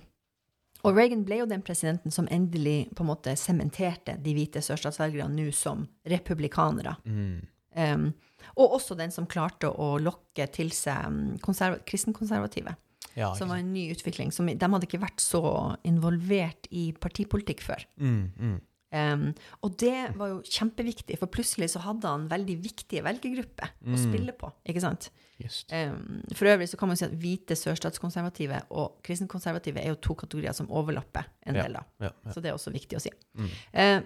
og 0.86 0.94
Reagan 0.94 1.24
ble 1.26 1.40
jo 1.40 1.50
den 1.50 1.62
presidenten 1.66 2.14
som 2.14 2.28
endelig 2.30 2.88
på 2.94 3.02
en 3.02 3.10
måte 3.10 3.34
sementerte 3.38 4.14
de 4.22 4.34
hvite 4.36 4.62
sørstatsvelgerne 4.62 5.34
nå 5.34 5.50
som 5.54 5.86
republikanere. 6.06 6.94
Mm. 7.04 7.40
Um, 7.78 8.10
og 8.58 8.78
også 8.78 8.96
den 8.98 9.12
som 9.14 9.26
klarte 9.30 9.70
å 9.70 9.96
lokke 10.02 10.46
til 10.54 10.70
seg 10.74 11.10
mm, 11.10 11.80
kristenkonservative. 11.86 12.76
Ja, 13.18 13.32
som 13.34 13.50
var 13.50 13.58
en 13.58 13.72
ny 13.74 13.88
utvikling. 13.90 14.30
Som, 14.34 14.46
de 14.46 14.70
hadde 14.70 14.86
ikke 14.86 15.02
vært 15.02 15.22
så 15.22 15.42
involvert 15.86 16.68
i 16.70 16.92
partipolitikk 16.94 17.64
før. 17.66 17.82
Mm, 17.98 18.20
mm. 18.38 18.58
Um, 18.88 19.30
og 19.66 19.74
det 19.80 19.96
var 20.16 20.30
jo 20.32 20.38
kjempeviktig, 20.48 21.18
for 21.20 21.28
plutselig 21.32 21.70
så 21.74 21.82
hadde 21.84 22.08
han 22.08 22.28
veldig 22.30 22.56
viktige 22.64 23.04
velgergrupper 23.04 23.74
mm. 23.80 23.94
å 23.94 24.00
spille 24.00 24.34
på. 24.36 24.50
ikke 24.68 24.84
sant? 24.84 25.10
Um, 25.38 26.22
for 26.34 26.50
øvrig 26.50 26.66
så 26.70 26.78
kan 26.80 26.90
man 26.90 26.98
si 26.98 27.06
at 27.06 27.14
hvite 27.20 27.54
sørstatskonservative 27.58 28.62
og 28.74 28.96
kristenkonservative 29.06 29.82
er 29.82 29.92
jo 29.92 30.00
to 30.08 30.16
kategorier 30.18 30.56
som 30.56 30.70
overlapper 30.72 31.28
en 31.46 31.60
del. 31.60 31.76
da. 31.78 31.84
Ja, 32.02 32.10
ja, 32.10 32.32
så 32.34 32.42
det 32.42 32.50
er 32.50 32.58
også 32.58 32.74
viktig 32.74 32.98
å 32.98 33.04
si. 33.04 33.12
Uh, 33.38 34.00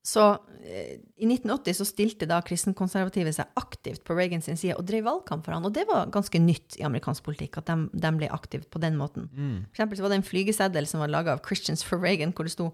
så 0.00 0.22
eh, 0.64 0.96
i 1.20 1.26
1980 1.28 1.76
så 1.76 1.84
stilte 1.84 2.28
da 2.28 2.38
kristenkonservative 2.44 3.34
seg 3.36 3.50
aktivt 3.60 4.00
på 4.06 4.16
Reagans 4.16 4.48
side 4.48 4.78
og 4.78 4.86
drev 4.88 5.04
valgkamp 5.04 5.44
for 5.44 5.52
han, 5.52 5.66
og 5.68 5.74
det 5.76 5.84
var 5.90 6.08
ganske 6.14 6.40
nytt 6.40 6.78
i 6.80 6.86
amerikansk 6.88 7.26
politikk 7.26 7.60
at 7.60 7.68
de, 7.68 7.76
de 7.92 8.12
ble 8.16 8.30
aktive 8.32 8.64
på 8.72 8.80
den 8.80 8.96
måten. 8.96 9.28
Mm. 9.34 9.58
For 9.68 9.76
eksempel 9.76 10.00
så 10.00 10.06
var 10.06 10.14
det 10.14 10.20
en 10.22 10.26
flygeseddel 10.30 10.88
som 10.88 11.04
var 11.04 11.12
laga 11.12 11.36
av 11.36 11.44
Christians 11.44 11.84
for 11.84 12.00
Reagan, 12.00 12.32
hvor 12.32 12.48
det 12.48 12.56
sto 12.56 12.70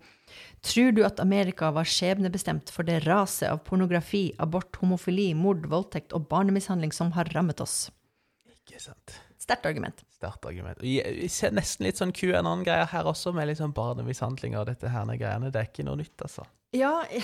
Tror 0.66 0.90
du 0.94 1.04
at 1.06 1.20
Amerika 1.22 1.68
var 1.74 1.86
skjebnebestemt 1.86 2.70
for 2.74 2.86
det 2.86 3.04
raset 3.04 3.46
av 3.46 3.60
pornografi, 3.66 4.28
abort, 4.42 4.74
homofili, 4.80 5.28
mord, 5.38 5.68
voldtekt 5.70 6.14
og 6.16 6.26
barnemishandling 6.30 6.94
som 6.94 7.12
har 7.14 7.30
rammet 7.34 7.62
oss? 7.62 7.86
Ikke 8.50 8.82
sant. 8.82 9.20
Sterkt 9.46 9.66
argument. 9.68 10.00
Sterkt 10.10 10.46
argument. 10.48 10.80
Vi 10.82 10.96
ser 11.30 11.52
nesten 11.54 11.86
litt 11.86 12.00
sånn 12.00 12.10
QAnon-greier 12.10 12.88
her 12.90 13.06
også, 13.06 13.30
med 13.36 13.52
sånn 13.54 13.70
barnemishandling 13.76 14.56
og 14.58 14.66
dette 14.66 14.90
her 14.90 15.06
greiene. 15.14 15.52
Det 15.54 15.60
er 15.60 15.68
ikke 15.70 15.86
noe 15.86 16.00
nytt, 16.00 16.18
altså. 16.18 16.42
Ja 16.74 17.06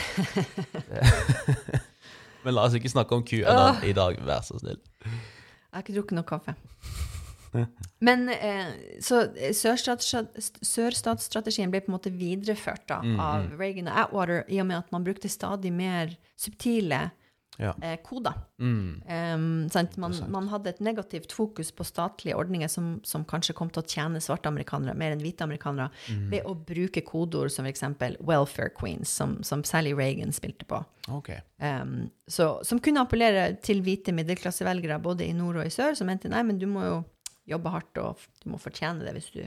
Men 2.45 2.55
la 2.55 2.63
oss 2.69 2.77
ikke 2.79 2.93
snakke 2.93 3.17
om 3.19 3.25
QAnon 3.27 3.83
i 3.87 3.93
dag, 3.97 4.21
vær 4.23 4.43
så 4.47 4.55
snill. 4.61 4.79
Jeg 5.03 5.75
har 5.75 5.83
ikke 5.83 5.97
drukket 5.97 6.17
nok 6.21 6.29
kaffe. 6.31 6.55
Men 7.99 8.29
eh, 8.33 8.67
så 9.03 9.35
eh, 9.35 9.55
sørstatsstrategien 9.55 11.71
ble 11.75 11.81
på 11.83 11.91
en 11.91 11.97
måte 11.97 12.11
videreført 12.15 12.87
da, 12.89 13.01
mm, 13.03 13.19
av 13.19 13.43
mm. 13.43 13.59
Reagan 13.59 13.89
og 13.91 13.99
Atwater 14.05 14.41
i 14.47 14.61
og 14.63 14.67
med 14.71 14.79
at 14.79 14.93
man 14.95 15.05
brukte 15.07 15.29
stadig 15.31 15.73
mer 15.75 16.15
subtile 16.39 17.11
ja. 17.59 17.75
eh, 17.83 17.99
koder. 18.05 18.33
Mm. 18.59 19.03
Um, 19.35 19.69
man, 19.97 20.15
man, 20.29 20.49
hadde 20.49 20.71
et 20.71 20.81
negativt 20.81 21.33
fokus 21.33 21.73
på 21.73 21.85
statlige 21.85 22.37
ordninger 22.37 22.69
som, 22.69 23.01
som, 23.05 23.25
kanskje 23.29 23.55
kom 23.59 23.71
til 23.73 23.83
å 23.83 23.89
tjene 23.89 24.23
svarte 24.23 24.51
amerikanere 24.51 24.97
mer 24.99 25.15
enn 25.15 25.23
hvite 25.23 25.45
amerikanere, 25.45 25.91
mm. 26.09 26.27
ved 26.33 26.49
å 26.49 26.55
bruke 26.55 27.05
kodeord 27.07 27.53
som 27.53 27.69
f.eks. 27.69 27.85
'welfare 28.21 28.73
queens', 28.77 29.13
som, 29.13 29.39
som, 29.47 29.65
Sally 29.65 29.95
Reagan 29.95 30.33
spilte 30.33 30.67
på. 30.69 30.83
Okay. 31.09 31.41
Um, 31.59 32.11
så, 32.29 32.55
som 32.67 32.81
kunne 32.83 33.05
appellere 33.05 33.57
til 33.63 33.83
hvite 33.85 34.15
middelklassevelgere 34.17 35.01
både 35.03 35.27
i 35.29 35.37
nord 35.37 35.61
og 35.63 35.67
i 35.67 35.75
sør, 35.75 35.97
som 35.99 36.11
mente 36.11 36.31
nei, 36.33 36.45
men 36.47 36.61
du 36.61 36.69
må 36.71 36.87
jo 36.87 37.01
jobbe 37.49 37.73
hardt, 37.75 37.99
og 37.99 38.23
du 38.43 38.53
må 38.53 38.61
fortjene 38.63 39.03
det 39.03 39.17
hvis 39.17 39.33
du 39.35 39.43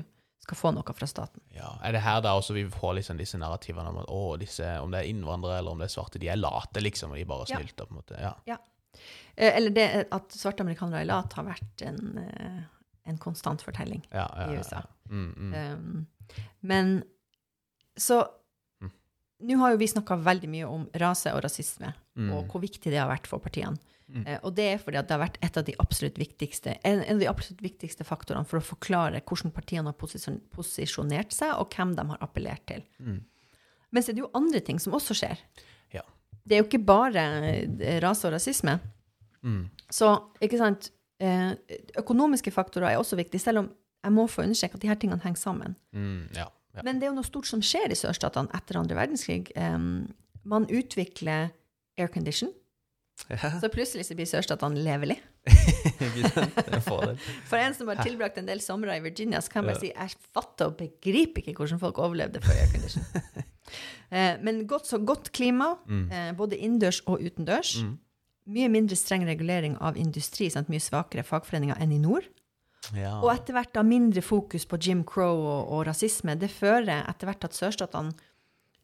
skal 0.46 0.60
få 0.60 0.72
noe 0.76 0.94
fra 0.96 1.08
staten. 1.10 1.42
Ja, 1.56 1.74
Er 1.84 1.96
det 1.96 2.04
her 2.06 2.22
da 2.22 2.36
også 2.38 2.56
vi 2.56 2.66
får 2.70 3.00
liksom 3.00 3.18
disse 3.18 3.40
narrativene 3.42 3.90
om 3.92 4.00
at 4.04 4.12
å, 4.14 4.22
disse, 4.42 4.68
om 4.82 4.94
det 4.94 5.02
er 5.02 5.10
innvandrere 5.10 5.60
eller 5.62 5.74
om 5.74 5.82
det 5.82 5.90
er 5.90 5.96
svarte, 5.96 6.22
de 6.22 6.30
er 6.32 6.40
late, 6.40 6.84
liksom, 6.84 7.14
og 7.14 7.20
de 7.20 7.28
bare 7.30 7.50
snylter? 7.50 7.90
på 7.90 7.96
en 7.96 8.02
måte. 8.02 8.20
Ja. 8.22 8.34
ja. 8.50 8.60
Eh, 9.36 9.52
eller 9.58 9.74
det 9.76 9.88
at 10.16 10.38
svarte 10.38 10.66
amerikanere 10.66 11.04
er 11.04 11.10
late, 11.10 11.40
har 11.40 11.48
vært 11.50 11.86
en, 11.88 12.18
eh, 12.22 12.62
en 13.10 13.20
konstant 13.22 13.62
fortelling 13.66 14.06
ja, 14.12 14.28
ja, 14.30 14.48
i 14.48 14.60
USA. 14.62 14.84
Mm, 15.10 15.28
mm. 15.34 15.54
Um, 15.54 16.40
men 16.62 16.98
så. 17.98 18.24
Nå 19.44 19.58
har 19.60 19.74
jo 19.74 19.82
vi 19.82 19.90
snakka 19.92 20.16
veldig 20.24 20.48
mye 20.52 20.70
om 20.70 20.86
rase 21.02 21.34
og 21.36 21.44
rasisme, 21.44 21.92
mm. 22.16 22.32
og 22.32 22.52
hvor 22.52 22.64
viktig 22.64 22.88
det 22.92 23.02
har 23.02 23.12
vært 23.12 23.28
for 23.28 23.44
partiene. 23.44 23.76
Mm. 24.06 24.22
Eh, 24.22 24.40
og 24.46 24.54
det 24.56 24.66
er 24.70 24.82
fordi 24.82 25.02
det 25.02 25.16
har 25.16 25.24
vært 25.24 25.40
et 25.44 25.58
av 25.58 25.66
de 25.66 25.76
absolutt 25.82 26.20
viktigste, 26.22 26.76
en, 26.86 27.02
en, 27.02 27.16
av 27.18 27.24
de 27.24 27.30
absolutt 27.30 27.64
viktigste 27.66 28.06
faktorene 28.08 28.46
for 28.48 28.62
å 28.62 28.66
forklare 28.66 29.24
hvordan 29.26 29.54
partiene 29.56 29.90
har 29.90 29.98
posisjon, 30.00 30.38
posisjonert 30.54 31.34
seg, 31.36 31.56
og 31.58 31.74
hvem 31.74 31.96
de 31.98 32.06
har 32.14 32.26
appellert 32.26 32.66
til. 32.70 32.86
Mm. 33.02 33.24
Men 33.92 34.04
så 34.04 34.12
er 34.12 34.18
det 34.18 34.26
jo 34.26 34.34
andre 34.38 34.62
ting 34.66 34.80
som 34.82 34.96
også 34.98 35.18
skjer. 35.18 35.42
Ja. 35.96 36.04
Det 36.46 36.58
er 36.58 36.62
jo 36.62 36.70
ikke 36.70 36.86
bare 36.86 37.26
eh, 37.56 37.98
rase 38.04 38.30
og 38.30 38.36
rasisme. 38.36 38.78
Mm. 39.46 39.64
Så 39.94 40.10
ikke 40.42 40.58
sant 40.58 40.90
eh, 41.22 41.52
Økonomiske 42.02 42.54
faktorer 42.54 42.94
er 42.94 43.02
også 43.02 43.18
viktige, 43.20 43.44
selv 43.44 43.64
om 43.64 43.74
jeg 44.06 44.14
må 44.14 44.28
få 44.30 44.46
understreke 44.46 44.78
at 44.78 44.84
de 44.84 44.90
her 44.92 45.00
tingene 45.02 45.24
henger 45.24 45.42
sammen. 45.42 45.74
Mm, 45.96 46.28
ja, 46.38 46.46
ja. 46.76 46.84
Men 46.84 47.00
det 47.00 47.08
er 47.08 47.14
jo 47.14 47.18
noe 47.20 47.28
stort 47.28 47.48
som 47.50 47.64
skjer 47.64 47.94
i 47.94 47.98
sørstatene 48.00 48.52
etter 48.56 48.80
andre 48.80 48.98
verdenskrig. 48.98 49.50
Um, 49.56 50.06
man 50.46 50.68
utvikler 50.70 51.50
aircondition. 51.98 52.52
Ja. 53.30 53.38
Så 53.62 53.70
plutselig 53.72 54.06
så 54.10 54.16
blir 54.18 54.28
sørstatene 54.30 54.82
levelig. 54.84 55.18
For 56.90 57.58
en 57.60 57.76
som 57.78 57.90
har 57.92 58.02
tilbrakt 58.04 58.40
en 58.42 58.48
del 58.50 58.62
somre 58.64 58.98
i 58.98 59.04
Virginia, 59.04 59.42
så 59.42 59.54
kan 59.54 59.62
jeg 59.64 59.70
bare 59.70 59.82
si 59.84 59.92
jeg 59.92 60.32
fatter 60.36 60.72
og 60.72 60.80
begriper 60.80 61.44
ikke 61.44 61.62
hvordan 61.62 61.82
folk 61.82 62.02
overlevde 62.02 62.42
før 62.44 62.58
aircondition. 62.64 63.06
eh, 64.16 64.34
men 64.44 64.66
godt, 64.68 64.90
så 64.90 65.00
godt 65.00 65.32
klima, 65.38 65.76
mm. 65.86 66.08
eh, 66.10 66.32
både 66.38 66.58
innendørs 66.58 67.04
og 67.06 67.22
utendørs. 67.22 67.78
Mm. 67.84 67.94
Mye 68.56 68.72
mindre 68.74 68.98
streng 69.00 69.26
regulering 69.26 69.78
av 69.82 69.98
industri, 69.98 70.50
sant? 70.54 70.70
mye 70.70 70.84
svakere 70.84 71.26
fagforeninger 71.26 71.80
enn 71.82 71.94
i 71.96 72.02
nord. 72.02 72.28
Ja. 72.94 73.18
Og 73.24 73.32
etter 73.34 73.58
hvert 73.58 73.74
da 73.76 73.84
mindre 73.86 74.22
fokus 74.26 74.68
på 74.70 74.80
Jim 74.82 75.04
Crow 75.08 75.42
og, 75.42 75.74
og 75.74 75.84
rasisme. 75.90 76.38
Det 76.40 76.52
fører 76.54 77.06
etter 77.06 77.30
hvert 77.30 77.48
at 77.48 77.58
sørstatene 77.58 78.14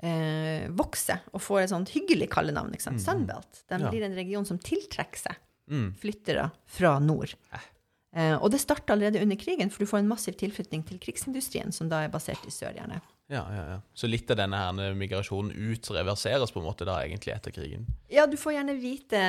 eh, 0.01 0.67
vokser 0.77 1.21
og 1.31 1.43
får 1.43 1.63
et 1.65 1.73
sånt 1.73 1.93
hyggelig 1.95 2.31
kallenavn. 2.33 2.73
Ikke 2.75 2.89
sant? 2.89 3.01
Mm. 3.01 3.05
Sunbelt. 3.05 3.63
Den 3.71 3.85
ja. 3.85 3.93
blir 3.93 4.07
en 4.07 4.17
region 4.17 4.47
som 4.47 4.61
tiltrekker 4.61 5.27
seg 5.27 5.39
mm. 5.71 5.93
flyttere 6.01 6.49
fra 6.65 6.97
nord. 7.03 7.35
Eh. 7.53 7.67
Eh, 8.11 8.35
og 8.35 8.51
det 8.51 8.59
starta 8.63 8.95
allerede 8.95 9.21
under 9.23 9.39
krigen, 9.39 9.71
for 9.71 9.83
du 9.83 9.89
får 9.89 10.01
en 10.01 10.11
massiv 10.11 10.35
tilflytning 10.39 10.83
til 10.87 10.99
krigsindustrien, 11.01 11.71
som 11.71 11.89
da 11.91 12.03
er 12.03 12.11
basert 12.11 12.43
i 12.47 12.53
sør, 12.53 12.75
gjerne. 12.75 12.99
Ja, 13.31 13.45
ja, 13.55 13.61
ja. 13.69 13.77
Så 13.95 14.09
litt 14.11 14.31
av 14.33 14.39
denne 14.41 14.59
her 14.59 14.95
migrasjonen 14.97 15.53
ut 15.55 15.87
reverseres 15.95 16.51
på 16.51 16.59
en 16.59 16.65
måte 16.67 16.87
da 16.87 16.97
egentlig 17.05 17.31
etter 17.31 17.53
krigen? 17.55 17.85
Ja, 18.11 18.25
du 18.27 18.35
får 18.39 18.57
gjerne 18.57 18.75
hvite 18.79 19.21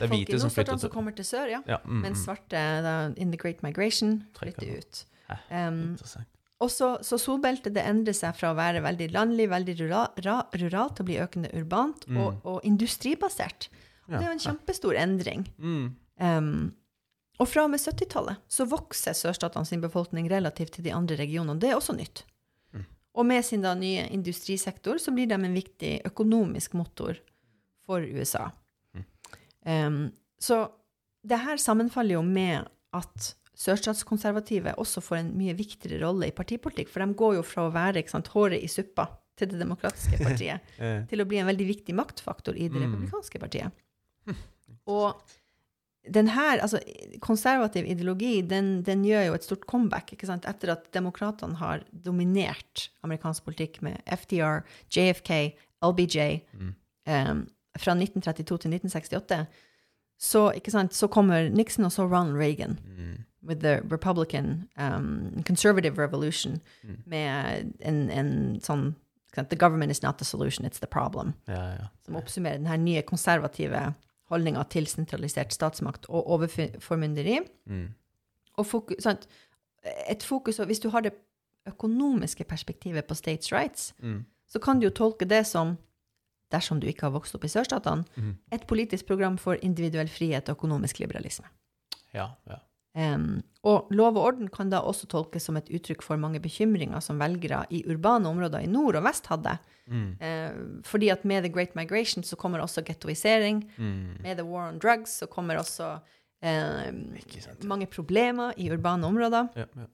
folk 0.00 0.10
hvite 0.10 0.34
i 0.34 0.40
nordstatene 0.42 0.82
som 0.82 0.92
kommer 0.92 1.14
til 1.14 1.28
sør, 1.28 1.52
ja. 1.52 1.60
ja 1.68 1.78
mm, 1.84 2.00
mens 2.02 2.18
mm. 2.18 2.24
svarte 2.24 2.64
da, 2.82 2.96
in 3.14 3.30
the 3.30 3.38
great 3.38 3.62
migration 3.62 4.18
flytter 4.38 4.80
ut. 4.80 5.04
Eh, 5.30 5.68
um. 5.68 5.94
Og 6.58 6.72
så, 6.74 6.88
så 7.06 7.14
solbeltet 7.22 7.76
det 7.76 7.84
endrer 7.86 8.16
seg 8.16 8.34
fra 8.34 8.50
å 8.50 8.56
være 8.58 8.82
veldig 8.82 9.12
landlig, 9.14 9.46
veldig 9.52 9.76
ruralt, 9.84 10.18
rural, 10.58 10.90
til 10.90 11.04
å 11.04 11.06
bli 11.06 11.20
økende 11.22 11.52
urbant 11.54 12.08
mm. 12.10 12.18
og, 12.18 12.40
og, 12.42 12.58
industribasert. 12.66 13.68
Og. 14.08 14.16
Det 14.16 14.24
er 14.24 14.26
jo 14.26 14.34
en 14.34 14.42
kjempestor 14.42 14.98
endring. 14.98 15.46
Mm. 15.62 15.84
Um, 16.18 16.50
og 17.38 17.46
fra 17.46 17.68
og 17.68 17.70
med 17.70 17.78
70-tallet 17.78 18.42
så 18.50 18.66
vokser 18.66 19.14
sørstatene 19.14 19.68
sin 19.68 19.84
befolkning 19.84 20.26
relativt 20.32 20.74
til 20.74 20.88
de 20.88 20.96
andre 20.96 21.20
regionene. 21.20 21.60
Det 21.62 21.70
er 21.70 21.78
også 21.78 21.94
nytt. 21.94 22.24
Mm. 23.18 23.20
Og 23.20 23.26
med 23.26 23.44
sin 23.44 23.64
da 23.64 23.74
nye 23.74 24.06
industrisektor 24.14 24.98
så 25.02 25.10
blir 25.14 25.26
de 25.26 25.34
en 25.34 25.54
viktig 25.54 25.98
økonomisk 26.06 26.76
motor 26.78 27.18
for 27.86 28.04
USA. 28.04 28.50
Um, 29.66 30.12
så 30.38 30.68
det 31.26 31.40
her 31.42 31.58
sammenfaller 31.58 32.14
jo 32.14 32.22
med 32.22 32.68
at 32.94 33.32
sørstatskonservative 33.58 34.76
også 34.78 35.02
får 35.02 35.18
en 35.18 35.32
mye 35.36 35.56
viktigere 35.58 36.04
rolle 36.04 36.28
i 36.30 36.34
partipolitikk. 36.34 36.92
For 36.92 37.02
de 37.02 37.18
går 37.18 37.40
jo 37.40 37.42
fra 37.42 37.66
å 37.66 37.74
være 37.74 38.04
sant, 38.08 38.30
håret 38.30 38.62
i 38.62 38.70
suppa 38.70 39.08
til 39.38 39.50
Det 39.50 39.58
demokratiske 39.58 40.18
partiet 40.26 40.78
til 41.10 41.22
å 41.22 41.26
bli 41.26 41.42
en 41.42 41.50
veldig 41.50 41.66
viktig 41.66 41.94
maktfaktor 41.98 42.54
i 42.54 42.70
Det 42.70 42.78
mm. 42.78 42.86
republikanske 42.86 43.42
partiet. 43.42 43.84
Og 44.88 45.18
den 46.14 46.28
her, 46.34 46.60
altså 46.62 46.80
konservativ 47.20 47.86
ideologi, 47.86 48.40
den, 48.42 48.82
den 48.86 49.04
gjør 49.06 49.28
jo 49.28 49.36
et 49.38 49.44
stort 49.44 49.66
comeback 49.70 50.12
ikke 50.12 50.28
sant? 50.28 50.48
etter 50.48 50.72
at 50.74 50.88
demokratene 50.94 51.58
har 51.60 51.84
dominert 51.92 52.88
amerikansk 53.06 53.44
politikk 53.44 53.80
med 53.82 53.98
FDR, 54.06 54.62
JFK, 54.94 55.54
LBJ 55.84 56.42
um, 56.58 57.46
fra 57.78 57.94
1932 57.94 58.44
til 58.44 58.74
1968. 58.74 59.46
Så, 60.18 60.50
ikke 60.58 60.70
sant, 60.74 60.94
så 60.94 61.06
kommer 61.06 61.48
Nixon 61.48 61.86
og 61.86 61.92
så 61.94 62.06
Ronald 62.06 62.36
Reagan 62.36 62.78
with 63.42 63.60
the 63.60 63.80
Republican 63.90 64.68
um, 64.76 65.42
Conservative 65.46 65.98
Revolution 65.98 66.58
med 67.06 67.72
en, 67.80 68.10
en 68.10 68.32
sånn 68.60 68.94
The 69.38 69.56
government 69.56 69.92
is 69.92 70.02
not 70.02 70.18
the 70.18 70.24
solution, 70.24 70.66
it's 70.66 70.80
the 70.80 70.86
problem 70.86 71.34
Ja, 71.46 71.76
ja. 71.78 71.88
som 72.02 72.16
oppsummerer 72.16 72.58
denne 72.58 72.76
nye 72.82 73.02
konservative 73.06 73.92
holdninga 74.28 74.62
til 74.72 74.86
sentralisert 74.86 75.52
statsmakt 75.54 76.08
og 76.08 76.26
overformynderi. 76.36 77.40
Mm. 77.66 77.86
Og 78.58 78.66
fokus, 78.66 79.02
sant? 79.02 79.28
Et 80.10 80.22
fokus, 80.22 80.58
Hvis 80.58 80.80
du 80.80 80.88
har 80.90 81.00
det 81.00 81.12
økonomiske 81.66 82.44
perspektivet 82.44 83.04
på 83.04 83.14
states 83.14 83.52
rights, 83.52 83.94
Mm. 83.98 84.24
så 84.46 84.58
kan 84.58 84.80
du 84.80 84.86
jo 84.86 84.90
tolke 84.90 85.24
det 85.24 85.46
som, 85.46 85.76
dersom 86.52 86.80
du 86.80 86.86
ikke 86.86 87.02
har 87.02 87.10
vokst 87.10 87.34
opp 87.34 87.44
i 87.44 87.48
sørstatene, 87.48 88.04
mm. 88.16 88.36
et 88.52 88.66
politisk 88.66 89.06
program 89.06 89.38
for 89.38 89.56
individuell 89.62 90.08
frihet 90.08 90.48
og 90.48 90.56
økonomisk 90.56 90.98
liberalisme. 90.98 91.46
Ja, 92.14 92.28
ja. 92.46 92.56
Em, 92.98 93.42
og 93.68 93.90
lov 93.94 94.16
og 94.16 94.24
orden 94.32 94.48
kan 94.50 94.70
da 94.72 94.80
også 94.82 95.06
tolkes 95.12 95.44
som 95.46 95.56
et 95.60 95.68
uttrykk 95.70 96.02
for 96.02 96.18
mange 96.18 96.40
bekymringer 96.42 96.98
som 97.04 97.20
velgere 97.20 97.60
i 97.70 97.84
urbane 97.86 98.26
områder 98.26 98.64
i 98.64 98.70
nord 98.70 98.96
og 98.98 99.04
vest 99.06 99.28
hadde. 99.30 99.52
Mm. 99.86 100.08
Uh, 100.18 100.82
fordi 100.84 101.08
at 101.14 101.22
med 101.24 101.44
The 101.46 101.52
Great 101.52 101.76
Migration 101.78 102.24
så 102.26 102.36
kommer 102.36 102.58
også 102.64 102.82
gettoisering. 102.82 103.62
Mm. 103.78 104.16
Med 104.24 104.36
The 104.40 104.44
War 104.48 104.68
on 104.72 104.78
Drugs 104.82 105.10
så 105.20 105.26
kommer 105.30 105.60
også 105.60 105.92
uh, 106.42 107.68
mange 107.68 107.86
problemer 107.86 108.52
i 108.56 108.70
urbane 108.72 109.06
områder. 109.06 109.46
Ja, 109.56 109.64
ja. 109.76 109.86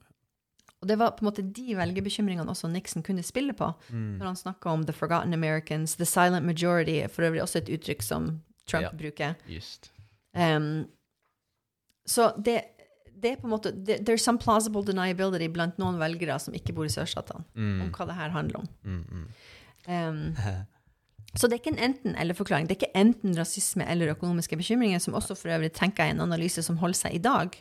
Og 0.80 0.88
det 0.88 0.98
var 0.98 1.10
på 1.16 1.24
en 1.24 1.30
måte 1.30 1.42
de 1.56 1.76
velgerbekymringene 1.76 2.50
også 2.52 2.68
Nixon 2.68 3.02
kunne 3.02 3.22
spille 3.22 3.52
på 3.56 3.70
Mm. 3.90 4.18
når 4.18 4.26
han 4.26 4.36
snakka 4.36 4.68
om 4.68 4.82
The 4.84 4.92
Forgotten 4.92 5.32
Americans, 5.34 5.96
The 5.96 6.04
Silent 6.04 6.44
Majority, 6.46 7.06
for 7.08 7.22
øvrig 7.22 7.42
også 7.42 7.58
et 7.58 7.68
uttrykk 7.68 8.02
som 8.02 8.40
Trump 8.66 8.82
Ja. 8.84 8.90
bruker. 8.96 9.34
Just. 9.48 9.92
Um, 10.34 10.86
så 12.06 12.32
det, 12.44 12.60
det 13.24 13.32
er 13.32 13.40
på 13.40 13.48
en 13.48 13.54
måte 13.54 13.72
There's 14.04 14.22
some 14.24 14.38
plausible 14.42 14.84
deniability 14.86 15.48
blant 15.52 15.78
noen 15.80 15.96
velgere 16.00 16.36
som 16.42 16.54
ikke 16.56 16.74
bor 16.76 16.86
i 16.88 16.92
sørstatene, 16.92 17.44
Mm. 17.56 17.82
om 17.86 17.90
hva 17.96 18.06
det 18.10 18.16
her 18.20 18.30
handler 18.36 18.60
om. 18.62 18.68
Mm, 18.84 19.04
mm. 19.10 19.26
Um, 19.88 20.22
så 21.38 21.48
det 21.48 21.56
er 21.56 21.62
ikke 21.62 21.72
en 21.74 21.84
enten-eller-forklaring. 21.90 22.68
Det 22.68 22.76
er 22.76 22.82
ikke 22.84 23.00
enten 23.00 23.34
rasisme 23.38 23.86
eller 23.90 24.12
økonomiske 24.14 24.56
bekymringer, 24.60 25.00
som 25.02 25.16
også 25.18 25.34
for 25.36 25.50
øvrig 25.56 25.72
tenker 25.74 26.04
jeg 26.06 26.14
en 26.14 26.20
analyse 26.28 26.62
som 26.62 26.76
holder 26.78 27.00
seg 27.00 27.16
i 27.18 27.22
dag, 27.24 27.56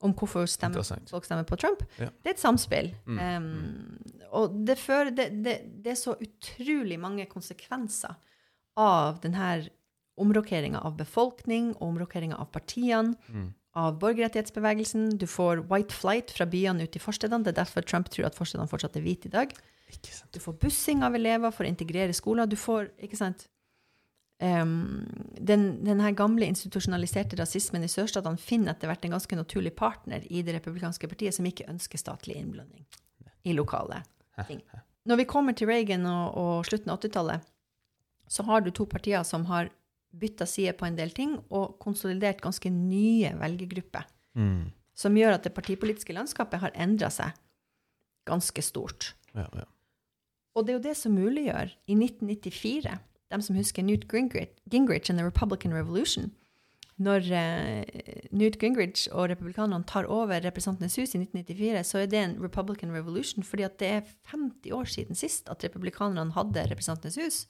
om 0.00 0.14
hvorfor 0.16 0.46
stemmer, 0.48 0.80
folk 1.10 1.26
stemmer 1.26 1.44
på 1.44 1.58
Trump. 1.60 1.82
Ja. 1.98 2.06
Det 2.22 2.30
er 2.30 2.36
et 2.38 2.40
samspill. 2.40 2.92
Um, 3.04 3.98
og 4.32 4.54
det, 4.64 4.78
fører, 4.80 5.10
det, 5.12 5.26
det, 5.44 5.56
det 5.84 5.92
er 5.92 5.98
så 6.00 6.14
utrolig 6.16 6.96
mange 7.02 7.26
konsekvenser 7.28 8.14
av 8.80 9.18
denne 9.20 9.50
omrokeringa 10.20 10.80
av 10.84 10.96
befolkning 10.96 11.72
og 11.78 11.88
omrokeringa 11.94 12.38
av 12.40 12.48
partiene, 12.54 13.16
Mm. 13.28 13.50
Av 13.78 13.98
borgerrettighetsbevegelsen. 14.02 15.18
Du 15.18 15.26
får 15.30 15.64
white 15.70 15.94
flight 15.94 16.32
fra 16.34 16.46
byene 16.50 16.86
ut 16.86 16.96
i 16.96 17.02
forstedene. 17.02 17.44
Det 17.46 17.54
er 17.54 17.62
derfor 17.62 17.86
Trump 17.86 18.10
tror 18.10 18.30
at 18.30 18.38
forstedene 18.38 18.70
fortsatt 18.70 18.98
er 18.98 19.04
hvite 19.06 19.30
i 19.30 19.34
dag. 19.34 19.54
Du 20.34 20.40
får 20.42 20.58
bussing 20.62 21.04
av 21.06 21.14
elever 21.18 21.54
for 21.54 21.66
å 21.66 21.70
integrere 21.70 22.14
skoler. 22.14 22.50
Du 22.50 22.58
får, 22.58 22.92
ikke 23.02 23.18
sant 23.18 23.48
Um, 24.42 25.04
den, 25.36 25.84
den 25.84 26.00
her 26.00 26.14
gamle 26.16 26.46
institusjonaliserte 26.48 27.36
rasismen 27.36 27.82
i 27.84 27.90
sørstatene 27.92 28.40
finner 28.40 28.72
etter 28.72 28.88
hvert 28.88 29.02
en 29.04 29.12
ganske 29.12 29.36
naturlig 29.36 29.74
partner 29.76 30.24
i 30.32 30.40
det 30.40 30.54
republikanske 30.54 31.10
partiet 31.10 31.36
som 31.36 31.44
ikke 31.44 31.66
ønsker 31.68 32.00
statlig 32.00 32.38
innblanding 32.40 32.86
i 33.44 33.52
lokale 33.52 33.98
ting. 34.48 34.62
Når 35.08 35.20
vi 35.20 35.26
kommer 35.28 35.52
til 35.52 35.68
Reagan 35.68 36.08
og, 36.08 36.38
og 36.40 36.70
slutten 36.70 36.88
av 36.88 37.02
80-tallet, 37.02 37.44
så 38.32 38.46
har 38.48 38.64
du 38.64 38.72
to 38.72 38.86
partier 38.88 39.26
som 39.28 39.44
har 39.50 39.68
bytta 40.12 40.46
side 40.46 40.72
på 40.78 40.86
en 40.88 40.96
del 40.98 41.10
ting 41.14 41.36
og 41.50 41.78
konsolidert 41.82 42.40
ganske 42.42 42.70
nye 42.70 43.34
velgergrupper, 43.38 44.06
Mm. 44.36 44.70
som 44.94 45.14
gjør 45.16 45.34
at 45.34 45.42
det 45.44 45.54
partipolitiske 45.54 46.12
landskapet 46.14 46.60
har 46.60 46.70
endra 46.74 47.10
seg 47.10 47.32
ganske 48.26 48.62
stort. 48.62 49.14
Ja, 49.34 49.46
ja. 49.54 49.64
Og 50.54 50.66
det 50.66 50.72
er 50.74 50.78
jo 50.78 50.88
det 50.88 50.96
som 50.96 51.12
muliggjør, 51.14 51.70
i 51.86 51.94
1994, 51.94 52.98
de 53.30 53.42
som 53.42 53.56
husker 53.56 53.82
Newt 53.82 54.08
Gingrich, 54.10 54.50
Gingrich 54.70 55.10
and 55.10 55.18
the 55.18 55.24
Republican 55.26 55.72
Revolution, 55.74 56.32
når 57.00 57.24
uh, 57.32 57.84
Newt 58.30 58.58
Gingrich 58.60 59.08
og 59.12 59.30
republikanerne 59.30 59.86
tar 59.88 60.04
over 60.04 60.42
Representantenes 60.44 60.96
hus 61.00 61.14
i 61.14 61.18
1994, 61.22 61.86
så 61.86 61.98
er 62.02 62.06
det 62.12 62.18
en 62.20 62.34
Republican 62.42 62.92
Revolution, 62.92 63.42
fordi 63.42 63.62
at 63.62 63.78
det 63.80 63.88
er 63.88 64.02
50 64.34 64.72
år 64.76 64.84
siden 64.84 65.16
sist 65.16 65.48
at 65.48 65.64
republikanerne 65.64 66.34
hadde 66.36 66.66
Representantenes 66.70 67.16
hus. 67.16 67.46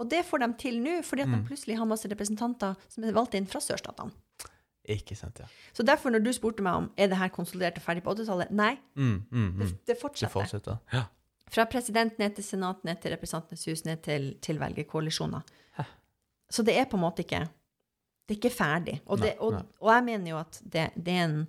Og 0.00 0.08
det 0.10 0.24
får 0.24 0.38
de 0.42 0.48
til 0.58 0.78
nå, 0.82 0.98
fordi 1.04 1.22
at 1.22 1.28
de 1.32 1.40
plutselig 1.46 1.76
har 1.78 1.88
masse 1.88 2.08
representanter 2.08 2.74
som 2.88 3.04
er 3.04 3.12
valgt 3.16 3.34
inn 3.38 3.46
fra 3.46 3.60
sørstatene. 3.60 4.14
Ikke 4.90 5.14
sant, 5.14 5.38
ja. 5.38 5.46
Så 5.72 5.84
derfor, 5.86 6.10
når 6.10 6.24
du 6.24 6.32
spurte 6.34 6.62
meg 6.64 6.74
om 6.74 6.86
er 6.98 7.06
det 7.12 7.18
her 7.20 7.28
konsolidert 7.30 7.76
og 7.78 7.84
ferdig 7.84 8.02
på 8.02 8.14
80-tallet, 8.16 8.50
nei, 8.50 8.76
Mm, 8.96 9.22
mm, 9.30 9.50
det, 9.58 9.66
mm. 9.68 9.74
det 9.86 9.86
Det 9.86 9.98
fortsetter. 10.00 10.32
fortsetter. 10.32 10.76
Ja. 10.92 11.04
Fra 11.52 11.64
president 11.70 12.18
ned 12.18 12.34
til 12.34 12.44
senat, 12.44 12.84
ned 12.84 12.96
til 13.02 13.12
Representantenes 13.12 13.64
hus, 13.68 13.84
ned 13.84 14.02
til, 14.02 14.38
til 14.42 14.58
velgerkoalisjoner. 14.58 15.40
Så 16.52 16.62
det 16.62 16.74
er 16.76 16.84
på 16.84 16.96
en 16.98 17.00
måte 17.06 17.22
ikke 17.24 17.48
Det 18.28 18.34
er 18.36 18.40
ikke 18.40 18.50
ferdig. 18.56 19.00
Og, 19.06 19.18
det, 19.18 19.34
og, 19.38 19.54
og 19.80 19.94
jeg 19.94 20.04
mener 20.04 20.30
jo 20.30 20.38
at 20.38 20.60
det, 20.64 20.90
det, 20.96 21.12
er 21.14 21.24
en, 21.24 21.46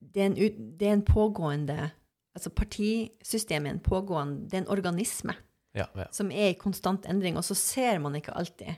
det, 0.00 0.22
er 0.22 0.26
en 0.26 0.36
det 0.78 0.88
er 0.88 0.92
en 0.92 1.04
pågående 1.04 1.90
Altså 2.34 2.50
partisystemet 2.50 3.68
er 3.68 3.74
en 3.74 3.80
pågående 3.80 4.48
Det 4.48 4.54
er 4.54 4.62
en 4.64 4.68
organisme 4.68 5.34
Ja, 5.72 5.86
ja. 5.96 6.06
som 6.12 6.30
er 6.30 6.52
i 6.52 6.58
konstant 6.60 7.06
endring, 7.08 7.36
og 7.40 7.44
så 7.44 7.56
ser 7.56 8.00
man 8.02 8.16
ikke 8.18 8.34
alltid 8.36 8.74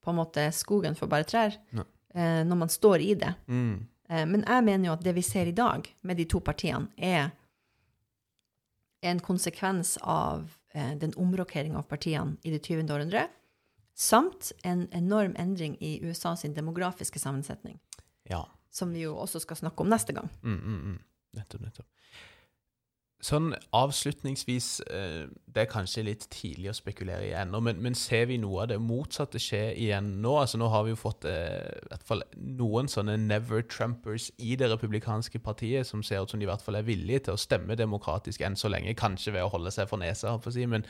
på 0.00 0.10
en 0.10 0.16
måte 0.16 0.46
skogen 0.56 0.96
for 0.96 1.12
bare 1.12 1.26
trær 1.28 1.56
eh, 1.76 2.40
når 2.46 2.56
man 2.56 2.72
står 2.72 3.04
i 3.04 3.14
det. 3.20 3.34
Mm. 3.46 3.74
Eh, 4.08 4.26
Men 4.26 4.44
jeg 4.46 4.64
mener 4.64 4.88
jo 4.88 4.94
at 4.96 5.04
det 5.04 5.14
vi 5.14 5.22
ser 5.22 5.50
i 5.50 5.56
dag 5.56 5.84
med 6.00 6.16
de 6.16 6.24
to 6.24 6.40
partiene, 6.40 6.88
er 6.96 7.30
en 9.00 9.20
konsekvens 9.20 9.98
av 10.02 10.48
eh, 10.72 10.96
den 10.96 11.12
omrokeringa 11.16 11.78
av 11.78 11.88
partiene 11.88 12.36
i 12.42 12.50
det 12.50 12.62
20. 12.64 12.88
århundre, 12.88 13.28
samt 13.94 14.52
en 14.64 14.88
enorm 14.96 15.36
endring 15.36 15.76
i 15.80 15.98
USA 16.02 16.36
sin 16.36 16.54
demografiske 16.56 17.20
sammensetning, 17.20 17.78
ja. 18.28 18.46
som 18.70 18.92
vi 18.92 19.04
jo 19.04 19.16
også 19.20 19.40
skal 19.44 19.60
snakke 19.60 19.84
om 19.84 19.92
neste 19.92 20.16
gang. 20.16 20.28
Mm, 20.42 20.58
mm, 20.58 20.80
mm. 20.80 20.98
Nettopp, 21.36 21.60
nettopp. 21.60 21.86
Sånn 23.20 23.50
avslutningsvis, 23.76 24.66
eh, 24.88 25.26
det 25.52 25.60
er 25.60 25.68
kanskje 25.68 26.06
litt 26.06 26.22
tidlig 26.32 26.70
å 26.70 26.76
spekulere 26.78 27.26
i 27.26 27.34
ennå, 27.36 27.58
men, 27.60 27.76
men 27.84 27.96
ser 27.98 28.30
vi 28.30 28.38
noe 28.40 28.62
av 28.62 28.70
det 28.70 28.78
motsatte 28.80 29.36
skje 29.42 29.74
igjen 29.76 30.08
nå? 30.24 30.38
Altså 30.40 30.56
Nå 30.56 30.70
har 30.72 30.86
vi 30.86 30.94
jo 30.94 31.00
fått 31.02 31.26
eh, 31.28 31.68
hvert 31.90 32.06
fall 32.08 32.24
noen 32.36 32.88
sånne 32.88 33.18
never-trumpers 33.20 34.30
i 34.40 34.54
det 34.56 34.70
republikanske 34.72 35.42
partiet 35.44 35.88
som 35.88 36.00
ser 36.06 36.24
ut 36.24 36.32
som 36.32 36.40
de 36.40 36.48
i 36.48 36.48
hvert 36.48 36.64
fall 36.64 36.78
er 36.80 36.86
villige 36.86 37.26
til 37.26 37.36
å 37.36 37.42
stemme 37.42 37.76
demokratisk 37.76 38.40
enn 38.46 38.56
så 38.56 38.70
lenge, 38.72 38.96
kanskje 38.96 39.34
ved 39.36 39.44
å 39.44 39.52
holde 39.52 39.72
seg 39.74 39.90
for 39.90 40.00
nesa, 40.00 40.32
si. 40.48 40.64
Men 40.64 40.86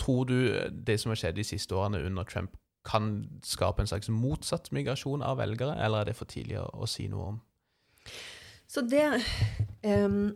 tror 0.00 0.30
du 0.30 0.38
det 0.72 0.96
som 1.02 1.12
har 1.12 1.20
skjedd 1.20 1.36
de 1.36 1.44
siste 1.44 1.76
årene 1.76 2.00
under 2.08 2.24
Trump, 2.24 2.56
kan 2.88 3.26
skape 3.44 3.84
en 3.84 3.90
slags 3.90 4.08
motsatt 4.08 4.70
migrasjon 4.72 5.20
av 5.20 5.36
velgere, 5.42 5.76
eller 5.84 6.00
er 6.00 6.08
det 6.08 6.16
for 6.16 6.30
tidlig 6.30 6.56
å, 6.62 6.70
å 6.72 6.88
si 6.88 7.04
noe 7.12 7.34
om? 7.34 7.38
Så 8.70 8.86
det 8.88 9.04
ehm, 9.84 10.32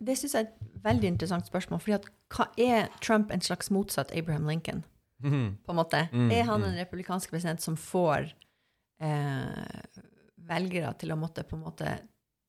Det 0.00 0.16
syns 0.16 0.34
jeg 0.34 0.46
er 0.46 0.48
et 0.48 0.84
veldig 0.84 1.08
interessant 1.14 1.46
spørsmål. 1.46 1.80
fordi 1.80 1.98
at 1.98 2.08
hva 2.32 2.46
er 2.56 2.88
Trump 3.04 3.30
en 3.30 3.44
slags 3.44 3.70
motsatt 3.70 4.14
Abraham 4.16 4.48
Lincoln? 4.48 4.84
Mm. 5.22 5.56
på 5.66 5.72
en 5.72 5.76
måte. 5.76 6.08
Mm, 6.12 6.30
er 6.32 6.46
han 6.48 6.60
mm. 6.60 6.68
en 6.68 6.78
republikansk 6.80 7.30
president 7.30 7.60
som 7.60 7.76
får 7.76 8.30
eh, 9.04 9.98
velgere 10.48 10.94
til 10.96 11.12
å 11.12 11.18
måtte 11.20 11.44
på 11.44 11.58
en 11.58 11.66
måte 11.66 11.98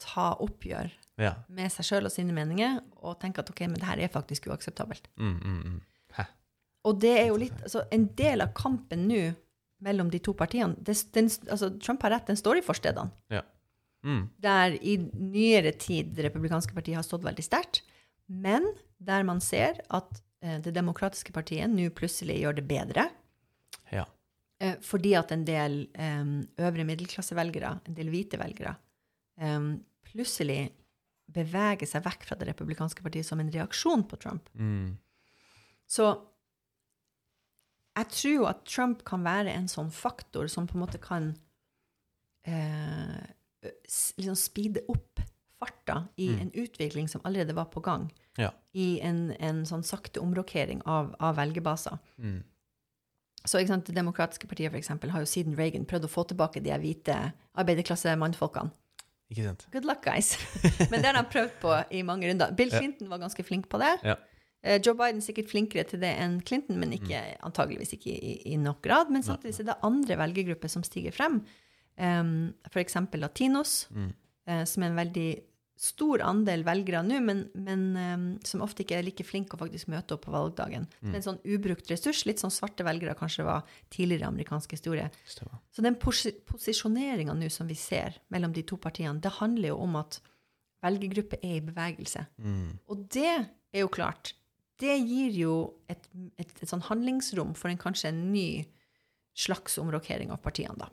ta 0.02 0.32
oppgjør 0.40 0.92
Ja. 1.20 1.36
med 1.50 1.70
seg 1.70 1.86
sjøl 1.86 2.08
og 2.08 2.14
sine 2.14 2.34
meninger, 2.34 2.80
og 3.04 3.20
tenke 3.20 3.44
at 3.44 3.50
ok, 3.52 3.66
men 3.68 3.78
det 3.78 3.90
her 3.90 4.00
er 4.00 4.08
faktisk 4.08 4.48
uakseptabelt. 4.48 5.10
Mm, 5.20 5.38
mm, 5.38 5.62
mm. 5.66 5.82
Og 6.84 6.98
det 6.98 7.12
er 7.14 7.28
jo 7.30 7.38
litt, 7.38 7.58
altså 7.62 7.84
En 7.94 8.08
del 8.18 8.42
av 8.42 8.56
kampen 8.58 9.04
nå 9.06 9.34
mellom 9.86 10.10
de 10.10 10.18
to 10.24 10.34
partiene 10.34 10.74
det, 10.82 10.96
den, 11.14 11.28
altså 11.50 11.70
Trump 11.78 12.02
har 12.02 12.16
rett, 12.16 12.26
den 12.30 12.40
står 12.40 12.58
i 12.58 12.64
forstedene. 12.66 13.12
Ja. 13.30 13.44
Mm. 14.06 14.24
Der 14.42 14.76
i 14.82 14.98
nyere 15.14 15.74
tid 15.78 16.16
det 16.18 16.26
republikanske 16.30 16.74
partiet 16.74 16.98
har 17.00 17.06
stått 17.06 17.26
veldig 17.26 17.46
sterkt, 17.46 17.84
men 18.26 18.66
der 19.02 19.26
man 19.28 19.42
ser 19.44 19.82
at 19.94 20.22
eh, 20.42 20.58
det 20.64 20.74
demokratiske 20.76 21.34
partiet 21.36 21.70
nå 21.70 21.90
plutselig 21.98 22.40
gjør 22.42 22.58
det 22.60 22.66
bedre. 22.70 23.08
Ja. 23.94 24.08
Eh, 24.62 24.78
fordi 24.86 25.14
at 25.20 25.34
en 25.36 25.46
del 25.48 25.84
eh, 25.94 26.34
øvre 26.66 26.88
middelklassevelgere, 26.88 27.76
en 27.86 27.98
del 27.98 28.12
hvite 28.14 28.42
velgere, 28.42 28.76
eh, 29.42 29.60
plutselig 30.12 30.62
beveger 31.32 31.88
seg 31.88 32.04
vekk 32.04 32.26
fra 32.28 32.36
det 32.40 32.50
republikanske 32.50 33.04
partiet 33.06 33.28
som 33.28 33.40
en 33.40 33.52
reaksjon 33.54 34.04
på 34.10 34.20
Trump. 34.20 34.50
Mm. 34.58 34.98
Så 35.88 36.10
jeg 37.98 38.08
tror 38.16 38.34
jo 38.34 38.48
at 38.48 38.64
Trump 38.68 39.04
kan 39.08 39.24
være 39.26 39.54
en 39.54 39.68
sånn 39.72 39.92
faktor 39.92 40.48
som 40.52 40.68
på 40.68 40.78
en 40.78 40.84
måte 40.86 41.00
kan 41.02 41.34
eh, 42.48 43.24
liksom 44.18 44.36
speede 44.36 44.82
opp 44.90 45.20
farta 45.62 46.08
i 46.18 46.30
Mm. 46.30 46.40
en 46.42 46.52
utvikling 46.52 47.08
som 47.10 47.22
allerede 47.24 47.54
var 47.54 47.66
på 47.66 47.80
gang. 47.82 48.12
Ja. 48.38 48.52
I 48.74 49.00
en, 49.02 49.32
en 49.40 49.66
sånn 49.66 49.84
sakte 49.84 50.20
omrokering 50.20 50.82
av, 50.86 51.16
av 51.20 51.36
velgerbaser. 51.36 52.00
Mm. 52.18 52.44
Så 53.46 53.58
ikke 53.60 53.68
sant, 53.74 53.86
Det 53.86 53.96
demokratiske 53.96 54.48
partiet 54.48 54.72
for 54.72 54.78
eksempel, 54.78 55.10
har 55.10 55.20
jo 55.22 55.26
siden 55.30 55.56
Reagan 55.58 55.86
prøvd 55.86 56.06
å 56.06 56.10
få 56.10 56.24
tilbake 56.30 56.62
de 56.64 56.72
hvite 56.82 57.34
arbeiderklassemannfolkene. 57.58 58.72
Ikke 59.32 59.46
sant? 59.48 59.66
Good 59.72 59.86
luck, 59.88 60.02
guys. 60.04 60.34
Men 60.92 61.02
det 61.02 61.08
har 61.12 61.16
de 61.22 61.24
prøvd 61.32 61.54
på 61.62 61.76
i 61.96 62.02
mange 62.04 62.28
runder. 62.30 62.52
Bill 62.58 62.70
Ja. 62.72 62.80
Clinton 62.80 63.10
var 63.10 63.22
ganske 63.22 63.44
flink 63.48 63.70
på 63.72 63.80
det. 63.80 63.94
Ja. 64.04 64.16
Eh, 64.64 64.80
Joe 64.84 64.94
Biden 64.94 65.22
er 65.22 65.26
sikkert 65.26 65.50
flinkere 65.50 65.86
til 65.90 66.00
det 66.04 66.12
enn 66.22 66.42
Clinton, 66.46 66.78
men 66.80 66.92
ikke, 66.94 67.18
Mm. 67.18 67.38
antageligvis 67.50 67.94
ikke 67.96 68.12
i, 68.14 68.42
i 68.54 68.58
nok 68.58 68.82
grad. 68.84 69.10
Men 69.10 69.24
samtidig 69.24 69.60
er 69.60 69.64
det 69.72 69.78
andre 69.84 70.18
velgergrupper 70.18 70.70
som 70.70 70.84
stiger 70.84 71.12
frem. 71.16 71.46
Um, 72.02 72.54
eksempel 72.82 73.22
latinos, 73.22 73.86
Mm. 73.94 74.12
uh, 74.50 74.64
som 74.66 74.84
er 74.84 74.90
en 74.90 74.98
veldig 74.98 75.30
stor 75.82 76.22
andel 76.22 76.62
velgere 76.66 77.00
nå, 77.02 77.18
men, 77.26 77.40
men 77.58 77.84
um, 77.98 78.26
som 78.46 78.62
ofte 78.62 78.84
ikke 78.84 79.00
er 79.00 79.06
like 79.06 79.26
flinke 79.26 79.58
å 79.58 79.62
faktisk 79.62 79.90
møte 79.90 80.14
opp 80.14 80.28
på 80.28 80.34
valgdagen. 80.34 80.88
Mm. 81.02 81.16
En 81.18 81.26
sånn 81.26 81.40
ubrukt 81.42 81.90
ressurs, 81.90 82.24
litt 82.30 82.42
sånn 82.42 82.54
svarte 82.54 82.86
velgere 82.86 83.16
kanskje 83.18 83.46
var 83.48 83.66
tidligere 83.90 84.28
i 84.28 84.30
amerikansk 84.30 84.76
historie. 84.78 85.08
Stemmer. 85.26 85.58
Så 85.74 85.82
den 85.86 85.98
pos 86.02 86.28
posisjoneringa 86.50 87.34
nå 87.38 87.50
som 87.54 87.70
vi 87.70 87.78
ser 87.78 88.20
mellom 88.34 88.54
de 88.54 88.62
to 88.70 88.78
partiene, 88.82 89.18
det 89.22 89.34
handler 89.40 89.74
jo 89.74 89.80
om 89.82 89.98
at 90.04 90.20
velgergruppe 90.86 91.42
er 91.42 91.58
i 91.58 91.66
bevegelse. 91.66 92.28
Mm. 92.42 92.78
Og 92.90 93.06
det 93.18 93.34
er 93.34 93.82
jo 93.82 93.90
klart, 93.94 94.36
det 94.82 94.98
gir 95.02 95.34
jo 95.38 95.56
et, 95.90 96.06
et, 96.42 96.54
et 96.62 96.70
sånn 96.70 96.86
handlingsrom 96.90 97.54
for 97.58 97.74
en 97.74 97.82
kanskje 97.82 98.10
en 98.10 98.24
ny 98.34 98.66
slags 99.38 99.78
omrokering 99.82 100.34
av 100.34 100.42
partiene, 100.46 100.78
da. 100.78 100.90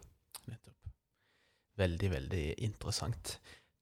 Veldig, 1.78 2.10
veldig 2.10 2.44
interessant. 2.66 3.38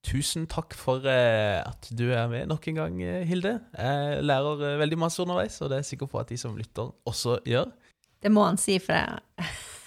Tusen 0.07 0.44
takk 0.47 0.76
for 0.78 1.03
eh, 1.11 1.59
at 1.64 1.88
du 1.99 2.05
er 2.14 2.28
med 2.30 2.47
nok 2.51 2.68
en 2.70 2.78
gang, 2.78 2.99
eh, 3.03 3.24
Hilde. 3.26 3.57
Jeg 3.74 4.22
lærer 4.22 4.62
eh, 4.68 4.78
veldig 4.78 4.99
masse 5.03 5.22
underveis, 5.22 5.57
og 5.61 5.70
det 5.70 5.78
er 5.78 5.82
jeg 5.82 5.90
sikker 5.94 6.11
på 6.12 6.20
at 6.20 6.30
de 6.30 6.38
som 6.38 6.57
lytter, 6.57 6.92
også 7.09 7.40
gjør. 7.49 7.72
Det 8.22 8.32
må 8.32 8.44
han 8.47 8.61
si, 8.61 8.78
for 8.78 8.92
jeg, 8.92 9.18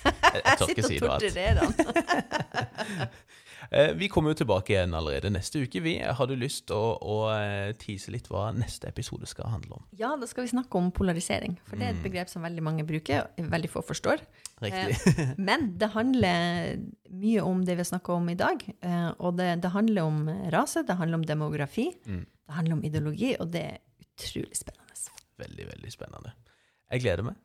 Jeg, 0.04 0.42
jeg 0.46 0.86
sitter 0.90 1.10
og 1.10 1.22
torturerer 1.22 1.64
han. 1.64 3.08
Eh, 3.72 3.92
Vi 3.94 4.08
kommer 4.10 4.32
jo 4.34 4.40
tilbake 4.42 4.74
igjen 4.74 4.94
allerede 4.98 5.30
neste 5.30 5.62
uke. 5.62 5.82
Vi 5.86 5.98
Har 6.02 6.26
du 6.28 6.36
lyst 6.36 6.66
til 6.68 6.76
å, 6.76 6.98
å 7.02 7.18
eh, 7.36 7.74
tease 7.78 8.10
litt 8.12 8.28
hva 8.32 8.48
neste 8.56 8.88
episode 8.90 9.28
skal 9.30 9.46
handle 9.54 9.78
om? 9.78 9.84
Ja, 10.00 10.16
da 10.18 10.26
skal 10.26 10.46
vi 10.48 10.52
snakke 10.56 10.80
om 10.80 10.92
polarisering, 10.92 11.58
for 11.68 11.76
det 11.78 11.86
er 11.86 11.90
et 11.94 12.00
Mm. 12.00 12.04
begrep 12.08 12.30
som 12.30 12.42
veldig 12.42 12.64
mange 12.66 12.86
bruker, 12.88 13.28
og 13.38 13.46
veldig 13.54 13.70
få 13.70 13.84
forstår. 13.86 14.24
Riktig. 14.62 15.38
Men 15.38 15.78
det 15.78 15.90
handler 15.94 16.80
mye 17.12 17.42
om 17.46 17.64
det 17.66 17.78
vi 17.78 17.84
snakker 17.84 18.14
om 18.18 18.30
i 18.30 18.36
dag. 18.36 18.64
eh, 18.82 19.12
Og 19.20 19.38
det, 19.38 19.62
det 19.62 19.72
handler 19.72 20.02
om 20.04 20.28
rase, 20.52 20.84
det 20.84 20.98
handler 20.98 21.16
om 21.22 21.26
demografi, 21.26 21.92
Mm. 22.06 22.26
det 22.26 22.56
handler 22.56 22.74
om 22.74 22.84
ideologi, 22.84 23.36
og 23.40 23.52
det 23.52 23.62
er 23.64 23.78
utrolig 24.18 24.56
spennende. 24.58 24.76
Veldig, 25.40 25.66
veldig 25.70 25.92
spennende. 25.94 26.34
Jeg 26.92 27.02
gleder 27.02 27.24
meg. 27.24 27.36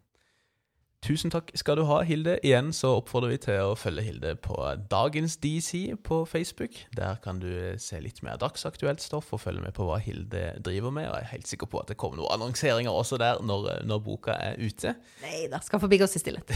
Tusen 1.05 1.29
takk 1.29 1.51
skal 1.53 1.77
du 1.77 1.83
ha, 1.85 1.99
Hilde. 2.09 2.39
Igjen 2.41 2.71
så 2.73 2.95
oppfordrer 2.97 3.35
vi 3.35 3.39
til 3.45 3.59
å 3.61 3.75
følge 3.77 4.07
Hilde 4.07 4.31
på 4.41 4.57
Dagens 4.89 5.35
DC 5.43 5.99
på 6.01 6.23
Facebook. 6.25 6.79
Der 6.97 7.19
kan 7.21 7.43
du 7.43 7.51
se 7.77 8.01
litt 8.01 8.23
mer 8.25 8.39
dagsaktuelt 8.41 9.05
stoff 9.05 9.29
og 9.37 9.43
følge 9.43 9.61
med 9.67 9.77
på 9.77 9.85
hva 9.85 9.99
Hilde 10.01 10.55
driver 10.65 10.95
med. 10.97 11.11
Og 11.11 11.19
jeg 11.19 11.27
er 11.27 11.33
helt 11.35 11.51
sikker 11.51 11.69
på 11.69 11.83
at 11.83 11.93
det 11.93 11.99
kommer 12.01 12.23
noen 12.23 12.33
annonseringer 12.39 12.89
også 12.89 13.21
der 13.21 13.43
når, 13.45 13.85
når 13.85 14.01
boka 14.07 14.33
er 14.33 14.57
ute. 14.57 14.95
Nei 15.27 15.45
da, 15.53 15.61
skal 15.61 15.83
forbigås 15.85 16.17
i 16.17 16.25
stillhet. 16.25 16.49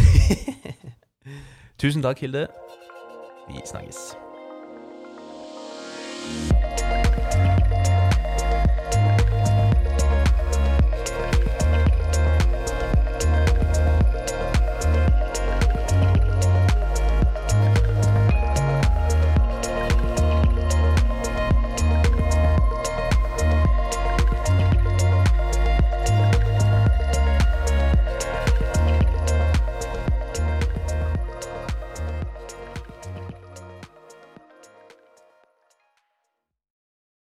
Tusen 1.85 2.01
takk, 2.09 2.25
Hilde. 2.25 2.49
Vi 3.53 3.61
snakkes. 3.69 4.17